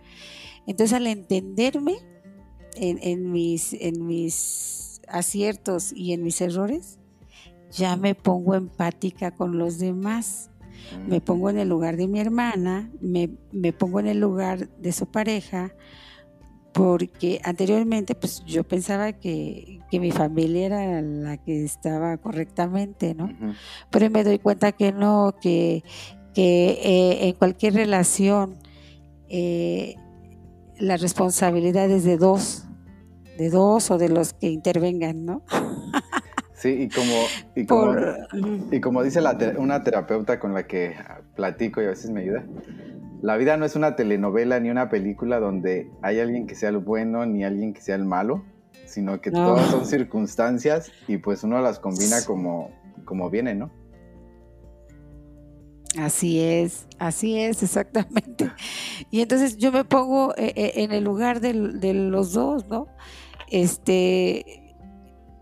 Entonces 0.66 0.94
al 0.94 1.06
entenderme 1.06 1.96
en, 2.74 3.30
mis, 3.30 3.74
en 3.74 4.06
mis 4.06 5.02
aciertos 5.06 5.92
y 5.92 6.14
en 6.14 6.22
mis 6.22 6.40
errores, 6.40 6.98
ya 7.72 7.96
me 7.96 8.14
pongo 8.14 8.54
empática 8.54 9.32
con 9.32 9.58
los 9.58 9.78
demás. 9.78 10.48
Me 11.06 11.20
pongo 11.20 11.50
en 11.50 11.58
el 11.58 11.68
lugar 11.68 11.98
de 11.98 12.08
mi 12.08 12.18
hermana, 12.20 12.90
me, 13.02 13.28
pongo 13.74 14.00
en 14.00 14.06
el 14.06 14.18
lugar 14.18 14.70
de 14.78 14.92
su 14.92 15.04
pareja, 15.04 15.74
porque 16.74 17.40
anteriormente 17.44 18.16
pues 18.16 18.44
yo 18.44 18.64
pensaba 18.64 19.12
que, 19.12 19.80
mi 19.92 20.10
familia 20.10 20.66
era 20.66 21.02
la 21.02 21.36
que 21.36 21.64
estaba 21.64 22.16
correctamente, 22.16 23.14
¿no? 23.14 23.30
Pero 23.90 24.10
me 24.10 24.24
doy 24.24 24.40
cuenta 24.40 24.72
que 24.72 24.90
no, 24.90 25.36
que, 25.40 25.84
eh, 26.34 27.18
en 27.20 27.32
cualquier 27.34 27.74
relación 27.74 28.56
eh, 29.28 29.94
la 30.80 30.96
responsabilidad 30.96 31.88
es 31.92 32.02
de 32.02 32.16
dos, 32.16 32.64
de 33.38 33.50
dos 33.50 33.92
o 33.92 33.98
de 33.98 34.08
los 34.08 34.32
que 34.32 34.48
intervengan, 34.48 35.24
¿no? 35.24 35.42
Sí, 36.56 36.70
y 36.70 36.88
como, 36.88 37.12
y 37.54 37.66
como, 37.66 37.94
y 38.72 38.80
como 38.80 39.02
dice 39.02 39.20
la, 39.20 39.36
una 39.58 39.84
terapeuta 39.84 40.40
con 40.40 40.54
la 40.54 40.66
que 40.66 40.94
platico 41.36 41.82
y 41.82 41.84
a 41.84 41.88
veces 41.88 42.10
me 42.10 42.22
ayuda, 42.22 42.42
la 43.24 43.38
vida 43.38 43.56
no 43.56 43.64
es 43.64 43.74
una 43.74 43.96
telenovela 43.96 44.60
ni 44.60 44.68
una 44.68 44.90
película 44.90 45.40
donde 45.40 45.90
hay 46.02 46.20
alguien 46.20 46.46
que 46.46 46.54
sea 46.54 46.68
el 46.68 46.76
bueno 46.76 47.24
ni 47.24 47.42
alguien 47.42 47.72
que 47.72 47.80
sea 47.80 47.94
el 47.94 48.04
malo, 48.04 48.44
sino 48.84 49.18
que 49.22 49.30
todas 49.30 49.70
son 49.70 49.86
circunstancias 49.86 50.92
y 51.08 51.16
pues 51.16 51.42
uno 51.42 51.58
las 51.62 51.78
combina 51.78 52.22
como, 52.26 52.70
como 53.06 53.30
viene, 53.30 53.54
¿no? 53.54 53.70
Así 55.98 56.38
es, 56.38 56.86
así 56.98 57.38
es, 57.38 57.62
exactamente. 57.62 58.50
Y 59.10 59.22
entonces 59.22 59.56
yo 59.56 59.72
me 59.72 59.84
pongo 59.84 60.34
eh, 60.36 60.52
eh, 60.54 60.72
en 60.82 60.92
el 60.92 61.02
lugar 61.02 61.40
de, 61.40 61.54
los 61.54 62.34
dos, 62.34 62.68
¿no? 62.68 62.88
Este, 63.50 64.63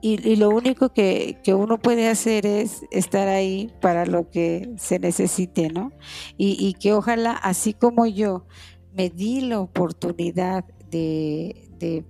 y, 0.03 0.36
lo 0.36 0.50
único 0.50 0.92
que, 0.92 1.38
uno 1.57 1.78
puede 1.78 2.09
hacer 2.09 2.44
es 2.44 2.84
estar 2.90 3.28
ahí 3.28 3.72
para 3.80 4.05
lo 4.05 4.28
que 4.28 4.74
se 4.76 4.98
necesite, 4.98 5.70
¿no? 5.70 5.92
Y, 6.36 6.74
que 6.74 6.92
ojalá, 6.92 7.32
así 7.32 7.72
como 7.72 8.07
yo 8.07 8.44
me 8.92 9.09
di 9.09 9.40
la 9.42 9.61
oportunidad 9.61 10.64
de, 10.90 11.70
de 11.78 12.05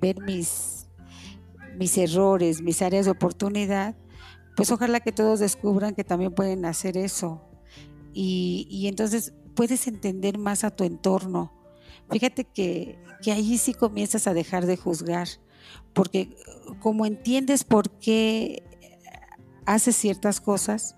ver 0.00 0.20
mis, 0.22 0.88
mis 1.76 1.96
errores, 1.98 2.62
mis 2.62 2.82
áreas 2.82 3.04
de 3.04 3.12
oportunidad, 3.12 3.94
pues 4.56 4.72
ojalá 4.72 5.00
que 5.00 5.12
todos 5.12 5.38
descubran 5.38 5.94
que 5.94 6.04
también 6.04 6.34
pueden 6.34 6.64
hacer 6.64 6.96
eso, 6.96 7.46
y, 8.18 8.86
entonces 8.88 9.34
puedes 9.54 9.86
entender 9.86 10.38
más 10.38 10.64
a 10.64 10.70
tu 10.70 10.84
entorno. 10.84 11.52
Fíjate 12.10 12.44
que, 12.44 12.98
que 13.22 13.32
allí 13.32 13.58
sí 13.58 13.74
comienzas 13.74 14.26
a 14.26 14.32
dejar 14.32 14.64
de 14.64 14.78
juzgar, 14.78 15.28
porque 15.92 16.36
como 16.80 17.06
entiendes 17.06 17.64
por 17.64 17.90
qué 17.98 18.62
haces 19.64 19.96
ciertas 19.96 20.40
cosas, 20.40 20.94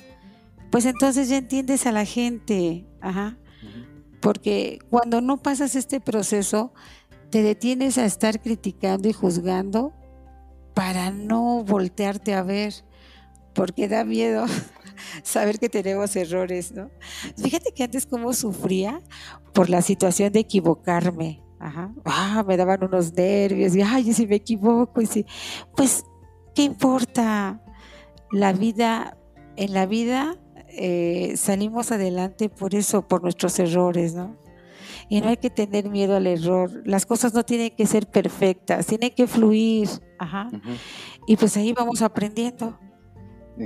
pues 0.70 0.84
entonces 0.84 1.28
ya 1.28 1.38
entiendes 1.38 1.86
a 1.86 1.92
la 1.92 2.04
gente, 2.04 2.86
ajá. 3.00 3.38
Porque 4.20 4.80
cuando 4.90 5.20
no 5.20 5.42
pasas 5.42 5.76
este 5.76 6.00
proceso, 6.00 6.72
te 7.30 7.42
detienes 7.42 7.98
a 7.98 8.04
estar 8.04 8.40
criticando 8.40 9.08
y 9.08 9.12
juzgando 9.12 9.92
para 10.74 11.10
no 11.10 11.64
voltearte 11.64 12.34
a 12.34 12.42
ver, 12.42 12.74
porque 13.54 13.88
da 13.88 14.04
miedo 14.04 14.46
saber 15.22 15.58
que 15.58 15.68
tenemos 15.68 16.14
errores, 16.16 16.72
¿no? 16.72 16.90
Fíjate 17.36 17.72
que 17.72 17.84
antes 17.84 18.06
cómo 18.06 18.32
sufría 18.32 19.00
por 19.52 19.70
la 19.70 19.82
situación 19.82 20.32
de 20.32 20.40
equivocarme. 20.40 21.42
Ajá. 21.60 21.92
Ah, 22.04 22.44
me 22.46 22.56
daban 22.56 22.84
unos 22.84 23.12
nervios 23.12 23.74
y, 23.74 23.82
ay, 23.82 24.12
si 24.12 24.26
me 24.26 24.36
equivoco, 24.36 25.00
y 25.00 25.06
si, 25.06 25.26
pues, 25.76 26.04
¿qué 26.54 26.62
importa? 26.62 27.60
La 28.30 28.52
vida, 28.52 29.16
en 29.56 29.72
la 29.72 29.86
vida 29.86 30.36
eh, 30.68 31.34
salimos 31.36 31.90
adelante 31.90 32.48
por 32.48 32.74
eso, 32.74 33.08
por 33.08 33.22
nuestros 33.22 33.58
errores, 33.58 34.14
¿no? 34.14 34.36
Y 35.08 35.20
no 35.20 35.28
hay 35.28 35.38
que 35.38 35.50
tener 35.50 35.88
miedo 35.88 36.16
al 36.16 36.26
error. 36.26 36.82
Las 36.84 37.06
cosas 37.06 37.32
no 37.32 37.42
tienen 37.42 37.70
que 37.70 37.86
ser 37.86 38.06
perfectas, 38.06 38.86
tienen 38.86 39.10
que 39.14 39.26
fluir. 39.26 39.88
Ajá. 40.18 40.50
Y 41.26 41.36
pues 41.36 41.56
ahí 41.56 41.72
vamos 41.72 42.02
aprendiendo. 42.02 42.78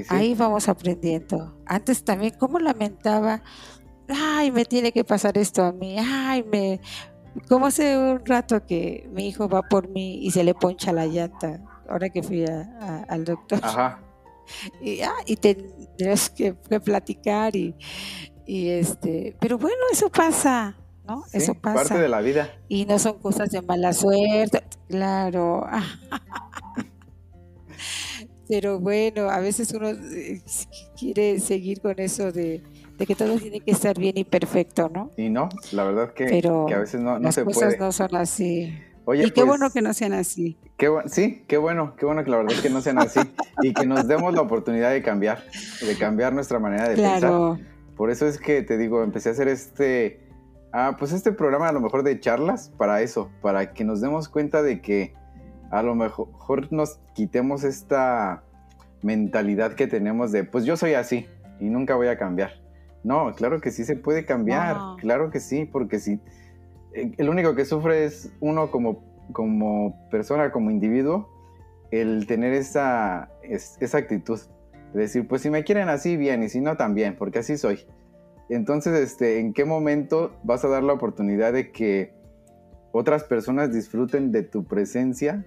Ahí 0.09 0.35
vamos 0.35 0.69
aprendiendo. 0.69 1.61
Antes 1.67 2.05
también, 2.05 2.35
¿cómo 2.39 2.59
lamentaba? 2.59 3.43
Ay, 4.09 4.51
me 4.51 4.65
tiene 4.65 4.93
que 4.93 5.05
pasar 5.05 5.37
esto 5.37 5.63
a 5.65 5.73
mí. 5.73 5.97
Ay, 5.99 6.45
me. 6.45 6.81
Como 7.49 7.67
hace 7.67 7.97
un 7.97 8.25
rato 8.25 8.65
que 8.67 9.09
mi 9.13 9.29
hijo 9.29 9.49
va 9.49 9.63
por 9.63 9.89
mí 9.89 10.19
y 10.23 10.31
se 10.31 10.45
le 10.45 10.55
poncha 10.55 10.93
la 10.93 11.07
llanta, 11.07 11.61
ahora 11.89 12.09
que 12.11 12.23
fui 12.23 12.45
al 12.45 13.25
doctor. 13.25 13.61
Ajá. 13.63 14.01
Y, 14.83 15.01
ah, 15.01 15.15
y 15.25 15.37
tendrías 15.37 16.29
que, 16.29 16.53
platicar 16.53 17.55
y, 17.55 17.75
y, 18.45 18.69
este. 18.69 19.37
Pero 19.41 19.57
bueno, 19.57 19.79
eso 19.91 20.11
pasa. 20.11 20.77
¿no? 21.07 21.25
eso 21.33 21.55
pasa. 21.55 21.89
Parte 21.89 21.99
de 21.99 22.09
la 22.09 22.21
vida. 22.21 22.51
Y 22.69 22.85
no 22.85 22.99
son 22.99 23.19
cosas 23.21 23.51
de 23.51 23.63
mala 23.63 23.93
suerte. 23.93 24.63
Claro. 24.89 25.67
Pero 28.49 28.81
bueno, 28.81 29.31
a 29.31 29.39
veces 29.39 29.73
uno 29.73 29.89
eh, 29.89 30.43
quiere 30.99 31.41
seguir 31.41 31.81
con 31.81 31.99
eso 31.99 32.33
de, 32.33 32.63
que 33.07 33.15
todo 33.15 33.37
tiene 33.39 33.61
que 33.61 33.71
estar 33.71 33.99
bien 33.99 34.17
y 34.17 34.25
perfecto, 34.25 34.91
¿no? 34.93 35.11
Y 35.17 35.29
no, 35.29 35.49
la 35.73 35.85
verdad 35.85 36.13
que, 36.13 36.27
que 36.27 36.75
a 36.75 36.79
veces 36.79 37.01
no, 37.01 37.19
no 37.19 37.33
se 37.33 37.45
puede. 37.45 37.61
Las 37.61 37.77
cosas 37.77 37.81
no 37.81 37.93
son 37.93 38.17
así. 38.17 38.79
y 39.15 39.31
qué 39.31 39.43
bueno 39.43 39.65
pues, 39.65 39.73
que 39.73 39.83
no 39.83 39.95
sean 39.95 40.13
así. 40.13 40.59
Qué, 40.77 40.91
sí, 41.07 41.45
qué 41.47 41.57
bueno, 41.59 41.95
qué 41.97 42.07
bueno 42.07 42.25
que 42.25 42.31
la 42.31 42.39
verdad 42.39 42.55
es 42.55 42.61
que 42.61 42.71
no 42.71 42.81
sean 42.81 42.99
así 42.99 43.21
y 43.63 43.73
que 43.73 43.87
nos 43.87 44.09
demos 44.09 44.35
la 44.35 44.43
oportunidad 44.43 44.91
de 44.91 45.03
cambiar, 45.03 45.45
de 45.87 45.97
cambiar 45.97 46.33
nuestra 46.33 46.59
manera 46.59 46.89
de 46.89 46.97
pensar. 46.97 47.59
Por 47.97 48.11
eso 48.11 48.27
es 48.27 48.39
que 48.39 48.63
te 48.63 48.79
digo, 48.79 49.03
empecé 49.05 49.29
a 49.29 49.33
hacer 49.33 49.49
este, 49.49 50.21
ah, 50.73 50.97
pues 50.99 51.13
este 51.13 51.33
programa 51.33 51.69
a 51.69 51.73
lo 51.73 51.81
mejor 51.81 52.03
de 52.03 52.19
charlas 52.19 52.73
para 52.77 53.03
eso, 53.03 53.31
para 53.41 53.75
que 53.75 53.85
nos 53.85 54.01
demos 54.01 54.29
cuenta 54.29 54.63
de 54.63 54.81
que 54.81 55.15
a 55.71 55.83
lo 55.83 55.95
mejor 55.95 56.73
nos 56.73 56.99
quitemos 57.15 57.65
esta 57.65 58.43
mentalidad 59.03 59.75
que 59.75 59.87
tenemos 59.87 60.33
de, 60.33 60.45
pues 60.45 60.65
yo 60.65 60.77
soy 60.77 60.95
así 60.95 61.27
y 61.61 61.67
nunca 61.67 61.95
voy 61.95 62.09
a 62.09 62.19
cambiar. 62.19 62.62
No, 63.05 63.35
claro 63.35 63.61
que 63.61 63.71
sí 63.71 63.85
se 63.85 63.97
puede 63.97 64.25
cambiar, 64.25 64.77
claro 64.99 65.31
que 65.31 65.41
sí, 65.41 65.65
porque 65.65 65.99
si 65.99 66.21
eh, 66.93 67.13
el 67.17 67.29
único 67.29 67.55
que 67.55 67.65
sufre 67.65 68.05
es 68.05 68.33
uno 68.41 68.71
como, 68.71 69.03
como 69.33 70.09
persona, 70.11 70.53
como 70.53 70.71
individuo, 70.71 71.29
el 71.91 72.27
tener 72.27 72.53
esa, 72.53 73.31
esa 73.43 73.99
actitud 73.99 74.41
de 74.95 75.01
decir, 75.01 75.27
pues 75.27 75.43
si 75.43 75.51
me 75.51 75.65
quieren 75.65 75.89
así, 75.89 76.17
bien, 76.17 76.43
y 76.43 76.49
si 76.49 76.61
no, 76.61 76.77
también, 76.77 77.17
porque 77.17 77.41
así 77.41 77.57
soy. 77.57 77.81
Entonces, 78.49 78.99
este, 78.99 79.41
¿en 79.41 79.53
qué 79.53 79.65
momento 79.65 80.37
vas 80.45 80.65
a 80.65 80.69
dar 80.69 80.83
la 80.83 80.93
oportunidad 80.93 81.53
de 81.53 81.73
que 81.73 82.15
otras 82.93 83.25
personas 83.25 83.73
disfruten 83.73 84.31
de 84.33 84.43
tu 84.43 84.65
presencia 84.65 85.45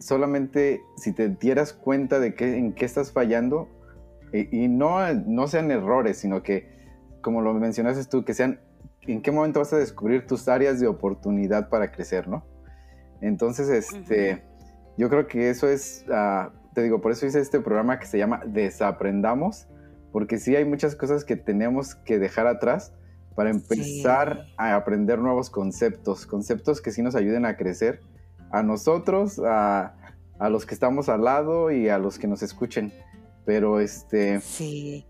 solamente 0.00 0.82
si 0.96 1.12
te 1.12 1.28
dieras 1.28 1.72
cuenta 1.72 2.18
de 2.18 2.34
que, 2.34 2.56
en 2.56 2.72
qué 2.72 2.84
estás 2.84 3.12
fallando 3.12 3.68
y, 4.32 4.68
no, 4.68 5.12
no 5.12 5.48
sean 5.48 5.70
errores, 5.70 6.18
sino 6.18 6.42
que, 6.42 6.68
como 7.20 7.40
lo 7.42 7.52
mencionaste 7.54 8.04
tú, 8.04 8.24
que 8.24 8.34
sean 8.34 8.60
en 9.02 9.22
qué 9.22 9.30
momento 9.30 9.60
vas 9.60 9.72
a 9.72 9.78
descubrir 9.78 10.26
tus 10.26 10.48
áreas 10.48 10.80
de 10.80 10.86
oportunidad 10.86 11.68
para 11.68 11.90
crecer, 11.90 12.28
¿no? 12.28 12.44
Entonces, 13.20 13.68
este, 13.68 14.44
yo 14.96 15.08
creo 15.08 15.26
que 15.26 15.50
eso 15.50 15.68
es, 15.68 16.04
ah, 16.10 16.52
te 16.74 16.82
digo, 16.82 17.00
por 17.00 17.12
eso 17.12 17.26
hice 17.26 17.40
este 17.40 17.60
programa 17.60 17.98
que 17.98 18.06
se 18.06 18.18
llama 18.18 18.42
Desaprendamos, 18.46 19.66
porque 20.12 20.38
sí 20.38 20.56
hay 20.56 20.64
muchas 20.64 20.96
cosas 20.96 21.24
que 21.24 21.36
tenemos 21.36 21.94
que 21.94 22.18
dejar 22.18 22.46
atrás 22.46 22.92
para 23.34 23.50
empezar 23.50 24.46
a 24.56 24.74
aprender 24.74 25.18
nuevos 25.18 25.50
conceptos, 25.50 26.26
conceptos 26.26 26.80
que 26.80 26.90
sí 26.90 27.02
nos 27.02 27.14
ayuden 27.14 27.46
a 27.46 27.56
crecer 27.56 28.00
a 28.50 28.62
nosotros, 28.62 29.40
a, 29.44 29.94
los 30.50 30.66
que 30.66 30.74
estamos 30.74 31.08
al 31.08 31.24
lado 31.24 31.70
y 31.70 31.88
a 31.88 31.98
los 31.98 32.18
que 32.18 32.26
nos 32.26 32.42
escuchen. 32.42 32.92
Pero 33.44 33.80
este... 33.80 34.40
Sí. 34.40 35.06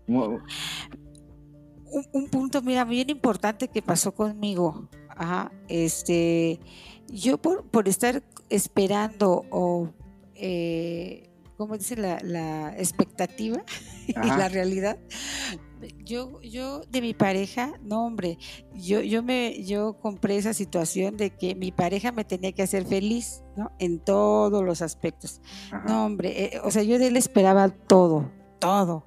Un, 1.91 2.29
punto, 2.29 2.61
mira, 2.61 2.85
bien 2.85 3.09
importante 3.09 3.67
que 3.67 3.81
pasó 3.81 4.13
conmigo. 4.13 4.87
Ajá, 5.09 5.51
este, 5.67 6.59
yo 7.07 7.37
por, 7.37 7.65
por 7.65 7.87
estar 7.89 8.23
esperando 8.49 9.43
o, 9.49 9.89
eh, 10.35 11.29
¿cómo 11.57 11.77
dice 11.77 11.97
la, 11.97 12.19
la 12.23 12.75
expectativa 12.77 13.63
y 14.07 14.13
la 14.13 14.47
realidad? 14.47 14.97
yo, 16.03 16.41
yo 16.41 16.81
de 16.89 17.01
mi 17.01 17.13
pareja, 17.13 17.73
no 17.81 18.05
hombre, 18.05 18.37
yo, 18.75 19.01
yo 19.01 19.23
me, 19.23 19.63
yo 19.63 19.93
compré 19.99 20.37
esa 20.37 20.53
situación 20.53 21.17
de 21.17 21.31
que 21.31 21.55
mi 21.55 21.71
pareja 21.71 22.11
me 22.11 22.23
tenía 22.23 22.51
que 22.51 22.63
hacer 22.63 22.85
feliz, 22.85 23.43
¿no? 23.55 23.71
En 23.79 23.99
todos 23.99 24.63
los 24.63 24.81
aspectos. 24.81 25.41
No 25.87 26.05
hombre, 26.05 26.45
eh, 26.45 26.61
o 26.63 26.71
sea, 26.71 26.83
yo 26.83 26.99
de 26.99 27.07
él 27.07 27.17
esperaba 27.17 27.69
todo, 27.69 28.31
todo, 28.59 29.05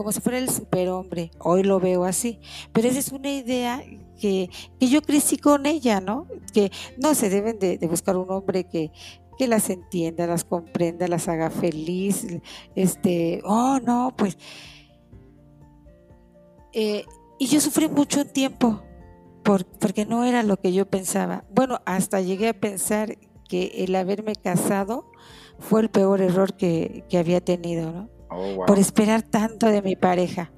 como 0.00 0.12
si 0.12 0.20
fuera 0.22 0.38
el 0.38 0.48
superhombre. 0.48 1.30
Hoy 1.40 1.62
lo 1.62 1.78
veo 1.78 2.04
así, 2.04 2.40
pero 2.72 2.88
esa 2.88 3.00
es 3.00 3.12
una 3.12 3.30
idea 3.30 3.84
que, 4.18 4.48
que 4.78 4.88
yo 4.88 5.02
crecí 5.02 5.36
con 5.36 5.66
ella, 5.66 6.00
¿no? 6.00 6.26
Que 6.54 6.72
no 6.96 7.14
se 7.14 7.28
deben 7.28 7.58
de, 7.58 7.76
buscar 7.86 8.16
un 8.16 8.30
hombre 8.30 8.64
que, 8.64 8.92
que 9.36 9.46
las 9.46 9.68
entienda, 9.68 10.26
las 10.26 10.44
comprenda, 10.44 11.06
las 11.06 11.28
haga 11.28 11.50
feliz, 11.50 12.26
este, 12.74 13.42
oh 13.44 13.78
no, 13.84 14.14
pues 14.16 14.38
eh, 16.72 17.04
y 17.38 17.48
yo 17.48 17.60
sufrí 17.60 17.86
mucho 17.86 18.24
tiempo 18.24 18.80
porque 19.42 20.06
no 20.06 20.24
era 20.24 20.42
lo 20.42 20.56
que 20.56 20.72
yo 20.72 20.86
pensaba. 20.86 21.44
Bueno, 21.54 21.82
hasta 21.84 22.22
llegué 22.22 22.48
a 22.48 22.58
pensar 22.58 23.18
que 23.50 23.84
el 23.84 23.94
haberme 23.96 24.34
casado 24.34 25.12
fue 25.58 25.82
el 25.82 25.90
peor 25.90 26.22
error 26.22 26.54
que, 26.56 27.04
había 27.12 27.42
tenido, 27.42 27.92
¿no? 27.92 28.19
Oh, 28.30 28.64
Por 28.66 28.78
esperar 28.78 29.22
tanto 29.22 29.66
de 29.66 29.82
mi 29.82 29.96
pareja. 29.96 30.52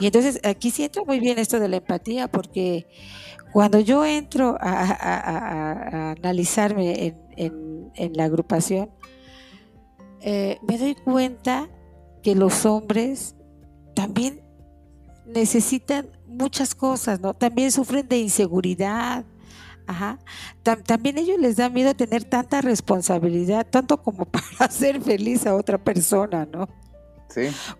Y 0.00 0.06
entonces 0.06 0.40
aquí 0.44 0.70
sí 0.70 0.84
entra 0.84 1.04
muy 1.04 1.20
bien 1.20 1.38
esto 1.38 1.60
de 1.60 1.68
la 1.68 1.76
empatía, 1.76 2.28
porque 2.28 2.86
cuando 3.52 3.78
yo 3.78 4.04
entro 4.04 4.56
a, 4.60 6.12
analizarme 6.18 7.14
en, 7.36 8.14
la 8.14 8.24
agrupación, 8.24 8.90
eh, 10.20 10.58
me 10.66 10.78
doy 10.78 10.94
cuenta 10.94 11.68
que 12.22 12.34
los 12.34 12.66
hombres 12.66 13.36
también 13.94 14.42
necesitan 15.26 16.08
muchas 16.26 16.74
cosas, 16.74 17.20
¿no? 17.20 17.34
También 17.34 17.70
sufren 17.72 18.08
de 18.08 18.18
inseguridad. 18.18 19.24
Ajá. 19.86 20.18
también 20.84 21.16
ellos 21.16 21.38
les 21.38 21.56
da 21.56 21.70
miedo 21.70 21.94
tener 21.94 22.22
tanta 22.22 22.60
responsabilidad, 22.60 23.66
tanto 23.70 24.02
como 24.02 24.24
para 24.30 24.46
hacer 24.58 25.00
feliz 25.00 25.46
a 25.46 25.54
otra 25.54 25.78
persona, 25.78 26.46
¿no? 26.52 26.68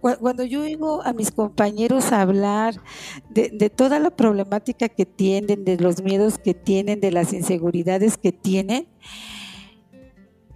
Cuando 0.01 0.45
yo 0.45 0.63
oigo 0.63 1.03
a 1.03 1.13
mis 1.13 1.31
compañeros 1.31 2.13
hablar 2.13 2.81
de, 3.31 3.71
toda 3.71 3.99
la 3.99 4.11
problemática 4.11 4.89
que 4.89 5.07
tienen, 5.07 5.65
de 5.65 5.77
los 5.79 6.03
miedos 6.03 6.39
que 6.39 6.55
tienen, 6.55 7.01
de 7.01 7.11
las 7.11 7.33
inseguridades 7.33 8.19
que 8.19 8.33
tienen, 8.33 8.89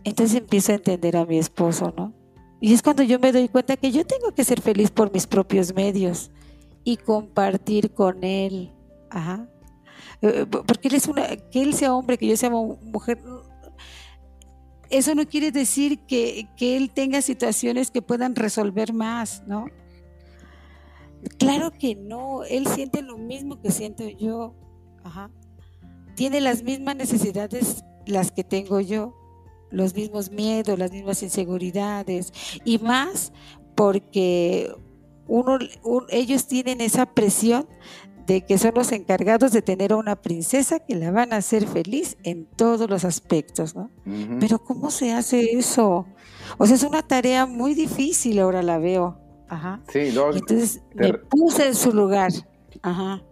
entonces 0.04 0.36
empiezo 0.36 0.72
a 0.72 0.76
entender 0.76 1.16
a 1.16 1.24
mi 1.24 1.38
esposo, 1.38 1.92
¿no? 1.96 2.12
Y 2.60 2.74
es 2.74 2.82
cuando 2.82 3.02
yo 3.02 3.18
me 3.18 3.32
doy 3.32 3.48
cuenta 3.48 3.76
que 3.76 3.90
yo 3.90 4.06
tengo 4.06 4.32
que 4.34 4.44
ser 4.44 4.60
feliz 4.60 4.90
por 4.90 5.12
mis 5.12 5.26
propios 5.26 5.74
medios 5.74 6.30
y 6.84 6.96
compartir 6.96 7.92
con 7.92 8.22
él. 8.22 8.72
Ajá. 9.10 9.48
Eh, 10.20 10.46
porque 10.48 10.88
él 10.88 10.94
es 10.94 11.08
una, 11.08 11.36
que 11.36 11.62
él 11.62 11.74
sea 11.74 11.94
hombre, 11.94 12.16
que 12.18 12.28
yo 12.28 12.36
sea 12.36 12.50
mujer, 12.50 13.18
eso 14.92 15.14
no 15.14 15.26
quiere 15.26 15.50
decir 15.50 16.00
que, 16.00 16.48
él 16.60 16.90
tenga 16.92 17.22
situaciones 17.22 17.90
que 17.90 18.02
puedan 18.02 18.36
resolver 18.36 18.92
más, 18.92 19.42
¿no? 19.46 19.66
Claro 21.38 21.70
que 21.70 21.94
no, 21.94 22.44
él 22.44 22.66
siente 22.66 23.00
lo 23.00 23.16
mismo 23.16 23.60
que 23.60 23.70
siento 23.70 24.06
yo. 24.08 24.54
Tiene 26.14 26.40
las 26.40 26.62
mismas 26.62 26.96
necesidades 26.96 27.84
las 28.06 28.32
que 28.32 28.44
tengo 28.44 28.80
yo, 28.80 29.14
los 29.70 29.94
mismos 29.94 30.30
miedos, 30.30 30.78
las 30.78 30.92
mismas 30.92 31.22
inseguridades 31.22 32.32
y 32.64 32.78
más 32.78 33.32
porque 33.74 34.74
uno, 35.26 35.58
ellos 36.10 36.46
tienen 36.46 36.80
esa 36.82 37.06
presión 37.06 37.66
de 38.26 38.44
que 38.44 38.58
son 38.58 38.72
los 38.74 38.92
encargados 38.92 39.52
de 39.52 39.62
tener 39.62 39.92
a 39.92 39.96
una 39.96 40.16
princesa 40.16 40.80
que 40.80 40.94
la 40.94 41.10
van 41.10 41.32
a 41.32 41.36
hacer 41.36 41.66
feliz 41.66 42.16
en 42.22 42.46
todos 42.46 42.88
los 42.88 43.04
aspectos, 43.04 43.74
¿no? 43.74 43.90
Pero 44.38 44.58
¿cómo 44.58 44.90
se 44.90 45.12
hace 45.12 45.56
eso? 45.56 46.06
O 46.58 46.66
sea, 46.66 46.76
es 46.76 46.82
una 46.82 47.02
tarea 47.02 47.46
muy 47.46 47.74
difícil, 47.74 48.38
ahora 48.38 48.62
la 48.62 48.78
veo. 48.78 49.18
Ajá. 49.48 49.82
Sí, 49.92 50.14
entonces 50.14 50.82
me 50.94 51.14
puse 51.14 51.68
en 51.68 51.74
su 51.74 51.92
lugar. 51.92 52.32
Ajá. 52.82 53.22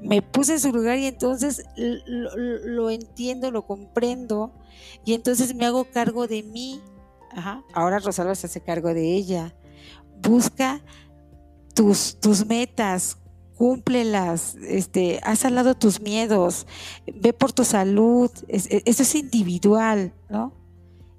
Me 0.00 0.22
puse 0.22 0.52
en 0.52 0.60
su 0.60 0.72
lugar 0.72 0.98
y 0.98 1.06
entonces 1.06 1.64
lo, 1.76 2.36
lo 2.36 2.90
entiendo, 2.90 3.50
lo 3.50 3.66
comprendo 3.66 4.52
y 5.04 5.14
entonces 5.14 5.54
me 5.54 5.66
hago 5.66 5.84
cargo 5.84 6.26
de 6.26 6.42
mí. 6.42 6.80
Ajá. 7.32 7.64
Ahora 7.72 7.98
Rosalba 7.98 8.34
se 8.34 8.46
hace 8.46 8.60
cargo 8.60 8.94
de 8.94 9.14
ella. 9.14 9.54
Busca 10.20 10.80
tus, 11.74 12.18
tus 12.20 12.46
metas, 12.46 13.18
cúmplelas, 13.58 14.54
este, 14.62 15.20
haz 15.24 15.44
al 15.44 15.56
lado 15.56 15.74
tus 15.74 16.00
miedos, 16.00 16.66
ve 17.12 17.32
por 17.32 17.52
tu 17.52 17.64
salud, 17.64 18.30
e, 18.46 18.82
eso 18.86 19.02
es 19.02 19.14
individual, 19.16 20.14
¿no? 20.30 20.52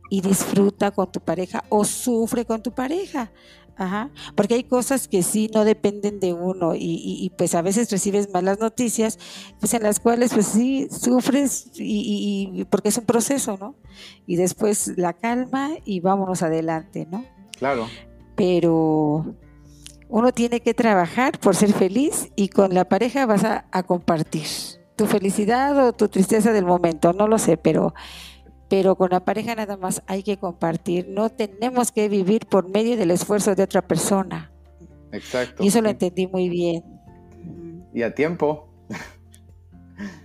Y 0.10 0.22
disfruta 0.22 0.92
con 0.92 1.12
tu 1.12 1.20
pareja 1.20 1.66
o 1.68 1.84
sufre 1.84 2.46
con 2.46 2.64
tu 2.64 2.72
pareja. 2.72 3.32
Ajá, 3.76 4.10
porque 4.36 4.56
hay 4.56 4.64
cosas 4.66 5.08
que 5.08 5.24
sí 5.24 5.50
no 5.54 5.64
dependen 5.64 6.20
de 6.20 6.34
uno 6.34 6.74
y, 6.76 7.32
pues 7.38 7.56
a 7.56 7.62
veces 7.62 7.90
recibes 7.90 8.30
malas 8.30 8.60
noticias, 8.60 9.18
pues 9.62 9.74
en 9.74 9.84
las 9.84 10.02
cuales 10.02 10.34
pues 10.34 10.48
sí 10.48 10.90
sufres 10.92 11.72
y, 11.76 12.52
y, 12.60 12.66
porque 12.66 12.90
es 12.90 12.98
un 12.98 13.06
proceso, 13.06 13.58
¿no? 13.58 13.76
Y 14.28 14.36
después 14.36 14.98
la 14.98 15.14
calma 15.14 15.72
y 15.86 16.02
vámonos 16.02 16.42
adelante, 16.42 17.08
¿no? 17.10 17.24
Claro. 17.58 17.88
Pero 18.36 19.34
uno 20.10 20.32
tiene 20.32 20.60
que 20.60 20.74
trabajar 20.74 21.39
por 21.39 21.55
ser 21.55 21.72
feliz 21.72 22.32
y 22.36 22.49
con 22.49 22.74
la 22.74 22.86
pareja 22.86 23.28
vas 23.28 23.43
a, 23.43 23.84
compartir 23.84 24.47
tu 24.95 25.05
felicidad 25.05 25.88
o 25.88 25.93
tu 25.93 26.10
tristeza 26.10 26.51
del 26.51 26.66
momento, 26.66 27.14
no 27.14 27.28
lo 27.28 27.38
sé, 27.38 27.55
pero, 27.55 27.93
pero 28.68 28.95
con 28.95 29.12
la 29.12 29.24
pareja 29.24 29.55
nada 29.55 29.78
más 29.78 30.01
hay 30.07 30.24
que 30.24 30.38
compartir. 30.38 31.07
No 31.07 31.30
tenemos 31.30 31.91
que 31.91 32.10
vivir 32.10 32.47
por 32.47 32.68
medio 32.68 32.97
del 32.97 33.12
esfuerzo 33.12 33.55
de 33.55 33.64
otra 33.64 33.82
persona. 33.82 34.51
Exacto. 35.14 35.64
Y 35.64 35.68
eso 35.68 35.82
lo 35.82 35.89
entendí 35.89 36.28
muy 36.28 36.49
bien. 36.49 36.84
Y 37.93 38.01
a 38.01 38.14
tiempo. 38.14 38.68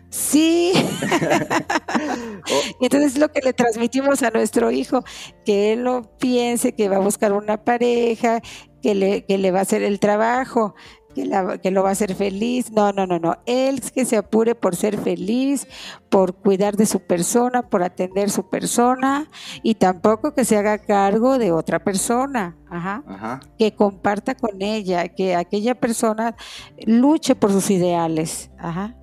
Sí. 0.08 0.72
y 2.80 2.84
entonces 2.84 3.18
lo 3.18 3.30
que 3.30 3.40
le 3.40 3.52
transmitimos 3.52 4.22
a 4.22 4.30
nuestro 4.30 4.70
hijo, 4.70 5.04
que 5.44 5.72
él 5.72 5.84
no 5.84 6.02
piense 6.18 6.74
que 6.74 6.88
va 6.88 6.96
a 6.96 7.00
buscar 7.00 7.32
una 7.32 7.64
pareja, 7.64 8.40
que 8.84 8.94
le, 8.94 9.24
que 9.24 9.38
le 9.38 9.50
va 9.50 9.60
a 9.60 9.62
hacer 9.62 9.82
el 9.82 9.98
trabajo, 9.98 10.74
que, 11.14 11.26
que, 11.62 11.70
lo 11.70 11.82
va 11.82 11.88
a 11.88 11.92
hacer 11.92 12.14
feliz. 12.14 12.70
No, 12.70 12.92
no, 12.92 13.06
no, 13.06 13.18
no. 13.18 13.38
Él 13.46 13.80
que 13.80 14.04
se 14.04 14.18
apure 14.18 14.54
por 14.54 14.76
ser 14.76 14.98
feliz, 14.98 15.66
por 16.10 16.34
cuidar 16.34 16.76
de 16.76 16.84
su 16.84 17.00
persona, 17.00 17.62
por 17.70 17.82
atender 17.82 18.28
su 18.28 18.50
persona 18.50 19.30
y 19.62 19.76
tampoco 19.76 20.34
que 20.34 20.44
se 20.44 20.58
haga 20.58 20.76
cargo 20.76 21.38
de 21.38 21.50
otra 21.50 21.82
persona. 21.82 22.58
Ajá. 22.68 23.40
Que 23.58 23.74
comparta 23.74 24.34
con 24.34 24.60
ella, 24.60 25.08
que 25.08 25.34
aquella 25.34 25.74
persona 25.74 26.36
luche 26.84 27.34
por 27.34 27.52
sus 27.52 27.70
ideales. 27.70 28.50
Ajá. 28.58 28.98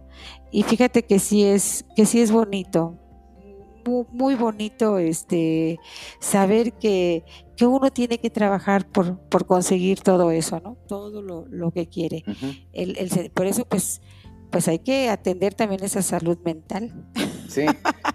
Y 0.51 0.61
fíjate 0.61 1.05
que 1.07 1.17
sí 1.17 1.43
es, 1.43 1.85
que 1.95 2.05
sí 2.05 2.21
es 2.21 2.31
bonito, 2.31 2.99
muy, 3.85 4.35
bonito 4.35 4.97
este 4.97 5.79
saber 6.19 6.73
que, 6.73 7.23
uno 7.61 7.91
tiene 7.91 8.17
que 8.17 8.31
trabajar 8.31 8.87
por, 8.87 9.19
por 9.19 9.45
conseguir 9.45 10.01
todo 10.01 10.31
eso, 10.31 10.59
¿no? 10.59 10.77
Todo 10.87 11.21
lo, 11.21 11.71
que 11.71 11.87
quiere. 11.87 12.23
por 13.35 13.45
eso, 13.45 13.65
pues, 13.65 14.01
pues 14.49 14.67
hay 14.67 14.79
que 14.79 15.09
atender 15.09 15.53
también 15.53 15.83
esa 15.83 16.01
salud 16.01 16.37
mental. 16.43 16.91
Sí, 17.47 17.65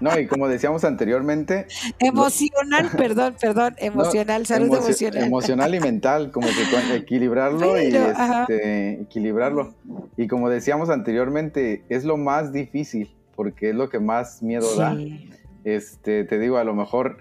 no, 0.01 0.19
y 0.19 0.27
como 0.27 0.49
decíamos 0.49 0.85
anteriormente. 0.85 1.67
Emocional, 1.99 2.91
perdón, 2.97 3.37
perdón, 3.41 3.75
emocional, 3.79 4.47
salud 4.47 4.75
emocional. 4.75 5.25
Emocional 5.25 5.75
y 5.75 5.81
mental, 5.81 6.31
como 6.31 6.47
que 6.49 6.97
equilibrarlo 6.97 7.81
y 7.81 7.95
este, 7.95 9.03
equilibrarlo. 9.03 9.75
Y 10.17 10.27
como 10.27 10.49
decíamos 10.49 10.89
anteriormente, 10.89 11.85
es 11.89 12.05
lo 12.05 12.17
más 12.17 12.53
difícil, 12.53 13.15
porque 13.35 13.71
es 13.71 13.75
lo 13.75 13.91
que 13.91 14.01
más 14.01 14.43
miedo 14.43 14.75
da. 14.77 14.97
Este, 15.67 16.23
te 16.23 16.39
digo, 16.39 16.59
a 16.59 16.65
lo 16.65 16.77
mejor 16.77 17.17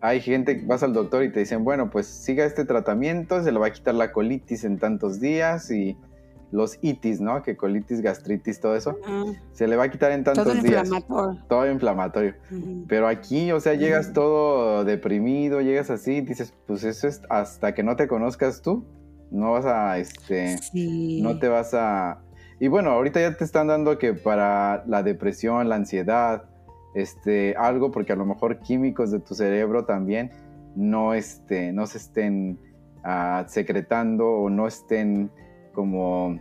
hay 0.00 0.20
gente 0.20 0.58
que 0.58 0.66
vas 0.66 0.82
al 0.82 0.92
doctor 0.92 1.22
y 1.22 1.30
te 1.30 1.38
dicen, 1.38 1.62
bueno, 1.62 1.88
pues 1.88 2.08
siga 2.08 2.44
este 2.44 2.64
tratamiento, 2.64 3.40
se 3.44 3.52
le 3.52 3.60
va 3.60 3.68
a 3.68 3.72
quitar 3.72 3.94
la 3.94 4.10
colitis 4.10 4.64
en 4.64 4.78
tantos 4.78 5.20
días 5.20 5.70
y 5.70 5.96
los 6.50 6.78
itis, 6.82 7.20
¿no? 7.20 7.44
Que 7.44 7.56
colitis, 7.56 8.00
gastritis, 8.00 8.58
todo 8.58 8.74
eso, 8.74 8.98
se 9.52 9.68
le 9.68 9.76
va 9.76 9.84
a 9.84 9.90
quitar 9.90 10.10
en 10.10 10.24
tantos 10.24 10.42
todo 10.42 10.54
días. 10.54 10.88
Inflamatorio. 10.88 11.44
Todo 11.48 11.70
inflamatorio. 11.70 12.34
Pero 12.88 13.06
aquí, 13.06 13.52
o 13.52 13.60
sea, 13.60 13.74
llegas 13.74 14.12
todo 14.12 14.84
deprimido, 14.84 15.60
llegas 15.60 15.88
así, 15.88 16.22
dices, 16.22 16.54
pues 16.66 16.82
eso 16.82 17.06
es 17.06 17.22
hasta 17.30 17.72
que 17.72 17.84
no 17.84 17.94
te 17.94 18.08
conozcas 18.08 18.62
tú, 18.62 18.84
no 19.30 19.52
vas 19.52 19.64
a, 19.64 19.96
este, 19.98 20.56
no 21.22 21.38
te 21.38 21.46
vas 21.46 21.72
a... 21.72 22.18
Y 22.58 22.66
bueno, 22.66 22.90
ahorita 22.90 23.20
ya 23.20 23.36
te 23.36 23.44
están 23.44 23.68
dando 23.68 23.96
que 23.96 24.12
para 24.12 24.82
la 24.88 25.04
depresión, 25.04 25.68
la 25.68 25.76
ansiedad, 25.76 26.48
este, 26.96 27.54
algo, 27.58 27.90
porque 27.90 28.14
a 28.14 28.16
lo 28.16 28.24
mejor 28.24 28.60
químicos 28.60 29.10
de 29.10 29.20
tu 29.20 29.34
cerebro 29.34 29.84
también 29.84 30.30
no, 30.74 31.12
este, 31.12 31.70
no 31.72 31.86
se 31.86 31.98
estén 31.98 32.58
ah, 33.04 33.44
secretando 33.48 34.26
o 34.26 34.48
no 34.48 34.66
estén 34.66 35.30
como 35.74 36.38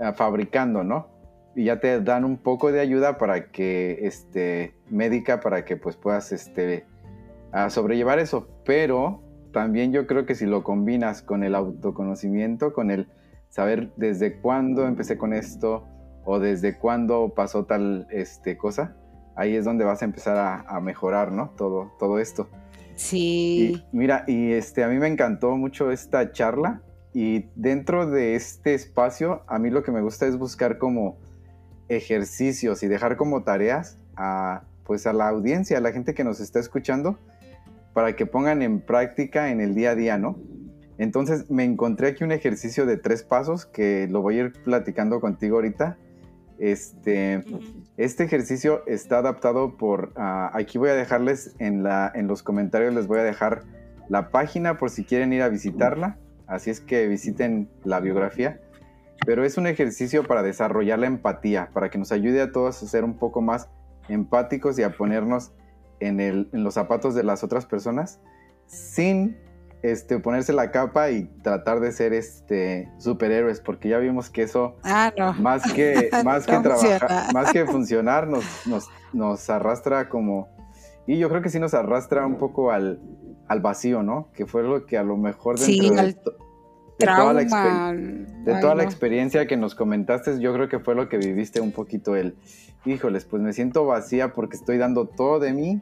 eh, 0.00 0.12
fabricando, 0.14 0.84
¿no? 0.84 1.08
Y 1.56 1.64
ya 1.64 1.80
te 1.80 2.00
dan 2.00 2.24
un 2.24 2.38
poco 2.38 2.70
de 2.70 2.78
ayuda 2.78 3.18
para 3.18 3.50
que, 3.50 3.98
este, 4.02 4.74
médica, 4.88 5.40
para 5.40 5.64
que 5.64 5.76
pues 5.76 5.96
puedas, 5.96 6.30
este, 6.30 6.86
a 7.50 7.68
sobrellevar 7.68 8.20
eso. 8.20 8.46
Pero 8.64 9.24
también 9.52 9.92
yo 9.92 10.06
creo 10.06 10.24
que 10.24 10.36
si 10.36 10.46
lo 10.46 10.62
combinas 10.62 11.20
con 11.20 11.42
el 11.42 11.56
autoconocimiento, 11.56 12.72
con 12.72 12.92
el 12.92 13.08
saber 13.48 13.90
desde 13.96 14.38
cuándo 14.38 14.86
empecé 14.86 15.18
con 15.18 15.32
esto 15.32 15.84
o 16.24 16.38
desde 16.38 16.78
cuándo 16.78 17.32
pasó 17.34 17.64
tal, 17.64 18.06
cosa, 18.56 18.96
ahí 19.36 19.56
es 19.56 19.64
donde 19.64 19.84
vas 19.84 20.02
a 20.02 20.04
empezar 20.04 20.64
a, 20.66 20.80
mejorar, 20.80 21.32
¿no? 21.32 21.50
Todo, 21.56 21.92
todo 21.98 22.18
esto. 22.18 22.48
Sí. 22.96 23.82
mira, 23.92 24.24
y 24.26 24.52
este, 24.52 24.84
a 24.84 24.88
mí 24.88 24.98
me 24.98 25.08
encantó 25.08 25.56
mucho 25.56 25.90
esta 25.90 26.32
charla 26.32 26.82
y 27.12 27.46
dentro 27.54 28.08
de 28.08 28.34
este 28.34 28.74
espacio, 28.74 29.42
a 29.46 29.58
mí 29.58 29.70
lo 29.70 29.82
que 29.82 29.90
me 29.90 30.02
gusta 30.02 30.26
es 30.26 30.36
buscar 30.36 30.78
como 30.78 31.16
ejercicios 31.88 32.82
y 32.82 32.88
dejar 32.88 33.16
como 33.16 33.42
tareas 33.42 33.98
a, 34.16 34.62
pues 34.84 35.06
a 35.06 35.12
la 35.12 35.28
audiencia, 35.28 35.78
a 35.78 35.80
la 35.80 35.92
gente 35.92 36.14
que 36.14 36.24
nos 36.24 36.40
está 36.40 36.60
escuchando, 36.60 37.18
para 37.94 38.14
que 38.14 38.26
pongan 38.26 38.62
en 38.62 38.80
práctica 38.80 39.50
en 39.50 39.60
el 39.60 39.74
día 39.74 39.90
a 39.90 39.94
día, 39.94 40.18
¿no? 40.18 40.38
Entonces 40.98 41.50
me 41.50 41.64
encontré 41.64 42.08
aquí 42.08 42.24
un 42.24 42.30
ejercicio 42.30 42.86
de 42.86 42.96
tres 42.96 43.22
pasos 43.22 43.64
que 43.66 44.06
lo 44.08 44.20
voy 44.20 44.38
a 44.38 44.42
ir 44.42 44.52
platicando 44.52 45.20
contigo 45.20 45.56
ahorita. 45.56 45.96
Este, 46.60 47.42
este 47.96 48.24
ejercicio 48.24 48.84
está 48.86 49.18
adaptado 49.18 49.76
por, 49.76 50.12
ah, 50.16 50.50
aquí 50.54 50.78
voy 50.78 50.90
a 50.90 50.94
dejarles 50.94 51.56
en, 51.58 51.82
la, 51.82 52.12
en 52.14 52.28
los 52.28 52.42
comentarios, 52.42 52.94
les 52.94 53.06
voy 53.06 53.18
a 53.18 53.24
dejar 53.24 53.62
la 54.08 54.30
página 54.30 54.76
por 54.76 54.90
si 54.90 55.04
quieren 55.04 55.32
ir 55.32 55.42
a 55.42 55.48
visitarla 55.48 56.18
así 56.50 56.68
es 56.68 56.80
que 56.80 57.06
visiten 57.06 57.70
la 57.84 58.00
biografía. 58.00 58.60
Pero 59.24 59.44
es 59.44 59.56
un 59.56 59.66
ejercicio 59.66 60.26
para 60.26 60.42
desarrollar 60.42 60.98
la 60.98 61.06
empatía, 61.06 61.70
para 61.72 61.90
que 61.90 61.98
nos 61.98 62.10
ayude 62.10 62.42
a 62.42 62.52
todos 62.52 62.82
a 62.82 62.86
ser 62.86 63.04
un 63.04 63.16
poco 63.18 63.40
más 63.40 63.68
empáticos 64.08 64.78
y 64.78 64.82
a 64.82 64.96
ponernos 64.96 65.52
en, 66.00 66.48
los 66.52 66.74
zapatos 66.74 67.14
de 67.14 67.22
las 67.22 67.44
otras 67.44 67.66
personas 67.66 68.20
sin 68.66 69.36
este, 69.82 70.18
ponerse 70.18 70.52
la 70.52 70.70
capa 70.70 71.10
y 71.10 71.24
tratar 71.42 71.80
de 71.80 71.92
ser 71.92 72.12
este 72.12 72.90
superhéroes, 72.98 73.60
porque 73.60 73.88
ya 73.88 73.98
vimos 73.98 74.30
que 74.30 74.42
eso 74.42 74.76
ah, 74.84 75.12
más 75.38 75.72
que 75.72 76.10
más 76.24 76.46
que 76.46 76.58
trabajar, 76.58 77.32
más 77.32 77.52
que 77.52 77.64
funcionar, 77.64 78.28
nos, 78.28 78.44
nos, 78.66 78.88
nos, 79.12 79.48
arrastra 79.48 80.08
como 80.08 80.48
y 81.06 81.18
yo 81.18 81.28
creo 81.28 81.42
que 81.42 81.48
sí 81.48 81.58
nos 81.58 81.74
arrastra 81.74 82.26
un 82.26 82.36
poco 82.36 82.70
al, 82.70 83.00
al 83.48 83.60
vacío, 83.60 84.02
¿no? 84.02 84.28
Que 84.34 84.46
fue 84.46 84.62
lo 84.62 84.86
que 84.86 84.98
a 84.98 85.02
lo 85.02 85.16
mejor 85.16 85.58
dentro 85.58 85.94
de, 85.96 86.14
toda, 87.06 87.32
la, 87.32 87.92
de 87.92 88.60
toda 88.60 88.74
la 88.74 88.84
experiencia 88.84 89.46
que 89.46 89.56
nos 89.56 89.74
comentaste, 89.74 90.38
yo 90.38 90.52
creo 90.52 90.68
que 90.68 90.78
fue 90.78 90.94
lo 90.94 91.08
que 91.08 91.16
viviste 91.16 91.60
un 91.60 91.72
poquito 91.72 92.14
el, 92.14 92.36
híjoles, 92.84 93.24
pues 93.24 93.42
me 93.42 93.52
siento 93.52 93.86
vacía 93.86 94.32
porque 94.34 94.56
estoy 94.56 94.78
dando 94.78 95.06
todo 95.06 95.40
de 95.40 95.52
mí 95.52 95.80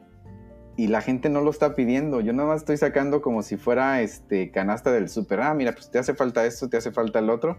y 0.79 0.87
la 0.87 1.01
gente 1.01 1.29
no 1.29 1.41
lo 1.41 1.51
está 1.51 1.75
pidiendo. 1.75 2.21
Yo 2.21 2.33
nada 2.33 2.51
más 2.51 2.61
estoy 2.61 2.77
sacando 2.77 3.21
como 3.21 3.43
si 3.43 3.57
fuera 3.57 4.01
este 4.01 4.53
canasta 4.53 4.93
del 4.93 5.09
súper. 5.09 5.41
Ah, 5.41 5.53
mira, 5.53 5.73
pues 5.73 5.91
te 5.91 5.99
hace 5.99 6.15
falta 6.15 6.47
esto, 6.47 6.69
te 6.69 6.77
hace 6.77 6.93
falta 6.93 7.19
el 7.19 7.31
otro. 7.31 7.59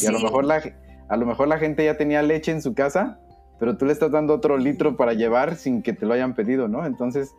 Y 0.00 0.06
a 0.06 0.12
lo 0.12 0.20
mejor 0.20 0.44
la 0.44 0.62
a 1.08 1.16
lo 1.16 1.26
mejor 1.26 1.48
la 1.48 1.58
gente 1.58 1.84
ya 1.84 1.96
tenía 1.96 2.22
leche 2.22 2.52
en 2.52 2.62
su 2.62 2.72
casa, 2.72 3.18
pero 3.58 3.76
tú 3.76 3.86
le 3.86 3.92
estás 3.92 4.12
dando 4.12 4.34
otro 4.34 4.56
litro 4.56 4.96
para 4.96 5.14
llevar 5.14 5.56
sin 5.56 5.82
que 5.82 5.92
te 5.92 6.06
lo 6.06 6.14
hayan 6.14 6.36
pedido, 6.36 6.68
¿no? 6.68 6.86
Entonces, 6.86 7.34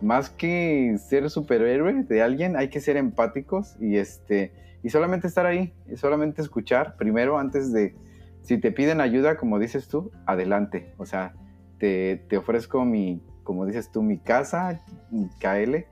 más 0.00 0.30
que 0.30 0.96
ser 1.08 1.28
superhéroe 1.28 2.04
de 2.04 2.22
alguien, 2.22 2.56
hay 2.56 2.68
que 2.68 2.80
ser 2.80 2.96
empáticos 2.96 3.74
y 3.80 3.96
este 3.96 4.52
y 4.84 4.90
solamente 4.90 5.26
estar 5.26 5.44
ahí, 5.44 5.74
y 5.90 5.96
solamente 5.96 6.40
escuchar 6.40 6.96
primero 6.96 7.36
antes 7.36 7.72
de 7.72 7.96
si 8.42 8.58
te 8.58 8.70
piden 8.70 9.00
ayuda, 9.00 9.38
como 9.38 9.58
dices 9.58 9.88
tú, 9.88 10.12
adelante. 10.24 10.94
O 10.98 11.04
sea, 11.04 11.34
te, 11.80 12.24
te 12.28 12.36
ofrezco 12.36 12.84
mi 12.84 13.20
como 13.48 13.64
dices 13.64 13.90
tú, 13.90 14.02
mi 14.02 14.18
casa, 14.18 14.78
KL, 15.40 15.86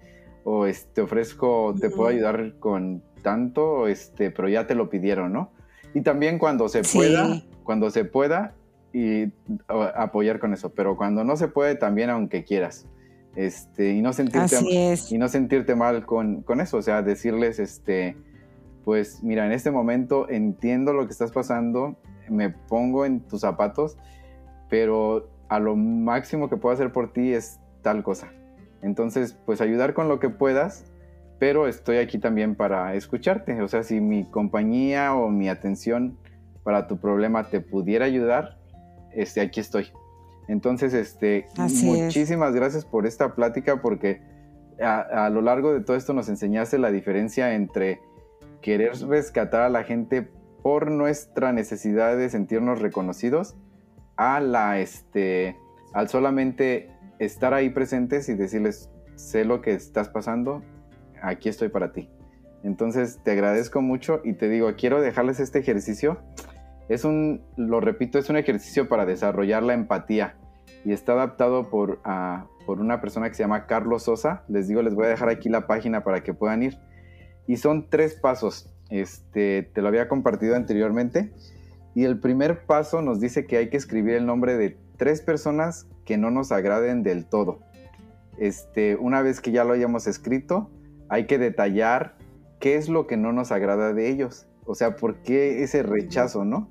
o 0.44 0.66
este, 0.66 0.90
te 0.96 1.00
ofrezco, 1.00 1.74
te 1.80 1.88
puedo 1.88 2.11
ayudar 2.11 2.59
con 2.59 3.02
tanto, 3.22 3.88
este, 3.88 4.30
pero 4.30 4.50
ya 4.50 4.66
te 4.66 4.74
lo 4.74 4.90
pidieron, 4.90 5.32
¿no? 5.32 5.52
Y 5.94 6.02
también 6.02 6.38
cuando 6.38 6.68
se 6.68 6.82
pueda, 6.82 7.42
cuando 7.64 7.90
se 7.90 8.04
pueda, 8.04 8.52
y 8.92 9.32
apoyar 9.68 10.38
con 10.38 10.52
eso, 10.52 10.68
pero 10.74 10.98
cuando 10.98 11.24
no 11.24 11.38
se 11.38 11.48
puede, 11.48 11.76
también 11.76 12.11
aunque 12.11 12.44
quieras. 12.44 12.84
Este, 13.36 13.94
y 13.94 14.02
no 14.02 14.12
sentirte 14.12 14.57
y 15.09 15.16
no 15.16 15.28
sentirte 15.28 15.74
mal 15.74 16.04
con, 16.04 16.42
con, 16.42 16.61
eso, 16.61 16.76
o 16.76 16.82
sea, 16.82 17.00
decirles 17.00 17.59
este 17.59 18.18
pues 18.84 19.22
mira, 19.22 19.46
en 19.46 19.52
este 19.52 19.70
momento 19.70 20.28
entiendo 20.28 20.92
lo 20.92 21.07
que 21.07 21.12
estás 21.12 21.32
pasando, 21.32 21.96
me 22.28 22.50
pongo 22.50 23.07
en 23.07 23.20
tus 23.20 23.40
zapatos, 23.40 23.96
pero 24.68 25.30
a 25.49 25.59
lo 25.59 25.76
máximo 25.76 26.49
que 26.49 26.57
puedo 26.57 26.74
hacer 26.74 26.92
por 26.92 27.12
ti 27.12 27.32
es 27.32 27.61
tal 27.82 28.03
cosa. 28.03 28.32
Entonces, 28.82 29.36
pues 29.47 29.61
ayudar 29.61 29.94
con 29.94 30.09
lo 30.09 30.20
que 30.20 30.30
puedas, 30.30 30.84
pero 31.38 31.66
estoy 31.66 31.99
aquí 31.99 32.18
también 32.18 32.55
para 32.55 32.94
escucharte. 32.94 33.61
O 33.62 33.68
sea, 33.68 33.82
si 33.82 34.01
mi 34.01 34.24
compañía 34.30 35.14
o 35.14 35.28
mi 35.28 35.49
atención 35.49 36.18
para 36.62 36.86
tu 36.86 36.99
problema 36.99 37.49
te 37.49 37.61
pudiera 37.61 38.05
ayudar, 38.05 38.59
este, 39.12 39.40
aquí 39.40 39.61
estoy. 39.61 39.88
Entonces, 40.49 40.94
este, 40.94 41.47
muchísimas 41.57 42.55
gracias 42.55 42.84
por 42.84 43.07
esta 43.07 43.34
plática 43.34 43.82
porque 43.82 44.20
a, 44.80 45.26
a, 45.26 45.30
lo 45.30 45.42
largo 45.42 45.72
de 45.72 45.80
todo 45.80 45.97
esto 45.97 46.12
nos 46.12 46.28
enseñaste 46.28 46.78
la 46.78 46.90
diferencia 46.90 47.55
entre 47.55 48.01
querer 48.61 48.92
rescatar 49.09 49.62
a 49.62 49.68
la 49.68 49.84
gente 49.84 50.28
por 50.62 50.90
nuestra 50.90 51.53
necesidad 51.53 52.16
de 52.16 52.28
sentirnos 52.28 52.80
reconocidos 52.80 53.57
a 54.16 54.40
la, 54.40 54.78
este, 54.78 55.56
al 55.92 56.08
solamente 56.08 56.90
estar 57.18 57.54
ahí 57.54 57.70
presentes 57.70 58.28
y 58.28 58.34
decirles, 58.34 58.90
sé 59.14 59.44
lo 59.44 59.60
que 59.60 59.72
estás 59.72 60.08
pasando, 60.08 60.62
aquí 61.22 61.48
estoy 61.48 61.68
para 61.68 61.92
ti. 61.92 62.10
Entonces 62.62 63.20
te 63.22 63.30
agradezco 63.30 63.80
mucho 63.80 64.20
y 64.24 64.34
te 64.34 64.48
digo, 64.48 64.74
quiero 64.76 65.00
dejarles 65.00 65.40
este 65.40 65.58
ejercicio. 65.58 66.20
Es 66.88 67.04
un, 67.04 67.42
lo 67.56 67.80
repito, 67.80 68.18
es 68.18 68.28
un 68.28 68.36
ejercicio 68.36 68.88
para 68.88 69.06
desarrollar 69.06 69.62
la 69.62 69.74
empatía 69.74 70.36
y 70.84 70.92
está 70.92 71.12
adaptado 71.12 71.68
por, 71.70 72.00
por 72.64 72.80
una 72.80 73.00
persona 73.00 73.28
que 73.28 73.34
se 73.34 73.42
llama 73.42 73.66
Carlos 73.66 74.04
Sosa. 74.04 74.44
Les 74.48 74.68
digo, 74.68 74.82
les 74.82 74.94
voy 74.94 75.06
a 75.06 75.08
dejar 75.08 75.28
aquí 75.28 75.48
la 75.48 75.66
página 75.66 76.04
para 76.04 76.22
que 76.22 76.34
puedan 76.34 76.62
ir. 76.62 76.78
Y 77.46 77.56
son 77.56 77.88
tres 77.88 78.14
pasos. 78.14 78.72
Este, 78.90 79.62
te 79.74 79.82
lo 79.82 79.88
había 79.88 80.08
compartido 80.08 80.54
anteriormente. 80.54 81.32
Y 81.97 82.05
el 82.05 82.20
primer 82.20 82.66
paso 82.66 83.01
nos 83.01 83.20
dice 83.20 83.47
que 83.47 83.57
hay 83.57 83.70
que 83.70 83.78
escribir 83.78 84.16
el 84.16 84.26
nombre 84.26 84.59
de 84.59 84.76
tres 84.99 85.22
personas 85.22 85.88
que 86.05 86.18
no 86.18 86.30
nos 86.30 86.53
agraden 86.53 87.03
del 87.03 87.24
todo. 87.24 87.61
Este, 88.36 88.97
una 88.97 89.22
vez 89.22 89.40
que 89.40 89.51
ya 89.51 89.64
lo 89.64 89.72
hayamos 89.72 90.07
escrito, 90.07 90.70
hay 91.09 91.24
que 91.24 91.38
detallar 91.38 92.18
qué 92.61 92.76
es 92.76 92.90
lo 92.90 93.07
que 93.07 93.16
no 93.16 93.32
nos 93.32 93.51
agrada 93.51 93.94
de 93.94 94.11
ellos. 94.11 94.47
O 94.66 94.74
sea, 94.74 94.97
por 94.97 95.22
qué 95.22 95.62
ese 95.62 95.82
rechazo, 95.82 96.44
¿no? 96.44 96.68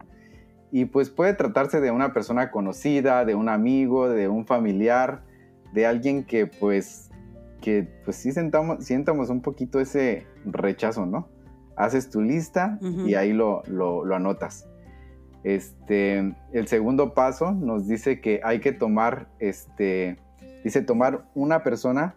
Y 0.72 0.86
pues 0.86 1.10
puede 1.10 1.34
tratarse 1.34 1.82
de 1.82 1.90
una 1.90 2.14
persona 2.14 2.52
conocida, 2.52 3.26
de 3.26 3.34
un 3.34 3.50
amigo, 3.50 4.08
de 4.08 4.28
un 4.28 4.46
familiar, 4.46 5.24
de 5.74 5.88
alguien 5.88 6.24
que 6.24 6.46
pues, 6.46 7.10
que 7.62 7.88
pues 8.04 8.18
sí 8.18 8.32
sentamos, 8.32 8.86
sientamos 8.86 9.32
un 9.32 9.42
poquito 9.42 9.80
ese 9.80 10.28
rechazo, 10.46 11.08
¿no? 11.08 11.30
Haces 11.78 12.12
tu 12.12 12.22
lista 12.22 12.78
y 13.08 13.16
ahí 13.16 13.34
lo, 13.34 13.64
lo, 13.66 14.06
lo 14.06 14.16
anotas. 14.16 14.70
Este, 15.46 16.34
el 16.54 16.68
segundo 16.68 17.14
paso 17.14 17.52
nos 17.52 17.88
dice 17.88 18.20
que 18.20 18.42
hay 18.44 18.62
que 18.62 18.72
tomar, 18.72 19.28
este, 19.38 20.18
dice 20.64 20.82
tomar 20.82 21.28
una 21.36 21.62
persona, 21.62 22.16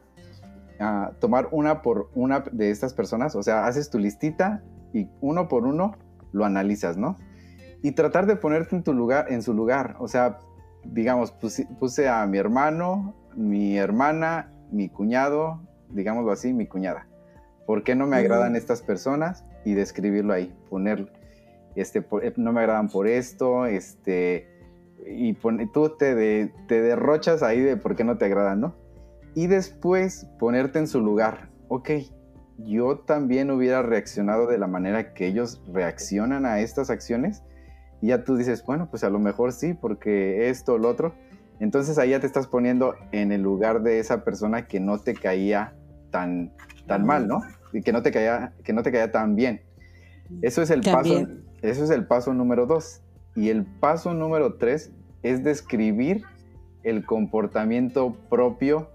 ah, 0.81 1.13
tomar 1.21 1.49
una 1.51 1.83
por 1.83 2.09
una 2.15 2.41
de 2.51 2.71
estas 2.71 2.95
personas, 2.95 3.37
o 3.37 3.43
sea, 3.43 3.67
haces 3.67 3.91
tu 3.91 3.99
listita 3.99 4.63
y 4.95 5.11
uno 5.21 5.47
por 5.47 5.67
uno 5.67 5.95
lo 6.33 6.47
analizas, 6.47 6.97
¿no? 6.97 7.19
Y 7.83 7.93
tratar 7.93 8.25
de 8.25 8.37
ponerte 8.37 8.75
en 8.75 8.83
tu 8.83 8.95
lugar, 8.95 9.27
en 9.29 9.43
su 9.43 9.53
lugar, 9.53 9.97
o 9.99 10.09
sea, 10.09 10.41
digamos, 10.85 11.31
puse, 11.31 12.09
a 12.09 12.25
mi 12.25 12.39
hermano, 12.39 13.15
mi 13.37 13.77
hermana, 13.77 14.51
mi 14.73 14.89
cuñado, 14.89 15.61
digámoslo 15.91 16.33
así, 16.33 16.55
mi 16.55 16.67
cuñada. 16.67 17.07
¿Por 17.67 17.83
qué 17.83 17.95
no 17.95 18.07
me 18.07 18.17
agradan 18.17 18.57
estas 18.57 18.81
personas? 18.81 19.45
Y 19.67 19.75
describirlo 19.75 20.33
ahí, 20.33 20.57
ponerlo 20.71 21.18
este, 21.81 22.05
eh, 22.23 22.33
no 22.37 22.53
me 22.53 22.61
agradan 22.61 22.89
por 22.89 23.07
esto, 23.07 23.67
este, 23.67 24.49
y 25.07 25.35
tú 25.35 25.97
te, 25.99 26.53
te 26.67 26.83
derrochas 26.83 27.43
ahí 27.43 27.61
de 27.61 27.77
por 27.77 27.97
qué 27.97 28.05
no 28.05 28.19
te 28.19 28.27
agradan, 28.27 28.61
¿no? 28.61 28.77
Y 29.35 29.47
después 29.47 30.27
ponerte 30.39 30.79
en 30.79 30.87
su 30.87 31.01
lugar, 31.01 31.51
ok, 31.69 31.91
yo 32.59 32.99
también 32.99 33.51
hubiera 33.51 33.83
reaccionado 33.83 34.47
de 34.47 34.59
la 34.59 34.67
manera 34.67 35.15
que 35.15 35.27
ellos 35.27 35.63
reaccionan 35.73 36.45
a 36.45 36.61
estas 36.61 36.91
acciones, 36.91 37.43
y 38.01 38.09
ya 38.09 38.25
tú 38.25 38.37
dices, 38.37 38.65
bueno, 38.65 38.89
pues 38.91 39.05
a 39.05 39.11
lo 39.11 39.19
mejor 39.19 39.53
sí, 39.53 39.75
porque 39.75 40.49
esto 40.51 40.75
o 40.75 40.79
lo 40.79 40.89
otro. 40.89 41.15
Entonces 41.61 41.99
ahí 41.99 42.11
ya 42.11 42.21
te 42.21 42.27
estás 42.27 42.47
poniendo 42.47 42.95
en 43.11 43.33
el 43.33 43.43
lugar 43.43 43.83
de 43.83 43.99
esa 43.99 44.25
persona 44.25 44.67
que 44.69 44.79
no 44.79 44.99
te 44.99 45.15
caía 45.15 45.75
tan, 46.11 46.53
tan 46.87 47.05
mal, 47.05 47.27
¿no? 47.27 47.41
Y 47.73 47.83
que 47.83 47.93
no 47.93 48.03
te 48.03 48.13
caía, 48.13 48.53
que 48.63 48.73
no 48.73 48.83
te 48.83 48.93
caía 48.93 49.11
tan 49.11 49.35
bien. 49.35 49.63
Eso 50.43 50.63
es 50.63 50.71
el 50.71 50.83
paso, 50.83 51.27
eso 51.63 51.85
es 51.85 51.91
el 51.91 52.07
paso 52.07 52.35
número 52.35 52.67
dos. 52.67 53.03
Y 53.35 53.51
el 53.51 53.65
paso 53.65 54.15
número 54.15 54.55
tres 54.55 54.93
es 55.23 55.45
describir 55.45 56.25
el 56.83 57.05
comportamiento 57.05 58.17
propio 58.29 58.91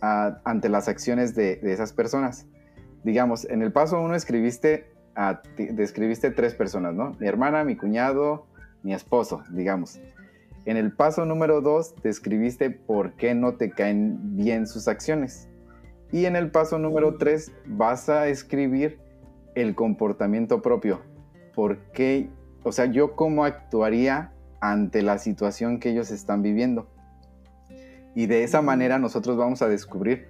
ante 0.00 0.68
las 0.68 0.88
acciones 0.88 1.34
de, 1.34 1.60
esas 1.62 1.92
personas. 1.92 2.46
Digamos, 3.04 3.44
en 3.44 3.62
el 3.62 3.72
paso 3.72 4.00
uno 4.00 4.14
escribiste, 4.14 4.86
describiste 5.56 6.30
tres 6.30 6.54
personas, 6.54 6.94
¿no? 6.94 7.16
Mi 7.18 7.26
hermana, 7.26 7.64
mi 7.64 7.76
cuñado, 7.76 8.46
mi 8.82 8.94
esposo, 8.94 9.42
digamos. 9.50 10.00
En 10.66 10.76
el 10.76 10.92
paso 10.92 11.24
número 11.24 11.60
dos 11.60 11.94
describiste 12.02 12.70
por 12.70 13.14
qué 13.14 13.34
no 13.34 13.54
te 13.54 13.70
caen 13.70 14.36
bien 14.36 14.66
sus 14.66 14.88
acciones. 14.88 15.48
Y 16.12 16.26
en 16.26 16.36
el 16.36 16.50
paso 16.50 16.78
número 16.78 17.16
tres 17.16 17.52
vas 17.66 18.08
a 18.08 18.28
escribir 18.28 18.98
el 19.54 19.74
comportamiento 19.74 20.62
propio, 20.62 21.00
por 21.60 21.76
qué, 21.92 22.30
o 22.62 22.72
sea, 22.72 22.86
yo 22.86 23.14
cómo 23.16 23.44
actuaría 23.44 24.32
ante 24.62 25.02
la 25.02 25.18
situación 25.18 25.78
que 25.78 25.90
ellos 25.90 26.10
están 26.10 26.40
viviendo. 26.40 26.88
Y 28.14 28.24
de 28.24 28.44
esa 28.44 28.62
manera 28.62 28.98
nosotros 28.98 29.36
vamos 29.36 29.60
a 29.60 29.68
descubrir 29.68 30.28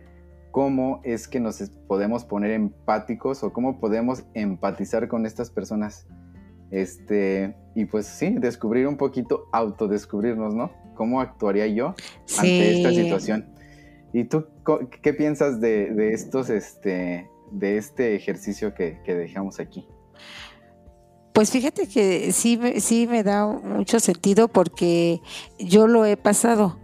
cómo 0.50 1.00
es 1.04 1.28
que 1.28 1.38
nos 1.38 1.62
podemos 1.86 2.24
poner 2.24 2.50
empáticos 2.50 3.44
o 3.44 3.52
cómo 3.52 3.78
podemos 3.78 4.24
empatizar 4.34 5.06
con 5.06 5.24
estas 5.24 5.52
personas. 5.52 6.08
Este, 6.72 7.54
y 7.76 7.84
pues 7.84 8.06
sí, 8.06 8.34
descubrir 8.40 8.88
un 8.88 8.96
poquito, 8.96 9.44
autodescubrirnos, 9.52 10.52
¿no? 10.52 10.72
¿Cómo 10.96 11.20
actuaría 11.20 11.68
yo 11.68 11.94
ante 12.38 12.76
esta 12.76 12.90
situación? 12.90 13.46
¿Y 14.12 14.24
tú 14.24 14.46
qué 15.00 15.14
piensas 15.14 15.60
de, 15.60 16.12
estos, 16.12 16.50
este, 16.50 17.30
de 17.52 17.76
este 17.76 18.16
ejercicio 18.16 18.74
que 18.74 18.98
dejamos 19.06 19.60
aquí? 19.60 19.86
Pues 21.32 21.50
fíjate 21.50 21.88
que 21.88 22.32
sí, 22.32 22.58
sí 22.78 23.06
me 23.06 23.22
da 23.22 23.46
mucho 23.46 24.00
sentido 24.00 24.48
porque 24.48 25.20
yo 25.58 25.86
lo 25.86 26.04
he 26.04 26.16
pasado. 26.16 26.78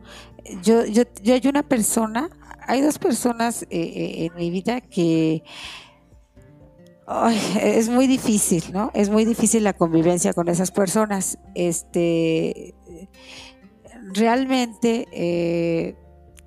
Yo, 0.62 0.84
yo, 0.86 1.02
yo 1.22 1.34
hay 1.34 1.42
una 1.46 1.64
persona, 1.64 2.30
hay 2.66 2.80
dos 2.80 2.98
personas 2.98 3.62
eh, 3.64 3.68
eh, 3.70 4.26
en 4.26 4.34
mi 4.36 4.50
vida 4.50 4.80
que 4.80 5.42
es 7.60 7.88
muy 7.88 8.06
difícil, 8.06 8.64
¿no? 8.72 8.90
Es 8.94 9.10
muy 9.10 9.24
difícil 9.24 9.62
la 9.64 9.72
convivencia 9.72 10.32
con 10.32 10.48
esas 10.48 10.70
personas. 10.72 11.38
Este, 11.54 12.74
realmente, 14.12 15.06
eh, 15.12 15.96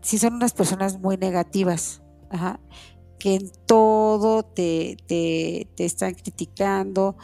sí 0.01 0.17
son 0.17 0.35
unas 0.35 0.53
personas 0.53 0.99
muy 0.99 1.17
negativas, 1.17 2.01
que 3.17 3.35
en 3.35 3.51
todo 3.65 4.43
te, 4.43 4.97
te, 5.07 5.67
están 5.77 6.13
criticando, 6.13 7.17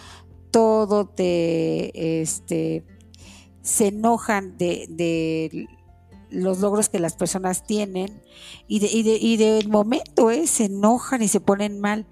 todo 0.56 1.06
te, 1.06 2.22
este, 2.22 2.86
se 3.62 3.88
enojan 3.88 4.58
de, 4.58 5.68
los 6.30 6.60
logros 6.60 6.88
que 6.88 6.98
las 6.98 7.18
personas 7.18 7.68
tienen 7.68 8.22
y, 8.66 8.80
de, 8.80 9.38
del 9.38 9.68
momento 9.68 10.32
¿eh? 10.32 10.48
se 10.48 10.66
enojan 10.66 11.22
y 11.22 11.28
se 11.28 11.42
ponen 11.42 11.82
mal. 11.82 12.08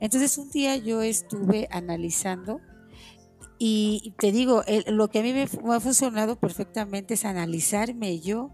Entonces 0.00 0.38
un 0.38 0.48
día 0.50 0.78
yo 0.78 1.02
estuve 1.02 1.68
analizando 1.70 2.62
y 3.58 4.14
te 4.18 4.32
digo, 4.32 4.62
lo 4.86 5.08
que 5.08 5.18
a 5.18 5.22
mí 5.22 5.34
me, 5.34 5.42
ha 5.42 5.80
funcionado 5.80 6.36
perfectamente 6.36 7.12
es 7.12 7.26
analizarme 7.26 8.18
yo, 8.20 8.50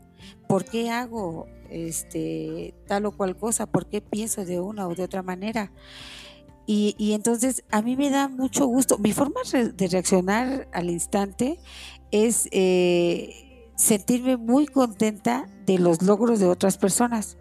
por 0.49 0.65
qué 0.65 0.91
hago 0.91 1.47
este, 1.71 2.75
tal 2.89 3.07
o 3.07 3.12
cual 3.12 3.37
cosa, 3.37 3.67
por 3.67 3.87
qué 3.87 4.01
pienso 4.01 4.45
de 4.45 4.59
una 4.59 4.89
o 4.89 4.95
de 4.97 5.05
otra 5.05 5.23
manera. 5.23 5.71
Y, 6.67 6.95
y, 6.99 7.12
entonces 7.12 7.62
a 7.71 7.83
mí 7.83 7.97
me 7.97 8.11
da 8.11 8.29
mucho 8.29 8.67
gusto. 8.67 8.97
Mi 8.99 9.12
forma 9.12 9.41
de 9.53 9.89
reaccionar 9.89 10.69
al 10.73 10.89
instante 10.89 11.59
es 12.11 12.49
eh, 12.53 13.71
sentirme 13.77 14.37
muy 14.37 14.67
contenta 14.67 15.47
de 15.67 15.79
los 15.79 16.03
logros 16.03 16.41
de 16.41 16.47
otras 16.47 16.79
personas. 16.79 17.37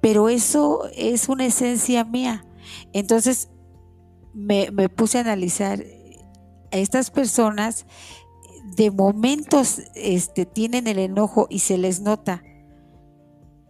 Pero 0.00 0.28
eso 0.28 0.88
es 0.96 1.28
una 1.28 1.46
esencia 1.46 2.04
mía. 2.04 2.44
Entonces 2.92 3.48
me, 4.34 4.70
puse 4.88 5.18
a 5.18 5.20
analizar 5.22 5.84
a 6.70 6.76
estas 6.76 7.10
personas 7.10 7.86
de 8.76 8.90
momentos 8.90 9.82
este, 9.94 10.46
tienen 10.46 10.86
el 10.86 10.98
enojo 10.98 11.46
y 11.50 11.58
se 11.58 11.76
les 11.76 12.00
nota, 12.00 12.42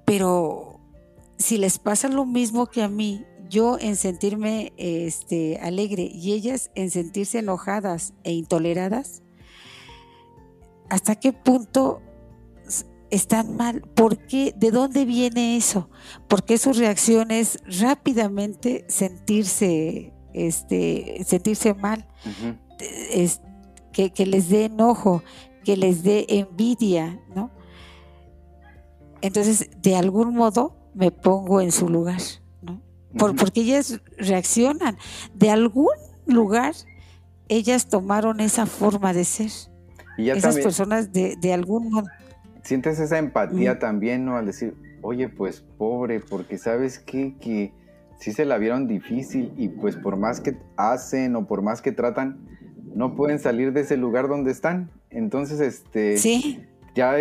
pero 0.05 0.81
si 1.39 1.59
les 1.59 1.79
pasa 1.79 2.09
lo 2.09 2.25
mismo 2.25 2.67
que 2.67 2.83
a 2.83 2.89
mí, 2.89 3.25
yo 3.53 3.77
en 3.79 3.97
sentirme 3.97 4.73
este, 4.79 5.59
alegre 5.59 6.11
y 6.11 6.33
ellas 6.33 6.71
en 6.75 6.91
sentirse 6.91 7.41
enojadas 7.41 8.15
e 8.25 8.33
intoleradas, 8.33 9.23
¿hasta 10.89 11.17
qué 11.17 11.35
punto 11.35 12.01
están 13.13 13.57
mal. 13.57 13.83
¿Por 13.95 14.17
qué? 14.17 14.55
¿De 14.57 14.71
dónde 14.71 15.05
viene 15.05 15.57
eso? 15.59 15.91
Porque 16.29 16.57
su 16.57 16.73
reacción 16.73 17.31
es 17.31 17.59
rápidamente 17.81 18.87
sentirse, 18.89 20.15
este, 20.33 21.23
sentirse 21.27 21.75
mal, 21.75 22.09
que, 23.93 24.27
les 24.27 24.49
dé 24.49 24.65
enojo, 24.65 25.23
que 25.63 25.77
les 25.77 26.03
dé 26.03 26.25
envidia, 26.31 27.21
¿no? 27.37 27.51
Entonces, 29.21 29.69
de 29.83 29.95
algún 29.95 30.35
modo 30.35 30.75
me 30.95 31.11
pongo 31.11 31.61
en 31.61 31.71
su 31.71 31.91
lugar, 31.91 32.21
¿no? 33.13 33.35
Porque 33.35 33.61
ellas 33.61 34.01
reaccionan. 34.19 34.97
De 35.35 35.51
algún 35.51 35.95
lugar, 36.27 36.75
ellas 37.49 37.89
tomaron 37.89 38.41
esa 38.41 38.67
forma 38.67 39.13
de 39.13 39.25
ser. 39.25 39.51
Y 40.19 40.31
Esas 40.31 40.59
personas 40.59 41.13
de, 41.13 41.37
de 41.41 41.53
algún 41.53 41.91
modo 41.91 42.07
sientes 42.63 42.99
esa 43.01 43.19
empatía 43.19 43.79
también, 43.79 44.25
¿no? 44.25 44.37
Al 44.37 44.47
decir, 44.47 44.75
oye, 45.03 45.29
pues 45.29 45.65
pobre, 45.79 46.21
porque 46.21 46.59
sabes 46.59 46.99
qué? 46.99 47.35
que 47.41 47.73
sí 48.19 48.33
se 48.33 48.45
la 48.45 48.59
vieron 48.59 48.87
difícil 48.87 49.53
y 49.57 49.69
pues 49.69 49.97
por 49.97 50.17
más 50.17 50.41
que 50.41 50.57
hacen 50.77 51.35
o 51.37 51.47
por 51.47 51.63
más 51.63 51.83
que 51.83 51.93
tratan, 51.93 52.47
no 52.95 53.17
pueden 53.17 53.39
salir 53.39 53.73
de 53.73 53.81
ese 53.81 53.97
lugar 53.97 54.29
donde 54.29 54.53
están. 54.53 54.91
Entonces, 55.11 55.61
este, 55.61 56.17
sí. 56.19 56.65
ya 56.95 57.17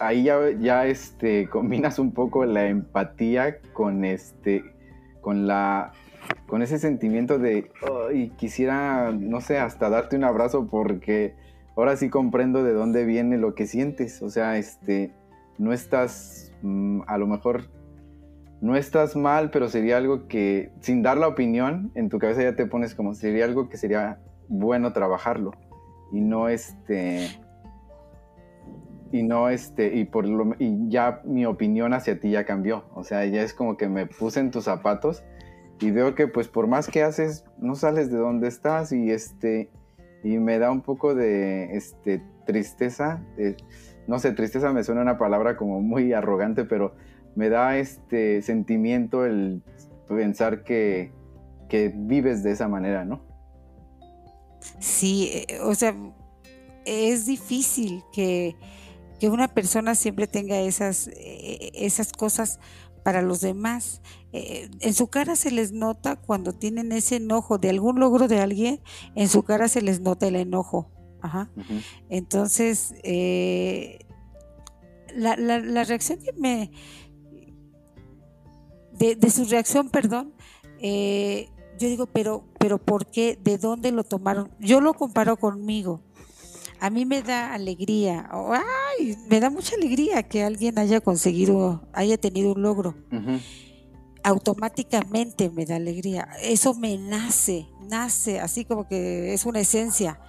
ahí 0.00 0.24
ya, 0.24 0.38
ya 0.58 0.86
este, 0.86 1.48
combinas 1.50 1.98
un 1.98 2.12
poco 2.12 2.44
la 2.44 2.66
empatía 2.66 3.58
con 3.72 4.04
este, 4.04 4.64
con 5.20 5.46
la, 5.46 5.92
con 6.46 6.62
ese 6.62 6.78
sentimiento 6.78 7.38
de, 7.38 7.70
ay, 8.08 8.30
quisiera, 8.36 9.12
no 9.12 9.40
sé, 9.40 9.58
hasta 9.58 9.88
darte 9.88 10.16
un 10.16 10.24
abrazo 10.24 10.68
porque 10.68 11.34
ahora 11.76 11.96
sí 11.96 12.08
comprendo 12.10 12.62
de 12.62 12.72
dónde 12.72 13.04
viene 13.04 13.38
lo 13.38 13.54
que 13.54 13.66
sientes. 13.66 14.22
O 14.22 14.30
sea, 14.30 14.58
este, 14.58 15.12
no 15.58 15.72
estás, 15.72 16.52
mm, 16.62 17.02
a 17.06 17.18
lo 17.18 17.26
mejor, 17.26 17.70
no 18.60 18.76
estás 18.76 19.16
mal, 19.16 19.50
pero 19.50 19.68
sería 19.68 19.96
algo 19.96 20.28
que, 20.28 20.70
sin 20.80 21.02
dar 21.02 21.16
la 21.16 21.28
opinión, 21.28 21.90
en 21.94 22.08
tu 22.08 22.18
cabeza 22.18 22.42
ya 22.42 22.56
te 22.56 22.66
pones 22.66 22.94
como, 22.94 23.14
sería 23.14 23.44
algo 23.44 23.68
que 23.68 23.76
sería 23.76 24.18
bueno 24.48 24.92
trabajarlo. 24.92 25.52
Y 26.12 26.20
no 26.20 26.48
este, 26.48 27.28
y 29.12 29.22
no 29.22 29.48
este, 29.48 29.94
y 29.96 30.04
por 30.04 30.26
lo, 30.26 30.54
y 30.58 30.88
ya 30.88 31.20
mi 31.24 31.46
opinión 31.46 31.92
hacia 31.92 32.20
ti 32.20 32.30
ya 32.30 32.44
cambió. 32.44 32.84
O 32.94 33.04
sea, 33.04 33.24
ya 33.26 33.42
es 33.42 33.54
como 33.54 33.76
que 33.76 33.88
me 33.88 34.06
puse 34.06 34.40
en 34.40 34.50
tus 34.50 34.64
zapatos 34.64 35.24
y 35.80 35.90
veo 35.90 36.14
que 36.14 36.28
pues 36.28 36.48
por 36.48 36.66
más 36.66 36.88
que 36.88 37.02
haces, 37.02 37.44
no 37.58 37.74
sales 37.74 38.10
de 38.10 38.18
donde 38.18 38.48
estás 38.48 38.92
y 38.92 39.10
este, 39.10 39.70
y 40.22 40.38
me 40.38 40.58
da 40.58 40.70
un 40.70 40.82
poco 40.82 41.14
de 41.14 41.76
este, 41.76 42.22
tristeza. 42.46 43.22
no 44.06 44.18
sé, 44.18 44.32
tristeza 44.32 44.72
me 44.72 44.84
suena 44.84 45.02
una 45.02 45.18
palabra 45.18 45.56
como 45.56 45.80
muy 45.80 46.12
arrogante, 46.12 46.64
pero 46.64 46.94
me 47.34 47.48
da 47.48 47.78
este 47.78 48.42
sentimiento 48.42 49.24
el 49.24 49.62
pensar 50.08 50.62
que, 50.62 51.12
que 51.68 51.92
vives 51.94 52.42
de 52.42 52.50
esa 52.50 52.68
manera, 52.68 53.04
¿no? 53.04 53.22
Sí, 54.78 55.44
eh, 55.48 55.58
o 55.62 55.74
sea, 55.74 55.94
es 56.84 57.26
difícil 57.26 58.02
que, 58.12 58.56
que 59.20 59.28
una 59.28 59.48
persona 59.48 59.94
siempre 59.94 60.26
tenga 60.26 60.58
esas, 60.58 61.08
eh, 61.08 61.70
esas 61.74 62.12
cosas 62.12 62.58
para 63.04 63.20
los 63.22 63.40
demás. 63.40 64.00
Eh, 64.32 64.70
en 64.80 64.94
su 64.94 65.08
cara 65.08 65.36
se 65.36 65.50
les 65.50 65.72
nota 65.72 66.16
cuando 66.16 66.52
tienen 66.52 66.90
ese 66.90 67.16
enojo 67.16 67.58
de 67.58 67.68
algún 67.68 68.00
logro 68.00 68.28
de 68.28 68.40
alguien, 68.40 68.80
en 69.14 69.28
su 69.28 69.42
cara 69.42 69.68
se 69.68 69.82
les 69.82 70.00
nota 70.00 70.26
el 70.26 70.36
enojo. 70.36 70.90
Ajá. 71.20 71.50
Entonces, 72.08 72.94
eh, 73.02 74.06
la, 75.14 75.36
la, 75.36 75.84
reacción 75.84 76.18
que 76.20 76.32
me... 76.32 76.70
De, 78.98 79.30
su 79.30 79.44
reacción, 79.44 79.90
perdón, 79.90 80.34
eh, 80.78 81.48
yo 81.78 81.88
digo, 81.88 82.06
pero, 82.06 82.44
pero 82.58 82.78
¿por 82.78 83.06
qué? 83.06 83.38
¿De 83.42 83.58
dónde 83.58 83.92
lo 83.92 84.04
tomaron? 84.04 84.50
Yo 84.60 84.80
lo 84.80 84.94
comparo 84.94 85.38
conmigo 85.38 86.02
a 86.80 86.88
mí 86.88 87.04
me 87.04 87.22
da 87.22 87.52
alegría, 87.52 88.30
ay, 88.32 89.16
me 89.28 89.38
da 89.38 89.50
mucha 89.50 89.76
alegría 89.76 90.22
que 90.22 90.42
alguien 90.42 90.78
haya 90.78 91.00
conseguido, 91.02 91.86
haya 91.92 92.16
tenido 92.16 92.52
un 92.52 92.62
logro. 92.62 92.94
Automáticamente 94.22 95.50
me 95.50 95.66
da 95.66 95.76
alegría. 95.76 96.28
Eso 96.42 96.74
me 96.74 96.96
nace, 96.96 97.68
nace, 97.88 98.40
así 98.40 98.64
como 98.64 98.88
que 98.88 99.34
es 99.34 99.44
una 99.44 99.60
esencia. 99.60 100.20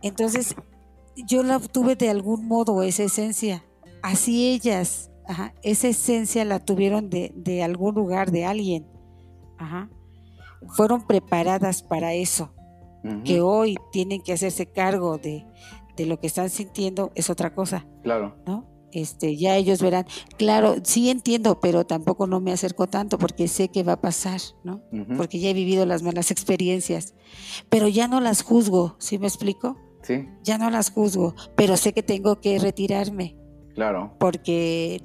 Entonces, 0.00 0.54
yo 1.16 1.42
la 1.42 1.58
obtuve 1.58 1.96
de 1.96 2.08
algún 2.08 2.48
modo, 2.48 2.82
esa 2.82 3.02
esencia. 3.02 3.62
Así 4.02 4.52
ellas, 4.52 5.10
esa 5.62 5.88
esencia 5.88 6.46
la 6.46 6.60
tuvieron 6.60 7.10
de, 7.10 7.62
algún 7.62 7.94
lugar, 7.94 8.30
de 8.30 8.46
alguien. 8.46 8.86
Fueron 10.68 11.06
preparadas 11.06 11.82
para 11.82 12.14
eso 12.14 12.50
que 13.24 13.40
hoy 13.40 13.76
tienen 13.92 14.22
que 14.22 14.32
hacerse 14.32 14.66
cargo 14.66 15.18
de, 15.18 15.46
lo 15.98 16.18
que 16.18 16.26
están 16.26 16.50
sintiendo 16.50 17.12
es 17.14 17.30
otra 17.30 17.54
cosa. 17.54 17.86
Claro. 18.02 18.36
¿No? 18.46 18.66
Este, 18.92 19.36
ya 19.36 19.56
ellos 19.56 19.82
verán, 19.82 20.06
claro, 20.38 20.76
sí 20.84 21.10
entiendo, 21.10 21.58
pero 21.58 21.84
tampoco 21.84 22.28
no 22.28 22.40
me 22.40 22.52
acerco 22.52 22.86
tanto 22.86 23.18
porque 23.18 23.48
sé 23.48 23.68
que 23.68 23.82
va 23.82 23.94
a 23.94 24.00
pasar, 24.00 24.40
¿no? 24.62 24.82
Porque 25.16 25.40
ya 25.40 25.50
he 25.50 25.54
vivido 25.54 25.84
las 25.84 26.04
malas 26.04 26.30
experiencias, 26.30 27.14
pero 27.68 27.88
ya 27.88 28.06
no 28.06 28.20
las 28.20 28.42
juzgo, 28.42 28.94
¿sí 29.00 29.18
me 29.18 29.26
explico? 29.26 29.76
Sí. 30.02 30.28
Ya 30.44 30.58
no 30.58 30.70
las 30.70 30.92
juzgo, 30.92 31.34
pero 31.56 31.76
sé 31.76 31.92
que 31.92 32.04
tengo 32.04 32.40
que 32.40 32.58
retirarme. 32.60 33.36
Claro. 33.74 34.14
Porque 34.20 35.02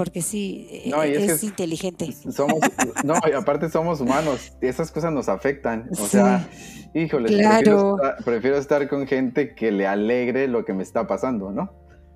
porque 0.00 0.22
sí, 0.22 0.66
es, 1.04 1.44
inteligente. 1.44 2.10
Somos, 2.30 2.58
no, 3.04 3.16
y 3.30 3.32
aparte 3.32 3.68
somos 3.68 4.00
humanos, 4.00 4.56
esas 4.62 4.90
cosas 4.90 5.12
nos 5.12 5.28
afectan. 5.28 5.90
O 5.90 6.06
sea, 6.06 6.48
híjole, 6.94 7.28
prefiero, 8.24 8.56
estar, 8.56 8.88
con 8.88 9.06
gente 9.06 9.54
que 9.54 9.70
le 9.70 9.86
alegre 9.86 10.48
lo 10.48 10.64
que 10.64 10.72
me 10.72 10.82
está 10.82 11.06
pasando, 11.06 11.50
¿no? 11.52 11.70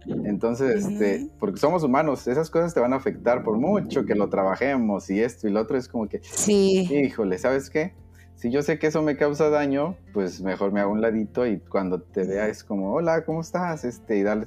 Entonces, 0.07 0.87
este, 0.87 1.29
porque 1.39 1.59
somos 1.59 1.83
humanos, 1.83 2.27
esas 2.27 2.49
cosas 2.49 2.73
te 2.73 2.81
van 2.81 2.95
a 2.95 2.97
afectar 2.97 3.43
por 3.43 3.59
mucho 3.59 4.07
que 4.07 4.15
lo 4.15 4.31
trabajemos 4.31 5.11
y 5.11 5.21
esto 5.21 5.47
y 5.47 5.51
lo 5.51 5.61
otro 5.61 5.77
es 5.77 5.87
como 5.87 6.09
que, 6.09 6.23
sí. 6.23 6.89
híjole, 6.91 7.37
¿sabes 7.37 7.69
qué? 7.69 7.93
Si 8.35 8.51
yo 8.51 8.63
sé 8.63 8.79
que 8.79 8.87
eso 8.87 9.03
me 9.03 9.19
causa 9.19 9.51
daño, 9.51 9.99
pues 10.15 10.41
mejor 10.41 10.73
me 10.73 10.81
hago 10.81 10.91
un 10.91 11.03
ladito 11.03 11.47
y 11.47 11.59
cuando 11.59 12.01
te 12.01 12.25
vea 12.25 12.49
es 12.49 12.65
como, 12.65 12.95
hola, 12.95 13.27
¿cómo 13.27 13.43
estás? 13.43 13.85
Este, 13.85 14.17
y 14.17 14.23
darle 14.23 14.47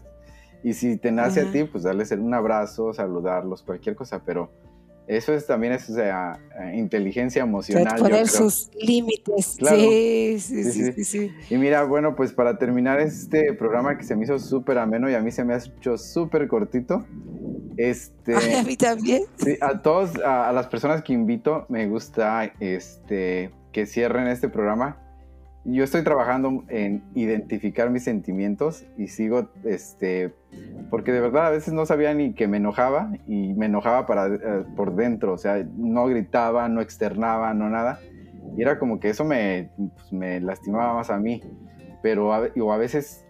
y 0.68 0.74
si 0.74 0.98
te 0.98 1.14
nace 1.14 1.40
a 1.40 1.50
ti, 1.50 1.64
pues 1.64 1.86
darles 1.86 2.12
un 2.12 2.34
abrazo, 2.34 2.94
saludarlos, 2.94 3.64
cualquier 3.64 3.96
cosa, 3.96 4.22
pero 4.26 4.52
Eso 5.08 5.34
es 5.34 5.48
también 5.48 5.72
es 5.72 5.90
o 5.90 5.94
sea, 5.94 6.38
inteligencia 6.76 7.42
emocional. 7.42 7.98
Poner 7.98 8.28
sus 8.28 8.70
límites. 8.76 9.56
Sí, 9.62 10.38
sí, 10.42 10.64
sí, 10.66 11.04
sí, 11.06 11.32
Y 11.50 11.56
mira, 11.56 11.86
bueno, 11.86 12.18
pues 12.18 12.34
para 12.34 12.58
terminar 12.58 13.00
este 13.00 13.54
programa 13.54 13.98
que 13.98 14.04
se 14.04 14.18
me 14.18 14.26
hizo 14.26 14.38
súper 14.38 14.78
ameno 14.78 15.10
y 15.10 15.14
a 15.14 15.22
mí 15.22 15.32
se 15.32 15.46
me 15.46 15.54
ha 15.54 15.58
hecho 15.60 15.98
súper 15.98 16.50
cortito. 16.50 17.06
Este, 17.78 18.36
a 18.60 18.64
mí 18.64 18.76
también. 18.76 19.24
Sí, 19.38 19.58
a 19.62 19.82
todos, 19.82 20.20
a, 20.20 20.50
a, 20.50 20.52
las 20.52 20.68
personas 20.68 21.02
que 21.02 21.14
invito, 21.14 21.66
me 21.70 21.88
gusta 21.88 22.52
este, 22.60 23.52
que 23.72 23.86
cierren 23.86 24.28
este 24.28 24.50
programa 24.50 25.07
yo 25.76 25.84
estoy 25.84 26.04
trabajando 26.04 26.64
en 26.70 27.04
identificar 27.14 27.90
mis 27.90 28.04
sentimientos 28.04 28.86
y 28.98 29.08
sigo, 29.08 29.50
este, 29.66 30.34
porque 30.90 31.12
de 31.12 31.20
verdad 31.20 31.48
a 31.48 31.50
veces 31.50 31.74
no 31.74 31.86
sabía 31.86 32.14
ni 32.14 32.34
que 32.34 32.48
me 32.48 32.58
enojaba 32.58 33.12
y 33.28 33.54
me 33.54 33.66
enojaba 33.66 34.06
para, 34.06 34.28
eh, 34.28 34.64
por 34.78 34.96
dentro, 34.96 35.34
o 35.34 35.38
sea, 35.38 35.68
no 35.76 36.06
gritaba, 36.08 36.70
no 36.70 36.80
externaba, 36.80 37.54
no 37.54 37.70
nada. 37.70 38.00
Y 38.56 38.62
era 38.62 38.80
como 38.80 39.02
que 39.02 39.10
eso 39.10 39.26
me, 39.26 39.72
pues, 39.76 40.14
me 40.14 40.40
lastimaba 40.40 40.94
más 40.94 41.10
a 41.10 41.20
mí. 41.20 41.42
Pero 42.02 42.34
a, 42.34 42.48
o 42.60 42.72
a 42.72 42.78
veces, 42.78 43.26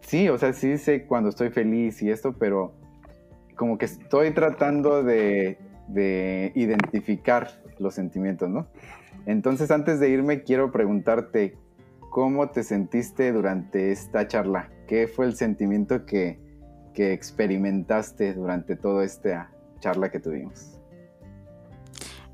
sí, 0.00 0.30
o 0.30 0.38
sea, 0.38 0.54
sí 0.54 0.78
sé 0.78 1.04
cuando 1.04 1.28
estoy 1.28 1.50
feliz 1.50 2.00
y 2.00 2.10
esto, 2.10 2.32
pero 2.38 2.72
como 3.54 3.76
que 3.76 3.84
estoy 3.84 4.30
tratando 4.30 5.02
de, 5.02 5.58
de 5.88 6.52
identificar 6.54 7.48
los 7.78 7.94
sentimientos, 7.94 8.48
¿no? 8.48 8.66
Entonces, 9.26 9.70
antes 9.70 10.00
de 10.00 10.08
irme, 10.08 10.42
quiero 10.42 10.72
preguntarte, 10.72 11.58
¿Cómo 12.10 12.48
te 12.50 12.62
sentiste 12.62 13.32
durante 13.32 13.92
esta 13.92 14.26
charla? 14.26 14.70
¿Qué 14.86 15.06
fue 15.06 15.26
el 15.26 15.36
sentimiento 15.36 16.06
que, 16.06 16.44
experimentaste 16.94 18.32
durante 18.32 18.74
toda 18.74 19.04
esta 19.04 19.50
charla 19.80 20.10
que 20.10 20.18
tuvimos? 20.18 20.78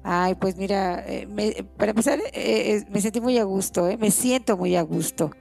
Ay, 0.04 0.36
pues 0.36 0.56
mira, 0.56 1.04
eh, 1.06 1.64
para 1.76 1.90
empezar, 1.90 2.20
eh, 2.20 2.30
eh, 2.32 2.84
me 2.88 3.00
sentí 3.00 3.20
muy 3.20 3.38
a 3.38 3.44
gusto, 3.44 3.88
me 3.98 4.12
siento 4.12 4.56
muy 4.56 4.76
a 4.76 4.82
gusto. 4.82 5.32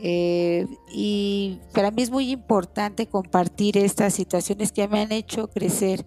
y 0.00 1.60
para 1.72 1.90
mí 1.90 2.02
es 2.02 2.10
muy 2.10 2.30
importante 2.30 3.06
compartir 3.06 3.78
estas 3.78 4.14
situaciones 4.14 4.72
que 4.72 4.88
me 4.88 5.00
han 5.00 5.12
hecho 5.12 5.48
crecer. 5.48 6.06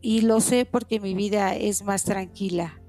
Y 0.00 0.22
lo 0.22 0.40
sé 0.40 0.64
porque 0.64 1.00
mi 1.00 1.14
vida 1.14 1.54
es 1.54 1.82
más 1.82 2.04
tranquila. 2.04 2.81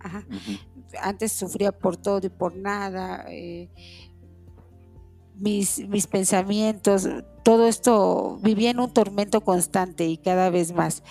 Antes 1.02 1.32
sufría 1.32 1.72
por 1.72 1.98
todo 1.98 2.26
y 2.26 2.30
por 2.30 2.56
nada 2.56 3.26
mis, 5.36 5.88
mis 5.88 6.08
pensamientos, 6.08 7.08
todo 7.44 7.68
esto 7.68 8.40
vivía 8.42 8.72
en 8.72 8.80
un 8.80 8.92
tormento 8.92 9.42
constante 9.42 10.06
y 10.06 10.18
cada 10.18 10.50
vez 10.50 10.74
más. 10.74 11.04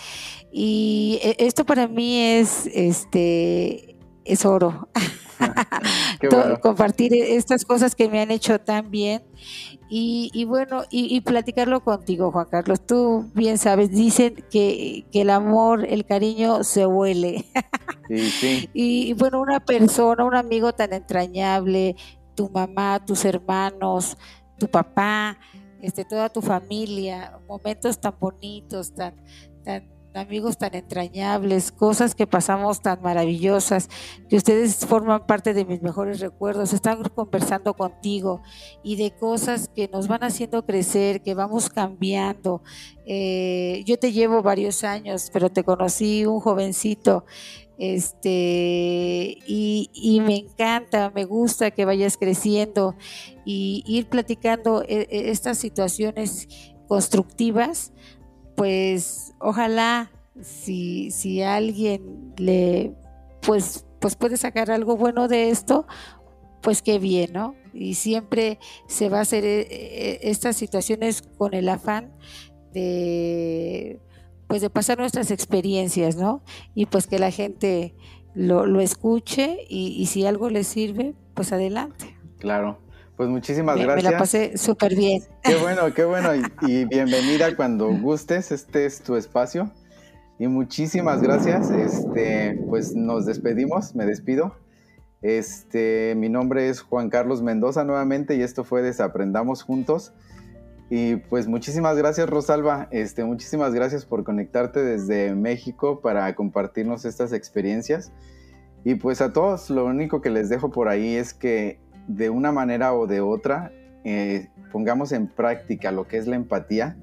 Y 0.50 1.18
e, 1.22 1.36
esto 1.38 1.64
para 1.64 1.88
mí 1.88 2.18
es, 2.18 2.66
este, 2.72 3.96
es 4.24 4.44
oro. 4.44 4.88
Compartir 6.62 7.12
estas 7.14 7.64
cosas 7.64 7.94
que 7.94 8.08
me 8.08 8.20
han 8.20 8.30
hecho 8.30 8.60
tan 8.60 8.90
bien. 8.90 9.22
Y, 9.94 10.46
bueno, 10.46 10.84
y, 10.88 11.20
platicarlo 11.20 11.84
contigo, 11.84 12.32
Juan 12.32 12.46
Carlos. 12.50 12.80
Tú 12.86 13.30
bien 13.34 13.58
sabes, 13.58 13.90
dicen 13.90 14.42
que, 14.50 15.04
que 15.12 15.20
el 15.20 15.28
amor, 15.28 15.84
el 15.86 16.06
cariño 16.06 16.64
se 16.64 16.86
huele. 16.86 17.44
Y 18.72 19.12
bueno, 19.14 19.40
una 19.40 19.60
persona, 19.60 20.24
un 20.24 20.34
amigo 20.34 20.72
tan 20.72 20.92
entrañable, 20.92 21.96
tu 22.34 22.48
mamá, 22.50 23.04
tus 23.04 23.24
hermanos, 23.24 24.16
tu 24.58 24.68
papá, 24.68 25.38
este, 25.80 26.04
toda 26.04 26.28
tu 26.28 26.42
familia, 26.42 27.38
momentos 27.48 27.98
tan 27.98 28.14
bonitos, 28.18 28.94
tan, 28.94 29.14
tan 29.64 29.92
amigos 30.14 30.58
tan 30.58 30.74
entrañables, 30.74 31.72
cosas 31.72 32.14
que 32.14 32.26
pasamos 32.26 32.80
tan 32.80 33.00
maravillosas, 33.02 33.88
que 34.28 34.36
ustedes 34.36 34.76
forman 34.86 35.26
parte 35.26 35.54
de 35.54 35.64
mis 35.64 35.82
mejores 35.82 36.20
recuerdos, 36.20 36.72
están 36.72 37.02
conversando 37.02 37.74
contigo 37.74 38.42
y 38.82 38.96
de 38.96 39.12
cosas 39.12 39.68
que 39.74 39.88
nos 39.88 40.08
van 40.08 40.22
haciendo 40.24 40.64
crecer, 40.64 41.22
que 41.22 41.34
vamos 41.34 41.70
cambiando. 41.70 42.62
Eh, 43.06 43.82
yo 43.86 43.98
te 43.98 44.12
llevo 44.12 44.42
varios 44.42 44.84
años, 44.84 45.30
pero 45.32 45.50
te 45.50 45.64
conocí 45.64 46.26
un 46.26 46.40
jovencito 46.40 47.24
este, 47.82 49.38
y, 49.44 50.20
me 50.24 50.36
encanta, 50.36 51.10
me 51.12 51.24
gusta 51.24 51.72
que 51.72 51.84
vayas 51.84 52.16
creciendo 52.16 52.94
y 53.44 53.82
ir 53.88 54.06
platicando 54.06 54.84
e, 54.84 55.08
e, 55.10 55.30
estas 55.30 55.58
situaciones 55.58 56.46
constructivas, 56.86 57.92
pues 58.54 59.34
ojalá 59.40 60.12
si, 60.40 61.10
si 61.10 61.42
alguien 61.42 62.32
le, 62.36 62.94
pues, 63.40 63.84
pues 63.98 64.14
puede 64.14 64.36
sacar 64.36 64.70
algo 64.70 64.96
bueno 64.96 65.26
de 65.26 65.50
esto, 65.50 65.84
pues 66.60 66.82
qué 66.82 67.00
bien, 67.00 67.32
¿no? 67.32 67.56
Y 67.74 67.94
siempre 67.94 68.60
se 68.86 69.08
va 69.08 69.18
a 69.18 69.22
hacer 69.22 69.44
eh, 69.44 70.20
estas 70.22 70.54
situaciones 70.54 71.22
con 71.22 71.52
el 71.52 71.68
afán 71.68 72.12
de 72.72 74.00
pues 74.52 74.60
de 74.60 74.68
pasar 74.68 74.98
nuestras 74.98 75.30
experiencias, 75.30 76.16
¿no? 76.16 76.42
Y 76.74 76.84
pues 76.84 77.06
que 77.06 77.18
la 77.18 77.30
gente 77.30 77.94
lo, 78.34 78.80
escuche 78.82 79.56
y, 79.66 80.04
si 80.04 80.26
algo 80.26 80.50
le 80.50 80.62
sirve, 80.62 81.14
pues 81.32 81.54
adelante. 81.54 82.18
Claro. 82.38 82.78
Pues 83.16 83.30
muchísimas 83.30 83.78
gracias. 83.78 84.04
Me 84.04 84.10
la 84.10 84.18
pasé 84.18 84.58
súper 84.58 84.94
bien. 84.94 85.22
Qué 85.42 85.56
bueno, 85.56 85.94
qué 85.94 86.04
bueno. 86.04 86.28
Y, 86.68 86.84
bienvenida 86.84 87.56
cuando 87.56 87.88
gustes. 87.96 88.52
Este 88.52 88.84
es 88.84 89.02
tu 89.02 89.16
espacio. 89.16 89.72
Y 90.38 90.48
muchísimas 90.48 91.22
gracias. 91.22 91.70
Este, 91.70 92.62
pues 92.68 92.94
nos 92.94 93.24
despedimos, 93.24 93.94
me 93.94 94.04
despido. 94.04 94.54
Este, 95.22 96.12
mi 96.14 96.28
nombre 96.28 96.68
es 96.68 96.82
Juan 96.82 97.08
Carlos 97.08 97.40
Mendoza 97.40 97.84
nuevamente 97.84 98.36
y 98.36 98.42
esto 98.42 98.64
fue 98.64 98.82
Desaprendamos 98.82 99.62
Juntos. 99.62 100.12
Y 100.94 101.16
pues 101.16 101.48
muchísimas 101.48 101.96
gracias 101.96 102.28
Rosalba, 102.28 102.86
este, 102.90 103.24
muchísimas 103.24 103.72
gracias 103.72 104.04
por 104.04 104.24
conectarte 104.24 104.82
desde 104.82 105.34
México 105.34 106.02
para 106.02 106.34
compartirnos 106.34 107.06
estas 107.06 107.32
experiencias. 107.32 108.12
Y 108.84 108.96
pues 108.96 109.22
a 109.22 109.32
todos 109.32 109.70
lo 109.70 109.86
único 109.86 110.20
que 110.20 110.28
les 110.28 110.50
dejo 110.50 110.70
por 110.70 110.90
ahí 110.90 111.14
es 111.14 111.32
que 111.32 111.80
de 112.08 112.28
una 112.28 112.52
manera 112.52 112.92
o 112.92 113.06
de 113.06 113.22
otra 113.22 113.72
eh, 114.04 114.50
pongamos 114.70 115.12
en 115.12 115.28
práctica 115.28 115.92
lo 115.92 116.06
que 116.06 116.18
es 116.18 116.26
la 116.26 116.36
empatía. 116.36 116.98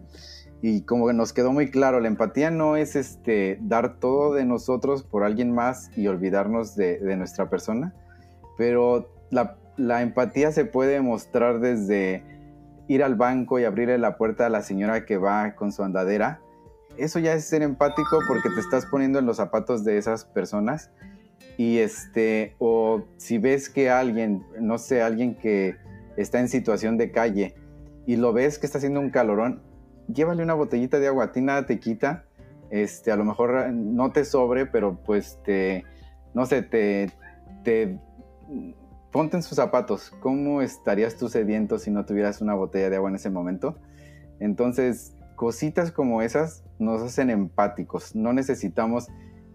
Y 0.61 0.81
como 0.81 1.11
nos 1.11 1.33
quedó 1.33 1.51
muy 1.51 1.71
claro, 1.71 1.99
la 1.99 2.09
empatía 2.09 2.51
no 2.51 2.77
es 2.77 2.95
este, 2.95 3.57
dar 3.59 3.99
todo 3.99 4.35
de 4.35 4.45
nosotros 4.45 5.01
por 5.01 5.23
alguien 5.23 5.51
más 5.51 5.89
y 5.97 6.05
olvidarnos 6.05 6.75
de, 6.75 6.99
nuestra 7.17 7.49
persona, 7.49 7.95
pero 8.55 9.09
la, 9.31 9.57
la 9.77 10.03
empatía 10.03 10.51
se 10.51 10.65
puede 10.65 11.01
mostrar 11.01 11.59
desde 11.59 12.38
ir 12.89 13.03
al 13.03 13.15
banco 13.15 13.59
y 13.59 13.65
abrirle 13.65 13.99
la 13.99 14.17
puerta 14.17 14.47
a 14.47 14.49
la 14.49 14.63
señora 14.63 15.05
que 15.05 15.17
va 15.17 15.53
con 15.55 15.71
su 15.71 15.83
andadera, 15.83 16.41
eso 16.97 17.19
ya 17.19 17.33
es 17.33 17.45
ser 17.45 17.61
empático 17.61 18.19
porque 18.27 18.49
te 18.49 18.59
estás 18.59 18.87
poniendo 18.87 19.19
en 19.19 19.27
los 19.27 19.37
zapatos 19.37 19.85
de 19.85 19.97
esas 19.97 20.25
personas. 20.25 20.91
Y 21.55 21.77
este, 21.77 22.55
o 22.57 23.03
si 23.17 23.37
ves 23.37 23.69
que 23.69 23.91
alguien, 23.91 24.43
no 24.59 24.79
sé, 24.79 25.03
alguien 25.03 25.35
que 25.35 25.75
está 26.17 26.39
en 26.39 26.49
situación 26.49 26.97
de 26.97 27.11
calle 27.11 27.53
y 28.07 28.15
lo 28.15 28.33
ves 28.33 28.57
que 28.57 28.65
está 28.65 28.79
haciendo 28.79 28.99
un 28.99 29.11
calorón, 29.11 29.61
llévale 30.11 30.41
una 30.41 30.55
botellita 30.55 30.99
de 30.99 31.07
agua, 31.07 31.25
a 31.25 31.31
ti 31.31 31.41
nada 31.41 31.67
te 31.67 31.79
quita, 31.79 32.25
este, 32.71 33.11
a 33.11 33.15
lo 33.15 33.23
mejor 33.23 33.71
no 33.71 34.11
te 34.11 34.25
sobre, 34.25 34.65
pero 34.65 34.97
pues 35.05 35.39
te, 35.43 35.85
no 36.33 36.47
sé, 36.47 36.63
te, 36.63 37.11
te 37.63 37.99
ponte 39.12 39.38
en 39.38 39.43
sus 39.43 39.55
zapatos, 39.55 40.12
¿cómo 40.20 40.62
estarías 40.62 41.16
tú 41.16 41.30
sediento 41.30 41.80
si 41.80 41.91
no 41.91 42.05
tuvieras 42.05 42.41
una 42.41 42.53
botella 42.53 42.89
de 42.89 42.97
agua 42.97 43.10
en 43.10 43.16
ese 43.16 43.30
momento? 43.30 43.78
Entonces, 44.39 45.16
cositas 45.36 45.91
como 45.91 46.22
esas 46.22 46.64
nos 46.78 47.01
hacen 47.01 47.30
empáticos, 47.30 48.16
no 48.16 48.34
necesitamos 48.34 49.07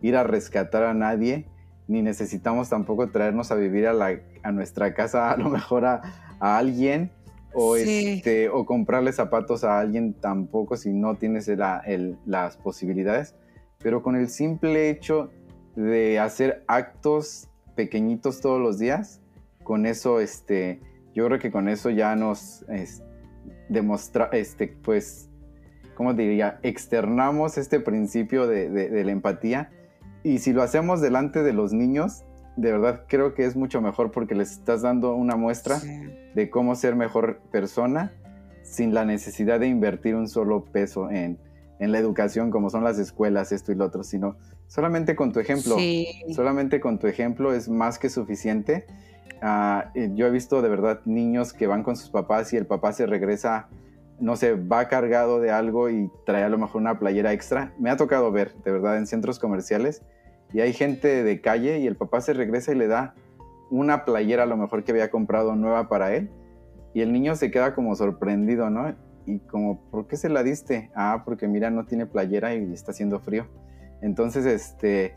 ir 0.02 0.16
a 0.16 0.24
rescatar 0.24 0.82
a 0.82 0.94
nadie, 0.94 1.46
ni 1.86 2.02
necesitamos 2.02 2.68
tampoco 2.68 3.10
traernos 3.10 3.50
a 3.50 3.54
vivir 3.54 3.86
a, 3.86 4.52
nuestra 4.52 4.94
casa, 4.94 5.30
a 5.30 5.36
lo 5.36 5.48
mejor 5.50 5.84
a, 5.84 6.02
alguien, 6.40 7.10
o, 7.54 7.76
este, 7.76 8.48
o 8.48 8.66
comprarle 8.66 9.12
zapatos 9.12 9.62
a 9.62 9.78
alguien 9.78 10.14
tampoco 10.14 10.76
si 10.76 10.92
no 10.92 11.14
tienes 11.14 11.48
las 12.26 12.56
posibilidades, 12.56 13.36
pero 13.78 14.02
con 14.02 14.16
el 14.16 14.28
simple 14.28 14.90
hecho 14.90 15.30
de 15.76 16.18
hacer 16.18 16.64
actos 16.66 17.48
pequeñitos 17.76 18.40
todos 18.40 18.60
los 18.60 18.78
días, 18.78 19.20
con 19.64 19.86
eso, 19.86 20.20
este, 20.20 20.80
yo 21.14 21.26
creo 21.26 21.38
que 21.38 21.50
con 21.50 21.68
eso 21.68 21.90
ya 21.90 22.14
nos 22.14 22.64
demuestra, 23.68 24.28
este, 24.32 24.68
pues, 24.68 25.30
¿cómo 25.94 26.14
diría? 26.14 26.60
Externamos 26.62 27.58
este 27.58 27.80
principio 27.80 28.46
de, 28.46 29.04
la 29.04 29.10
empatía 29.10 29.70
y 30.22 30.38
si 30.38 30.52
lo 30.52 30.62
hacemos 30.62 31.00
delante 31.00 31.42
de 31.42 31.52
los 31.52 31.72
niños, 31.72 32.24
de 32.56 32.70
verdad 32.70 33.04
creo 33.08 33.34
que 33.34 33.44
es 33.44 33.56
mucho 33.56 33.80
mejor 33.80 34.12
porque 34.12 34.34
les 34.36 34.52
estás 34.52 34.82
dando 34.82 35.14
una 35.14 35.34
muestra 35.34 35.80
de 36.34 36.50
cómo 36.50 36.76
ser 36.76 36.94
mejor 36.94 37.40
persona 37.50 38.12
sin 38.62 38.94
la 38.94 39.04
necesidad 39.04 39.58
de 39.58 39.66
invertir 39.66 40.14
un 40.14 40.28
solo 40.28 40.64
peso 40.64 41.10
en, 41.10 41.38
en, 41.80 41.92
la 41.92 41.98
educación 41.98 42.50
como 42.50 42.70
son 42.70 42.84
las 42.84 42.98
escuelas, 42.98 43.50
esto 43.50 43.72
y 43.72 43.74
lo 43.74 43.84
otro, 43.84 44.04
sino 44.04 44.36
Solamente 44.66 45.14
con 45.14 45.32
tu 45.32 45.40
ejemplo, 45.40 45.76
solamente 46.34 46.80
con 46.80 46.98
tu 46.98 47.06
ejemplo 47.06 47.54
es 47.54 47.68
más 47.68 47.98
que 47.98 48.08
suficiente. 48.08 48.86
Ah, 49.42 49.90
eh, 49.94 50.10
yo 50.14 50.26
he 50.26 50.30
visto 50.30 50.62
de 50.62 50.68
verdad 50.68 51.00
niños 51.04 51.52
que 51.52 51.66
van 51.66 51.82
con 51.82 51.96
sus 51.96 52.10
papás 52.10 52.52
y 52.52 52.56
el 52.56 52.66
papá 52.66 52.92
se 52.92 53.06
regresa, 53.06 53.68
no 54.20 54.36
sé, 54.36 54.54
va 54.54 54.88
cargado 54.88 55.40
de 55.40 55.50
algo 55.50 55.90
y 55.90 56.10
trae 56.24 56.44
a 56.44 56.48
lo 56.48 56.58
mejor 56.58 56.80
una 56.80 56.98
playera 56.98 57.32
extra. 57.32 57.72
Me 57.78 57.90
ha 57.90 57.96
tocado 57.96 58.30
ver, 58.32 58.54
de 58.64 58.70
verdad, 58.70 58.96
en 58.96 59.06
centros 59.06 59.38
comerciales 59.38 60.02
y 60.52 60.60
hay 60.60 60.72
gente 60.72 61.24
de 61.24 61.40
calle 61.40 61.78
y 61.78 61.86
el 61.86 61.96
papá 61.96 62.20
se 62.20 62.32
regresa 62.32 62.72
y 62.72 62.76
le 62.76 62.86
da 62.86 63.14
una 63.70 64.04
playera 64.04 64.44
a 64.44 64.46
lo 64.46 64.56
mejor 64.56 64.84
que 64.84 64.92
había 64.92 65.10
comprado 65.10 65.56
nueva 65.56 65.88
para 65.88 66.14
él 66.14 66.30
y 66.94 67.00
el 67.00 67.12
niño 67.12 67.34
se 67.34 67.50
queda 67.50 67.74
como 67.74 67.96
sorprendido, 67.96 68.70
¿no? 68.70 68.94
Y 69.26 69.40
como, 69.40 69.80
¿por 69.90 70.06
qué 70.06 70.16
se 70.16 70.28
la 70.28 70.42
diste? 70.42 70.90
Ah, 70.94 71.22
porque 71.24 71.48
mira, 71.48 71.70
no 71.70 71.84
tiene 71.86 72.06
playera 72.06 72.54
y 72.54 72.72
está 72.72 72.92
haciendo 72.92 73.18
frío. 73.18 73.46
Entonces, 74.00 74.46
este, 74.46 75.14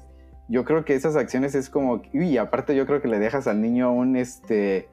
yo 0.50 0.64
creo 0.64 0.86
que 0.86 0.96
esas 0.96 1.16
acciones 1.16 1.56
es 1.56 1.70
como, 1.70 2.02
y 2.14 2.38
aparte 2.38 2.76
yo 2.76 2.86
creo 2.86 3.02
que 3.02 3.08
le 3.08 3.20
dejas 3.20 3.48
al 3.48 3.62
niño 3.62 3.92
un, 3.92 4.16
este, 4.16 4.88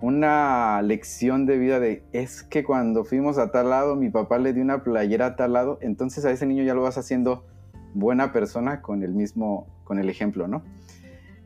una 0.00 0.82
lección 0.82 1.46
de 1.46 1.58
vida 1.58 1.78
de, 1.78 2.04
es 2.12 2.42
que 2.42 2.64
cuando 2.64 3.04
fuimos 3.04 3.38
a 3.38 3.52
tal 3.52 3.70
lado, 3.70 3.94
mi 3.96 4.10
papá 4.10 4.38
le 4.38 4.52
dio 4.52 4.62
una 4.62 4.82
playera 4.82 5.26
a 5.26 5.36
tal 5.36 5.52
lado, 5.52 5.78
entonces 5.80 6.24
a 6.24 6.30
ese 6.30 6.46
niño 6.46 6.64
ya 6.64 6.74
lo 6.74 6.82
vas 6.82 6.98
haciendo 6.98 7.46
buena 7.94 8.32
persona 8.32 8.82
con 8.82 9.02
el 9.02 9.12
mismo, 9.12 9.66
con 9.84 9.98
el 9.98 10.08
ejemplo, 10.08 10.48
¿no? 10.48 10.62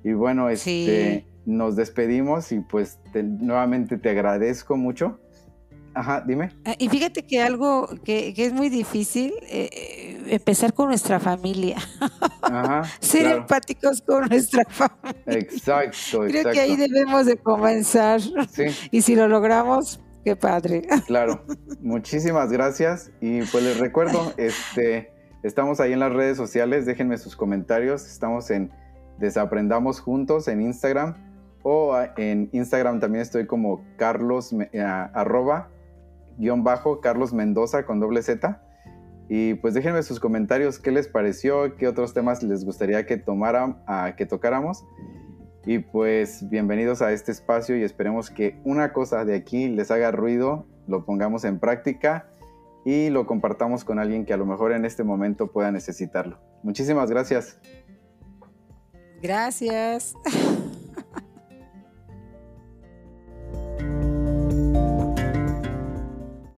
Y 0.02 0.12
bueno, 0.12 0.48
este, 0.48 1.26
nos 1.44 1.76
despedimos 1.76 2.52
y 2.52 2.60
pues 2.60 3.00
nuevamente 3.14 3.98
te 3.98 4.10
agradezco 4.10 4.76
mucho 4.76 5.18
Ajá, 5.96 6.22
dime. 6.26 6.50
Ah, 6.66 6.74
y 6.78 6.90
fíjate 6.90 7.22
que 7.22 7.40
algo 7.40 7.88
que, 8.04 8.34
es 8.36 8.52
muy 8.52 8.68
difícil, 8.68 9.32
eh, 9.48 9.70
eh, 9.72 10.22
empezar 10.26 10.74
con 10.74 10.88
nuestra 10.88 11.18
familia. 11.18 11.78
Ajá, 12.42 12.82
Ser 13.00 13.24
empáticos 13.34 14.02
con 14.02 14.28
nuestra 14.28 14.64
familia. 14.66 15.22
Exacto, 15.24 16.20
Creo 16.28 16.52
que 16.52 16.60
ahí 16.60 16.76
debemos 16.76 17.24
de 17.24 17.38
comenzar. 17.38 18.20
Sí. 18.20 18.66
Y 18.90 19.00
si 19.00 19.16
lo 19.16 19.26
logramos, 19.26 19.98
qué 20.22 20.36
padre. 20.36 20.82
Claro, 21.06 21.42
muchísimas 21.80 22.52
gracias. 22.52 23.10
Y 23.22 23.40
pues 23.44 23.64
les 23.64 23.78
recuerdo, 23.78 24.34
este, 24.36 25.10
estamos 25.42 25.80
ahí 25.80 25.94
en 25.94 26.00
las 26.00 26.12
redes 26.12 26.36
sociales, 26.36 26.84
déjenme 26.84 27.16
sus 27.16 27.36
comentarios. 27.36 28.04
Estamos 28.04 28.50
en 28.50 28.70
Desaprendamos 29.18 30.00
Juntos 30.00 30.46
en 30.48 30.60
Instagram. 30.60 31.14
O 31.62 31.98
en 32.18 32.50
Instagram 32.52 33.00
también 33.00 33.22
estoy 33.22 33.46
como 33.46 33.82
Carlos, 33.96 34.52
eh, 34.52 34.82
arroba 34.82 35.70
guion 36.38 36.64
bajo 36.64 37.00
Carlos 37.00 37.32
Mendoza 37.32 37.84
con 37.84 38.00
doble 38.00 38.22
Z. 38.22 38.62
Y 39.28 39.54
pues 39.54 39.74
déjenme 39.74 40.02
sus 40.02 40.20
comentarios, 40.20 40.78
qué 40.78 40.92
les 40.92 41.08
pareció, 41.08 41.76
qué 41.76 41.88
otros 41.88 42.14
temas 42.14 42.42
les 42.42 42.64
gustaría 42.64 43.06
que, 43.06 43.16
tomara, 43.16 44.14
que 44.16 44.24
tocáramos. 44.24 44.84
Y 45.64 45.80
pues 45.80 46.48
bienvenidos 46.48 47.02
a 47.02 47.12
este 47.12 47.32
espacio 47.32 47.76
y 47.76 47.82
esperemos 47.82 48.30
que 48.30 48.60
una 48.64 48.92
cosa 48.92 49.24
de 49.24 49.34
aquí 49.34 49.68
les 49.68 49.90
haga 49.90 50.12
ruido, 50.12 50.66
lo 50.86 51.04
pongamos 51.04 51.44
en 51.44 51.58
práctica 51.58 52.28
y 52.84 53.10
lo 53.10 53.26
compartamos 53.26 53.84
con 53.84 53.98
alguien 53.98 54.24
que 54.24 54.32
a 54.32 54.36
lo 54.36 54.46
mejor 54.46 54.70
en 54.70 54.84
este 54.84 55.02
momento 55.02 55.50
pueda 55.50 55.72
necesitarlo. 55.72 56.38
Muchísimas 56.62 57.10
gracias. 57.10 57.58
Gracias. 59.20 60.14